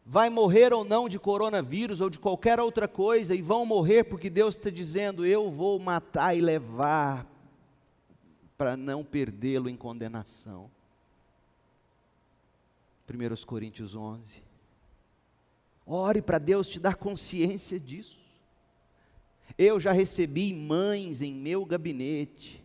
vai 0.06 0.30
morrer 0.30 0.72
ou 0.72 0.84
não 0.84 1.08
de 1.08 1.18
coronavírus 1.18 2.00
ou 2.00 2.10
de 2.10 2.18
qualquer 2.18 2.60
outra 2.60 2.86
coisa, 2.86 3.34
e 3.34 3.42
vão 3.42 3.64
morrer 3.64 4.04
porque 4.04 4.30
Deus 4.30 4.56
está 4.56 4.70
dizendo: 4.70 5.24
Eu 5.24 5.50
vou 5.50 5.78
matar 5.78 6.36
e 6.36 6.40
levar, 6.40 7.26
para 8.56 8.76
não 8.76 9.04
perdê-lo 9.04 9.68
em 9.68 9.76
condenação. 9.76 10.70
1 13.08 13.44
Coríntios 13.44 13.94
11. 13.94 14.43
Ore 15.86 16.22
para 16.22 16.38
Deus 16.38 16.68
te 16.68 16.80
dar 16.80 16.96
consciência 16.96 17.78
disso. 17.78 18.18
Eu 19.56 19.78
já 19.78 19.92
recebi 19.92 20.52
mães 20.52 21.22
em 21.22 21.32
meu 21.32 21.64
gabinete 21.64 22.64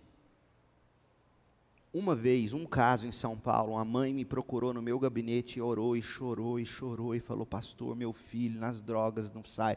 uma 1.92 2.16
vez, 2.16 2.54
um 2.54 2.66
caso 2.66 3.08
em 3.08 3.12
São 3.12 3.36
Paulo, 3.36 3.74
uma 3.74 3.86
mãe 3.86 4.14
me 4.14 4.24
procurou 4.24 4.74
no 4.74 4.82
meu 4.82 5.00
gabinete 5.00 5.58
e 5.58 5.62
orou 5.62 5.98
e 5.98 6.02
chorou 6.02 6.60
e 6.60 6.66
chorou 6.66 7.16
e 7.16 7.20
falou: 7.20 7.46
Pastor, 7.46 7.96
meu 7.96 8.14
filho 8.14 8.60
nas 8.60 8.80
drogas 8.80 9.32
não 9.32 9.44
sai. 9.44 9.76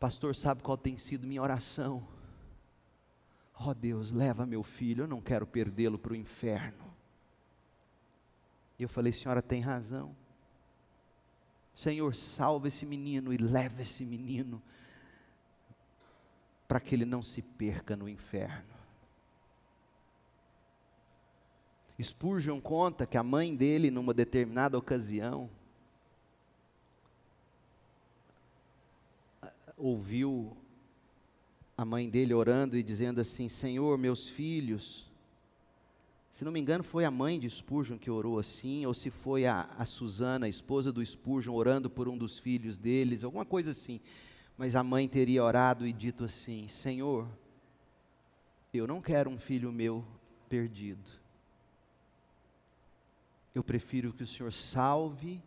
Pastor, 0.00 0.34
sabe 0.34 0.62
qual 0.62 0.78
tem 0.78 0.96
sido 0.96 1.26
minha 1.26 1.42
oração? 1.42 2.06
Oh 3.60 3.74
Deus, 3.74 4.10
leva 4.10 4.46
meu 4.46 4.62
filho, 4.62 5.04
eu 5.04 5.08
não 5.08 5.20
quero 5.20 5.46
perdê-lo 5.46 5.98
para 5.98 6.14
o 6.14 6.16
inferno. 6.16 6.84
E 8.78 8.82
eu 8.82 8.88
falei: 8.88 9.12
Senhora 9.12 9.42
tem 9.42 9.60
razão. 9.60 10.16
Senhor, 11.74 12.14
salva 12.14 12.68
esse 12.68 12.84
menino 12.84 13.32
e 13.32 13.36
leva 13.36 13.82
esse 13.82 14.04
menino 14.04 14.62
para 16.68 16.80
que 16.80 16.94
ele 16.94 17.04
não 17.04 17.22
se 17.22 17.42
perca 17.42 17.96
no 17.96 18.08
inferno. 18.08 18.72
Spurgeon 22.00 22.60
conta 22.60 23.06
que 23.06 23.16
a 23.16 23.22
mãe 23.22 23.54
dele, 23.54 23.90
numa 23.90 24.12
determinada 24.12 24.76
ocasião, 24.76 25.48
ouviu 29.76 30.56
a 31.76 31.84
mãe 31.84 32.08
dele 32.08 32.34
orando 32.34 32.76
e 32.76 32.82
dizendo 32.82 33.20
assim: 33.20 33.48
Senhor, 33.48 33.98
meus 33.98 34.28
filhos. 34.28 35.11
Se 36.32 36.44
não 36.44 36.50
me 36.50 36.58
engano, 36.58 36.82
foi 36.82 37.04
a 37.04 37.10
mãe 37.10 37.38
de 37.38 37.48
Spurgeon 37.48 37.96
que 37.96 38.10
orou 38.10 38.40
assim, 38.40 38.84
ou 38.84 38.92
se 38.92 39.08
foi 39.08 39.46
a, 39.46 39.68
a 39.78 39.84
Susana, 39.84 40.46
a 40.46 40.48
esposa 40.48 40.90
do 40.90 41.04
Spurgeon, 41.04 41.54
orando 41.54 41.88
por 41.88 42.08
um 42.08 42.18
dos 42.18 42.40
filhos 42.40 42.76
deles, 42.76 43.22
alguma 43.22 43.44
coisa 43.44 43.70
assim. 43.70 44.00
Mas 44.58 44.74
a 44.74 44.82
mãe 44.82 45.06
teria 45.06 45.44
orado 45.44 45.86
e 45.86 45.92
dito 45.92 46.24
assim: 46.24 46.66
Senhor, 46.66 47.28
eu 48.74 48.88
não 48.88 49.00
quero 49.00 49.30
um 49.30 49.38
filho 49.38 49.70
meu 49.70 50.04
perdido 50.48 51.22
eu 53.54 53.62
prefiro 53.62 54.12
que 54.12 54.22
o 54.22 54.26
Senhor 54.26 54.52
salve, 54.52 55.42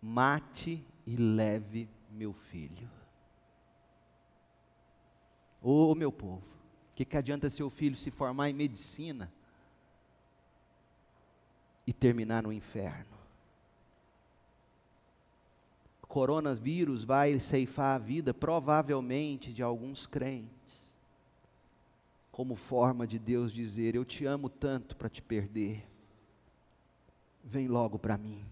mate 0.00 0.82
e 1.06 1.16
leve 1.16 1.88
meu 2.10 2.32
filho. 2.32 2.88
Ô 5.60 5.90
oh, 5.90 5.94
meu 5.94 6.10
povo, 6.10 6.46
que, 6.98 7.04
que 7.04 7.16
adianta 7.16 7.48
seu 7.48 7.70
filho 7.70 7.94
se 7.94 8.10
formar 8.10 8.50
em 8.50 8.52
medicina 8.52 9.32
e 11.86 11.92
terminar 11.92 12.42
no 12.42 12.52
inferno? 12.52 13.16
coronavírus 16.08 17.04
vai 17.04 17.38
ceifar 17.38 17.94
a 17.94 17.98
vida, 17.98 18.34
provavelmente, 18.34 19.52
de 19.52 19.62
alguns 19.62 20.06
crentes, 20.06 20.92
como 22.32 22.56
forma 22.56 23.06
de 23.06 23.18
Deus 23.18 23.52
dizer: 23.52 23.94
Eu 23.94 24.04
te 24.04 24.24
amo 24.24 24.48
tanto 24.48 24.96
para 24.96 25.08
te 25.08 25.22
perder 25.22 25.86
vem 27.44 27.68
logo 27.68 27.98
para 27.98 28.18
mim. 28.18 28.44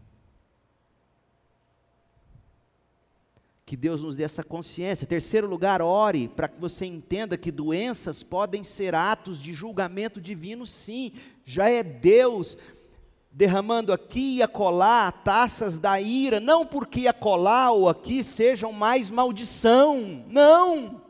Que 3.67 3.77
Deus 3.77 4.01
nos 4.01 4.17
dê 4.17 4.23
essa 4.23 4.45
consciência. 4.45 5.09
Terceiro 5.09 5.49
lugar, 5.49 5.83
ore 5.83 6.29
para 6.29 6.47
que 6.47 6.61
você 6.61 6.87
entenda 6.87 7.37
que 7.37 7.51
doenças 7.51 8.23
podem 8.23 8.63
ser 8.63 8.95
atos 8.95 9.43
de 9.43 9.53
julgamento 9.53 10.21
divino, 10.21 10.65
sim. 10.65 11.13
Já 11.45 11.69
é 11.69 11.83
Deus 11.83 12.57
derramando 13.33 13.93
aqui 13.93 14.37
e 14.37 14.43
acolá 14.43 15.11
taças 15.11 15.81
da 15.81 16.01
ira, 16.01 16.39
não 16.39 16.65
porque 16.65 17.09
acolá 17.09 17.73
ou 17.73 17.89
aqui 17.89 18.23
sejam 18.23 18.73
mais 18.73 19.11
maldição, 19.11 20.25
não. 20.29 21.03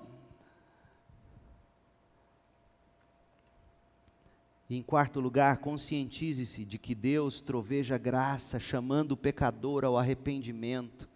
E 4.68 4.78
em 4.78 4.82
quarto 4.82 5.20
lugar, 5.20 5.58
conscientize-se 5.58 6.64
de 6.64 6.78
que 6.78 6.94
Deus 6.94 7.42
troveja 7.42 7.98
graça, 7.98 8.58
chamando 8.58 9.12
o 9.12 9.16
pecador 9.16 9.84
ao 9.84 9.98
arrependimento, 9.98 11.06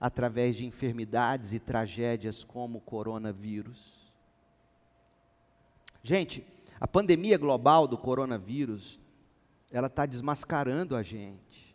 através 0.00 0.56
de 0.56 0.66
enfermidades 0.66 1.52
e 1.52 1.58
tragédias 1.58 2.44
como 2.44 2.78
o 2.78 2.80
coronavírus. 2.82 3.94
Gente, 6.02 6.46
a 6.78 6.86
pandemia 6.86 7.38
global 7.38 7.88
do 7.88 7.96
coronavírus, 7.96 8.98
ela 9.70 9.86
está 9.86 10.06
desmascarando 10.06 10.94
a 10.94 11.02
gente. 11.02 11.74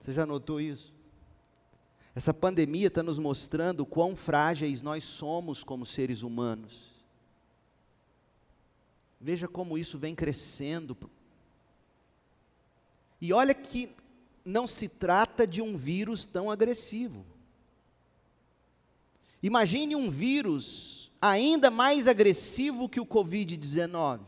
Você 0.00 0.12
já 0.12 0.24
notou 0.24 0.60
isso? 0.60 0.94
Essa 2.14 2.32
pandemia 2.32 2.88
está 2.88 3.02
nos 3.02 3.18
mostrando 3.18 3.84
quão 3.84 4.16
frágeis 4.16 4.82
nós 4.82 5.04
somos 5.04 5.62
como 5.62 5.84
seres 5.84 6.22
humanos. 6.22 6.90
Veja 9.20 9.46
como 9.46 9.76
isso 9.76 9.98
vem 9.98 10.14
crescendo. 10.14 10.96
E 13.20 13.32
olha 13.32 13.54
que 13.54 13.94
não 14.44 14.66
se 14.66 14.88
trata 14.88 15.46
de 15.46 15.60
um 15.60 15.76
vírus 15.76 16.26
tão 16.26 16.50
agressivo. 16.50 17.24
Imagine 19.42 19.96
um 19.96 20.10
vírus 20.10 21.10
ainda 21.20 21.70
mais 21.70 22.06
agressivo 22.08 22.88
que 22.88 23.00
o 23.00 23.06
Covid-19. 23.06 24.20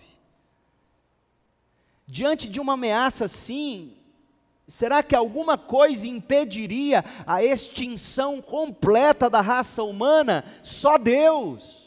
Diante 2.06 2.48
de 2.48 2.60
uma 2.60 2.74
ameaça 2.74 3.24
assim, 3.24 3.96
Será 4.66 5.02
que 5.02 5.14
alguma 5.14 5.58
coisa 5.58 6.06
impediria 6.06 7.04
a 7.26 7.44
extinção 7.44 8.40
completa 8.40 9.28
da 9.28 9.40
raça 9.40 9.82
humana? 9.82 10.44
Só 10.62 10.96
Deus. 10.96 11.81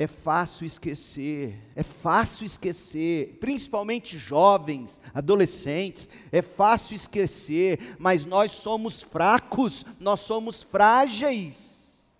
É 0.00 0.06
fácil 0.06 0.64
esquecer, 0.64 1.58
é 1.74 1.82
fácil 1.82 2.46
esquecer, 2.46 3.36
principalmente 3.40 4.16
jovens, 4.16 5.00
adolescentes, 5.12 6.08
é 6.30 6.40
fácil 6.40 6.94
esquecer, 6.94 7.96
mas 7.98 8.24
nós 8.24 8.52
somos 8.52 9.02
fracos, 9.02 9.84
nós 9.98 10.20
somos 10.20 10.62
frágeis. 10.62 12.14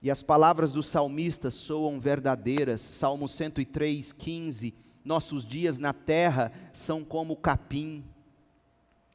E 0.00 0.10
as 0.10 0.22
palavras 0.22 0.72
do 0.72 0.82
salmista 0.82 1.50
soam 1.50 2.00
verdadeiras, 2.00 2.80
Salmo 2.80 3.28
103, 3.28 4.12
15: 4.12 4.72
Nossos 5.04 5.46
dias 5.46 5.76
na 5.76 5.92
terra 5.92 6.52
são 6.72 7.04
como 7.04 7.34
o 7.34 7.36
capim, 7.36 8.02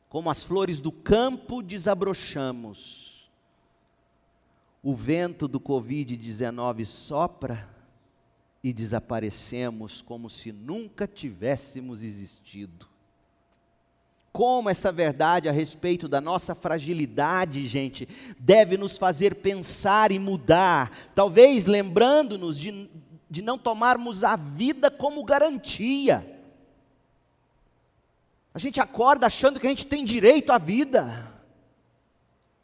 como 0.08 0.30
as 0.30 0.44
flores 0.44 0.80
do 0.80 0.92
campo 0.92 1.64
desabrochamos 1.64 3.11
o 4.84 4.96
vento 4.96 5.48
do 5.48 5.60
Covid-19 5.60 6.86
sopra 6.86 7.70
e 8.64 8.74
desaparecemos 8.74 10.02
como 10.02 10.30
se 10.30 10.52
nunca 10.52 11.08
tivéssemos 11.08 12.04
existido. 12.04 12.88
Como 14.32 14.70
essa 14.70 14.92
verdade 14.92 15.50
a 15.50 15.52
respeito 15.52 16.08
da 16.08 16.22
nossa 16.22 16.56
fragilidade, 16.56 17.68
gente, 17.68 18.08
deve 18.40 18.78
nos 18.78 18.98
fazer 18.98 19.36
pensar 19.36 20.12
e 20.12 20.18
mudar, 20.18 21.10
talvez 21.14 21.66
lembrando-nos 21.66 22.58
de, 22.58 22.90
de 23.30 23.42
não 23.42 23.58
tomarmos 23.58 24.24
a 24.24 24.36
vida 24.36 24.90
como 24.90 25.24
garantia. 25.24 26.40
A 28.54 28.60
gente 28.60 28.80
acorda 28.80 29.28
achando 29.28 29.60
que 29.60 29.68
a 29.68 29.70
gente 29.70 29.86
tem 29.86 30.04
direito 30.06 30.52
à 30.52 30.58
vida. 30.58 31.31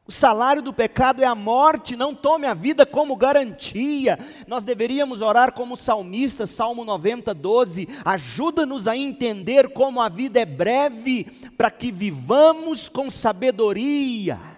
O 0.08 0.12
salário 0.12 0.62
do 0.62 0.72
pecado 0.72 1.22
é 1.22 1.26
a 1.26 1.36
morte, 1.36 1.98
não 1.98 2.16
tome 2.16 2.48
a 2.48 2.54
vida 2.54 2.86
como 2.86 3.16
garantia. 3.18 4.18
Nós 4.48 4.64
deveríamos 4.64 5.22
orar 5.22 5.52
como 5.52 5.76
salmista, 5.76 6.48
Salmo 6.48 6.86
90, 6.86 7.34
12. 7.34 7.90
Ajuda-nos 8.06 8.88
a 8.88 8.96
entender 8.96 9.68
como 9.74 10.02
a 10.02 10.08
vida 10.08 10.40
é 10.40 10.46
breve, 10.46 11.26
para 11.58 11.70
que 11.70 11.92
vivamos 11.92 12.88
com 12.88 13.12
sabedoria. 13.12 14.57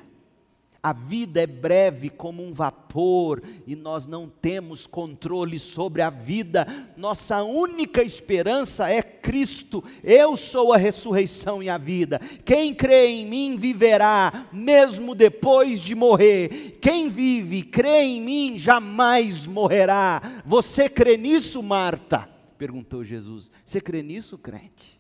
A 0.81 0.93
vida 0.93 1.41
é 1.41 1.47
breve 1.47 2.09
como 2.09 2.41
um 2.41 2.53
vapor 2.53 3.43
e 3.67 3.75
nós 3.75 4.07
não 4.07 4.29
temos 4.29 4.87
controle 4.87 5.59
sobre 5.59 6.01
a 6.01 6.09
vida. 6.09 6.65
Nossa 6.95 7.43
única 7.43 8.01
esperança 8.01 8.89
é 8.89 9.01
Cristo. 9.01 9.83
Eu 10.01 10.37
sou 10.37 10.71
a 10.71 10.77
ressurreição 10.77 11.61
e 11.61 11.69
a 11.69 11.77
vida. 11.77 12.21
Quem 12.45 12.73
crê 12.73 13.07
em 13.07 13.25
mim 13.25 13.57
viverá, 13.57 14.47
mesmo 14.53 15.13
depois 15.13 15.81
de 15.81 15.93
morrer. 15.95 16.77
Quem 16.81 17.09
vive, 17.09 17.61
crê 17.63 18.03
em 18.03 18.21
mim, 18.21 18.57
jamais 18.57 19.45
morrerá. 19.45 20.41
Você 20.45 20.87
crê 20.87 21.17
nisso, 21.17 21.61
Marta? 21.61 22.29
perguntou 22.57 23.03
Jesus. 23.03 23.51
Você 23.65 23.81
crê 23.81 24.03
nisso, 24.03 24.37
crente? 24.37 24.98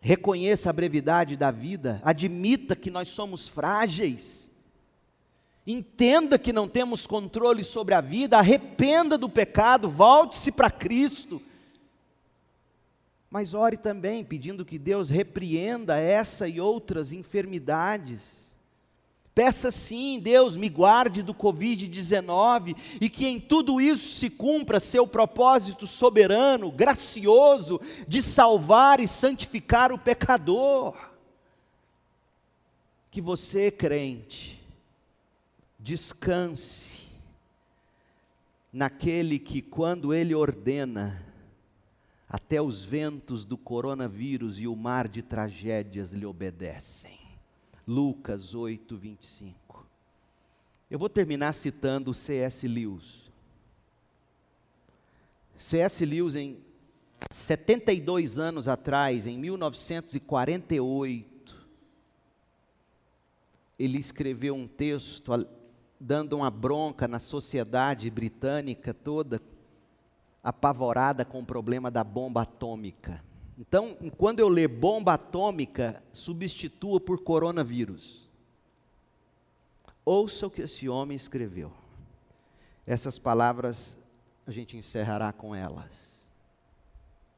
Reconheça 0.00 0.70
a 0.70 0.72
brevidade 0.72 1.36
da 1.36 1.50
vida, 1.50 2.00
admita 2.02 2.74
que 2.74 2.90
nós 2.90 3.08
somos 3.08 3.46
frágeis, 3.46 4.50
entenda 5.66 6.38
que 6.38 6.52
não 6.52 6.66
temos 6.66 7.06
controle 7.06 7.62
sobre 7.62 7.94
a 7.94 8.00
vida, 8.00 8.38
arrependa 8.38 9.18
do 9.18 9.28
pecado, 9.28 9.90
volte-se 9.90 10.50
para 10.50 10.70
Cristo. 10.70 11.40
Mas 13.28 13.54
ore 13.54 13.76
também 13.76 14.24
pedindo 14.24 14.64
que 14.64 14.78
Deus 14.78 15.10
repreenda 15.10 15.98
essa 15.98 16.48
e 16.48 16.60
outras 16.60 17.12
enfermidades 17.12 18.49
Peça 19.34 19.70
sim, 19.70 20.18
Deus, 20.18 20.56
me 20.56 20.68
guarde 20.68 21.22
do 21.22 21.32
Covid-19 21.32 22.76
e 23.00 23.08
que 23.08 23.26
em 23.26 23.38
tudo 23.38 23.80
isso 23.80 24.18
se 24.18 24.28
cumpra 24.28 24.80
seu 24.80 25.06
propósito 25.06 25.86
soberano, 25.86 26.70
gracioso, 26.70 27.80
de 28.08 28.22
salvar 28.22 28.98
e 28.98 29.06
santificar 29.06 29.92
o 29.92 29.98
pecador. 29.98 30.96
Que 33.08 33.20
você, 33.20 33.70
crente, 33.70 34.60
descanse 35.78 37.02
naquele 38.72 39.38
que, 39.38 39.62
quando 39.62 40.12
ele 40.12 40.34
ordena, 40.34 41.24
até 42.28 42.60
os 42.60 42.84
ventos 42.84 43.44
do 43.44 43.56
coronavírus 43.56 44.60
e 44.60 44.66
o 44.66 44.76
mar 44.76 45.08
de 45.08 45.22
tragédias 45.22 46.12
lhe 46.12 46.26
obedecem. 46.26 47.19
Lucas 47.90 48.54
8, 48.54 48.96
25. 48.96 49.84
Eu 50.88 50.96
vou 50.96 51.08
terminar 51.08 51.52
citando 51.52 52.14
C.S. 52.14 52.68
Lewis. 52.68 53.28
C.S. 55.58 56.06
Lewis, 56.06 56.36
em 56.36 56.58
72 57.32 58.38
anos 58.38 58.68
atrás, 58.68 59.26
em 59.26 59.36
1948, 59.36 61.56
ele 63.76 63.98
escreveu 63.98 64.54
um 64.54 64.68
texto 64.68 65.32
dando 65.98 66.36
uma 66.36 66.48
bronca 66.48 67.08
na 67.08 67.18
sociedade 67.18 68.08
britânica 68.08 68.94
toda, 68.94 69.42
apavorada 70.44 71.24
com 71.24 71.40
o 71.40 71.44
problema 71.44 71.90
da 71.90 72.04
bomba 72.04 72.42
atômica. 72.42 73.20
Então, 73.60 73.94
quando 74.16 74.40
eu 74.40 74.48
ler 74.48 74.68
bomba 74.68 75.12
atômica, 75.12 76.02
substitua 76.10 76.98
por 76.98 77.22
coronavírus. 77.22 78.26
Ouça 80.02 80.46
o 80.46 80.50
que 80.50 80.62
esse 80.62 80.88
homem 80.88 81.14
escreveu. 81.14 81.70
Essas 82.86 83.18
palavras 83.18 83.94
a 84.46 84.50
gente 84.50 84.78
encerrará 84.78 85.30
com 85.30 85.54
elas. 85.54 85.92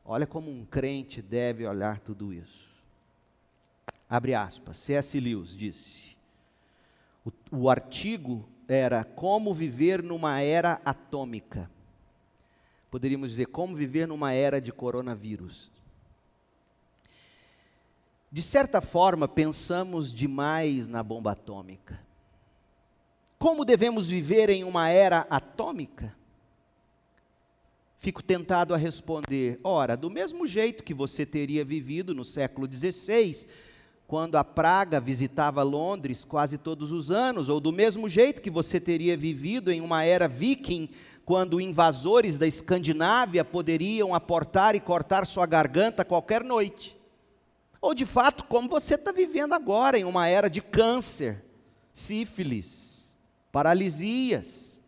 Olha 0.04 0.24
como 0.24 0.48
um 0.48 0.64
crente 0.64 1.20
deve 1.20 1.66
olhar 1.66 1.98
tudo 1.98 2.32
isso. 2.32 2.70
Abre 4.08 4.32
aspas. 4.32 4.76
C.S. 4.76 5.18
Lewis 5.18 5.56
disse: 5.56 6.16
o, 7.24 7.32
o 7.50 7.68
artigo 7.68 8.48
era 8.68 9.02
Como 9.02 9.52
Viver 9.52 10.04
numa 10.04 10.40
Era 10.40 10.80
Atômica. 10.84 11.68
Poderíamos 12.92 13.30
dizer 13.30 13.46
como 13.46 13.74
viver 13.74 14.06
numa 14.06 14.32
era 14.32 14.60
de 14.60 14.70
coronavírus. 14.70 15.72
De 18.32 18.40
certa 18.40 18.80
forma, 18.80 19.28
pensamos 19.28 20.10
demais 20.10 20.88
na 20.88 21.02
bomba 21.02 21.32
atômica. 21.32 22.00
Como 23.38 23.62
devemos 23.62 24.08
viver 24.08 24.48
em 24.48 24.64
uma 24.64 24.88
era 24.88 25.26
atômica? 25.28 26.16
Fico 27.98 28.22
tentado 28.22 28.72
a 28.72 28.78
responder: 28.78 29.60
ora, 29.62 29.98
do 29.98 30.08
mesmo 30.08 30.46
jeito 30.46 30.82
que 30.82 30.94
você 30.94 31.26
teria 31.26 31.62
vivido 31.62 32.14
no 32.14 32.24
século 32.24 32.66
XVI, 32.72 33.46
quando 34.06 34.36
a 34.36 34.44
praga 34.44 34.98
visitava 34.98 35.62
Londres 35.62 36.24
quase 36.24 36.56
todos 36.56 36.90
os 36.90 37.10
anos, 37.10 37.50
ou 37.50 37.60
do 37.60 37.70
mesmo 37.70 38.08
jeito 38.08 38.40
que 38.40 38.50
você 38.50 38.80
teria 38.80 39.14
vivido 39.14 39.70
em 39.70 39.82
uma 39.82 40.04
era 40.04 40.26
viking, 40.26 40.88
quando 41.26 41.60
invasores 41.60 42.38
da 42.38 42.46
Escandinávia 42.46 43.44
poderiam 43.44 44.14
aportar 44.14 44.74
e 44.74 44.80
cortar 44.80 45.26
sua 45.26 45.44
garganta 45.44 46.02
qualquer 46.02 46.42
noite 46.42 47.01
ou 47.82 47.92
de 47.94 48.06
fato 48.06 48.44
como 48.44 48.68
você 48.68 48.94
está 48.94 49.10
vivendo 49.10 49.54
agora, 49.54 49.98
em 49.98 50.04
uma 50.04 50.28
era 50.28 50.48
de 50.48 50.62
câncer, 50.62 51.44
sífilis, 51.92 53.12
paralisias, 53.50 54.80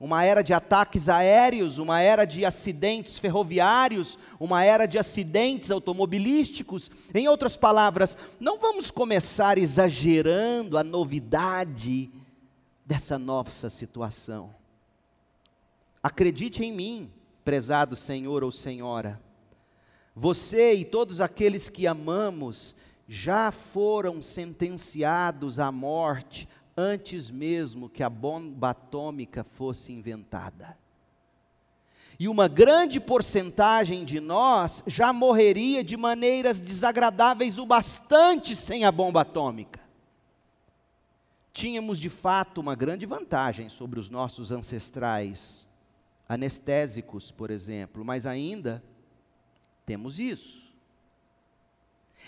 uma 0.00 0.24
era 0.24 0.42
de 0.42 0.54
ataques 0.54 1.10
aéreos, 1.10 1.76
uma 1.76 2.00
era 2.00 2.24
de 2.24 2.44
acidentes 2.44 3.18
ferroviários, 3.18 4.18
uma 4.40 4.64
era 4.64 4.86
de 4.86 4.98
acidentes 4.98 5.70
automobilísticos. 5.70 6.90
Em 7.14 7.28
outras 7.28 7.56
palavras, 7.56 8.18
não 8.40 8.58
vamos 8.58 8.90
começar 8.90 9.58
exagerando 9.58 10.76
a 10.76 10.82
novidade 10.82 12.10
dessa 12.84 13.16
nossa 13.16 13.68
situação. 13.68 14.52
Acredite 16.02 16.64
em 16.64 16.72
mim, 16.72 17.10
prezado 17.44 17.94
Senhor 17.94 18.42
ou 18.42 18.50
Senhora 18.50 19.20
você 20.14 20.74
e 20.74 20.84
todos 20.84 21.20
aqueles 21.20 21.68
que 21.68 21.86
amamos 21.86 22.76
já 23.08 23.50
foram 23.50 24.20
sentenciados 24.22 25.58
à 25.58 25.72
morte 25.72 26.48
antes 26.76 27.30
mesmo 27.30 27.88
que 27.88 28.02
a 28.02 28.10
bomba 28.10 28.70
atômica 28.70 29.44
fosse 29.44 29.92
inventada. 29.92 30.76
E 32.18 32.28
uma 32.28 32.46
grande 32.46 33.00
porcentagem 33.00 34.04
de 34.04 34.20
nós 34.20 34.82
já 34.86 35.12
morreria 35.12 35.82
de 35.82 35.96
maneiras 35.96 36.60
desagradáveis 36.60 37.58
o 37.58 37.66
bastante 37.66 38.54
sem 38.54 38.84
a 38.84 38.92
bomba 38.92 39.22
atômica. 39.22 39.80
Tínhamos 41.52 41.98
de 41.98 42.08
fato 42.08 42.60
uma 42.60 42.74
grande 42.74 43.06
vantagem 43.06 43.68
sobre 43.68 43.98
os 43.98 44.08
nossos 44.08 44.52
ancestrais 44.52 45.66
anestésicos, 46.28 47.30
por 47.30 47.50
exemplo, 47.50 48.04
mas 48.04 48.24
ainda 48.24 48.82
temos 49.92 50.18
isso. 50.18 50.62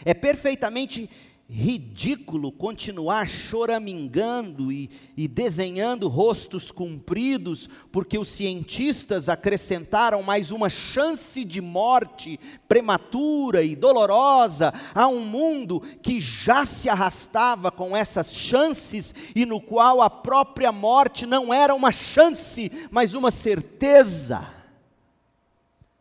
É 0.05 0.13
perfeitamente 0.13 1.09
ridículo 1.49 2.53
continuar 2.53 3.27
choramingando 3.27 4.71
e, 4.71 4.91
e, 5.17 5.27
desenhando 5.27 6.07
rostos 6.07 6.71
compridos, 6.71 7.67
porque 7.91 8.19
os 8.19 8.29
cientistas 8.29 9.31
acrescentaram 9.31 10.23
mais 10.23 10.51
uma 10.51 10.69
chance 10.69 11.43
de 11.43 11.63
morte 11.63 12.39
prematura 12.69 13.63
e 13.63 13.75
dolorosa 13.75 14.75
a 14.95 15.09
um 15.09 15.21
mundo 15.21 15.81
que 16.03 16.21
já 16.21 16.67
se 16.67 16.91
arrastava 16.91 17.71
com 17.71 17.97
essas 17.97 18.35
chances 18.35 19.15
e 19.35 19.47
no 19.47 19.59
qual 19.59 20.03
a 20.03 20.11
própria 20.11 20.71
morte 20.71 21.25
não 21.25 21.53
era 21.53 21.75
uma 21.75 21.93
chance, 21.93 22.71
mas 22.91 23.15
uma 23.15 23.31
certeza. 23.31 24.64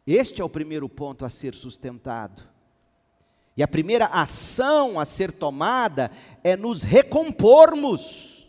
Este 0.06 0.42
é 0.42 0.44
o 0.46 0.50
primeiro 0.50 0.90
ponto 0.90 1.24
a 1.24 1.30
ser 1.30 1.56
sustentado. 1.56 2.44
E 3.56 3.64
a 3.64 3.68
primeira 3.68 4.06
ação 4.08 5.00
a 5.00 5.06
ser 5.06 5.32
tomada 5.32 6.12
é 6.44 6.58
nos 6.58 6.84
recompormos. 6.84 8.48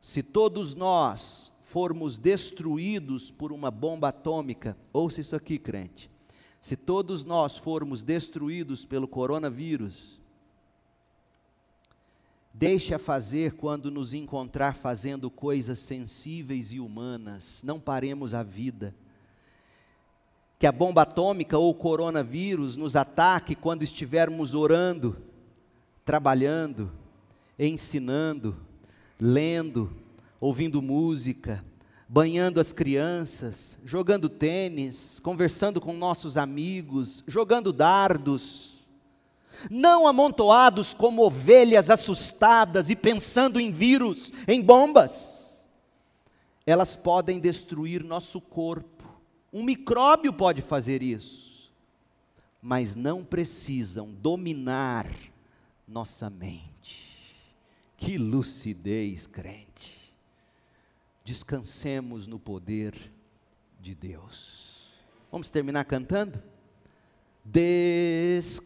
Se 0.00 0.22
todos 0.22 0.74
nós 0.74 1.52
formos 1.62 2.18
destruídos 2.18 3.30
por 3.30 3.52
uma 3.52 3.70
bomba 3.70 4.08
atômica, 4.08 4.76
ouça 4.92 5.20
isso 5.20 5.34
aqui, 5.34 5.58
crente. 5.58 6.10
Se 6.60 6.76
todos 6.76 7.24
nós 7.24 7.56
formos 7.56 8.02
destruídos 8.02 8.84
pelo 8.84 9.08
coronavírus, 9.08 10.20
deixe 12.52 12.92
a 12.92 12.98
fazer 12.98 13.54
quando 13.54 13.90
nos 13.90 14.12
encontrar 14.12 14.74
fazendo 14.74 15.30
coisas 15.30 15.78
sensíveis 15.78 16.72
e 16.72 16.78
humanas, 16.78 17.60
não 17.62 17.80
paremos 17.80 18.34
a 18.34 18.42
vida 18.42 18.94
que 20.62 20.66
a 20.68 20.70
bomba 20.70 21.02
atômica 21.02 21.58
ou 21.58 21.70
o 21.70 21.74
coronavírus 21.74 22.76
nos 22.76 22.94
ataque 22.94 23.56
quando 23.56 23.82
estivermos 23.82 24.54
orando, 24.54 25.16
trabalhando, 26.04 26.88
ensinando, 27.58 28.56
lendo, 29.20 29.92
ouvindo 30.40 30.80
música, 30.80 31.64
banhando 32.08 32.60
as 32.60 32.72
crianças, 32.72 33.76
jogando 33.84 34.28
tênis, 34.28 35.18
conversando 35.18 35.80
com 35.80 35.92
nossos 35.94 36.36
amigos, 36.36 37.24
jogando 37.26 37.72
dardos. 37.72 38.86
Não 39.68 40.06
amontoados 40.06 40.94
como 40.94 41.24
ovelhas 41.24 41.90
assustadas 41.90 42.88
e 42.88 42.94
pensando 42.94 43.58
em 43.58 43.72
vírus, 43.72 44.32
em 44.46 44.62
bombas. 44.62 45.60
Elas 46.64 46.94
podem 46.94 47.40
destruir 47.40 48.04
nosso 48.04 48.40
corpo 48.40 48.91
um 49.52 49.62
micróbio 49.62 50.32
pode 50.32 50.62
fazer 50.62 51.02
isso, 51.02 51.70
mas 52.60 52.94
não 52.94 53.22
precisam 53.22 54.10
dominar 54.10 55.06
nossa 55.86 56.30
mente. 56.30 57.36
Que 57.98 58.16
lucidez, 58.16 59.26
crente. 59.26 60.14
Descansemos 61.22 62.26
no 62.26 62.38
poder 62.38 62.94
de 63.78 63.94
Deus. 63.94 64.90
Vamos 65.30 65.50
terminar 65.50 65.84
cantando? 65.84 66.42
Descansando 67.44 68.64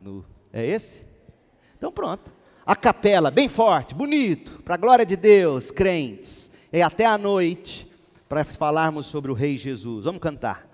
no. 0.00 0.24
É 0.52 0.66
esse? 0.66 1.04
Então 1.76 1.92
pronto. 1.92 2.34
A 2.66 2.74
capela, 2.74 3.30
bem 3.30 3.48
forte, 3.48 3.94
bonito, 3.94 4.62
para 4.62 4.74
a 4.74 4.78
glória 4.78 5.06
de 5.06 5.16
Deus, 5.16 5.70
crentes 5.70 6.39
e 6.72 6.82
até 6.82 7.04
a 7.04 7.18
noite 7.18 7.90
para 8.28 8.44
falarmos 8.44 9.06
sobre 9.06 9.30
o 9.30 9.34
Rei 9.34 9.56
Jesus. 9.56 10.04
Vamos 10.04 10.20
cantar. 10.20 10.69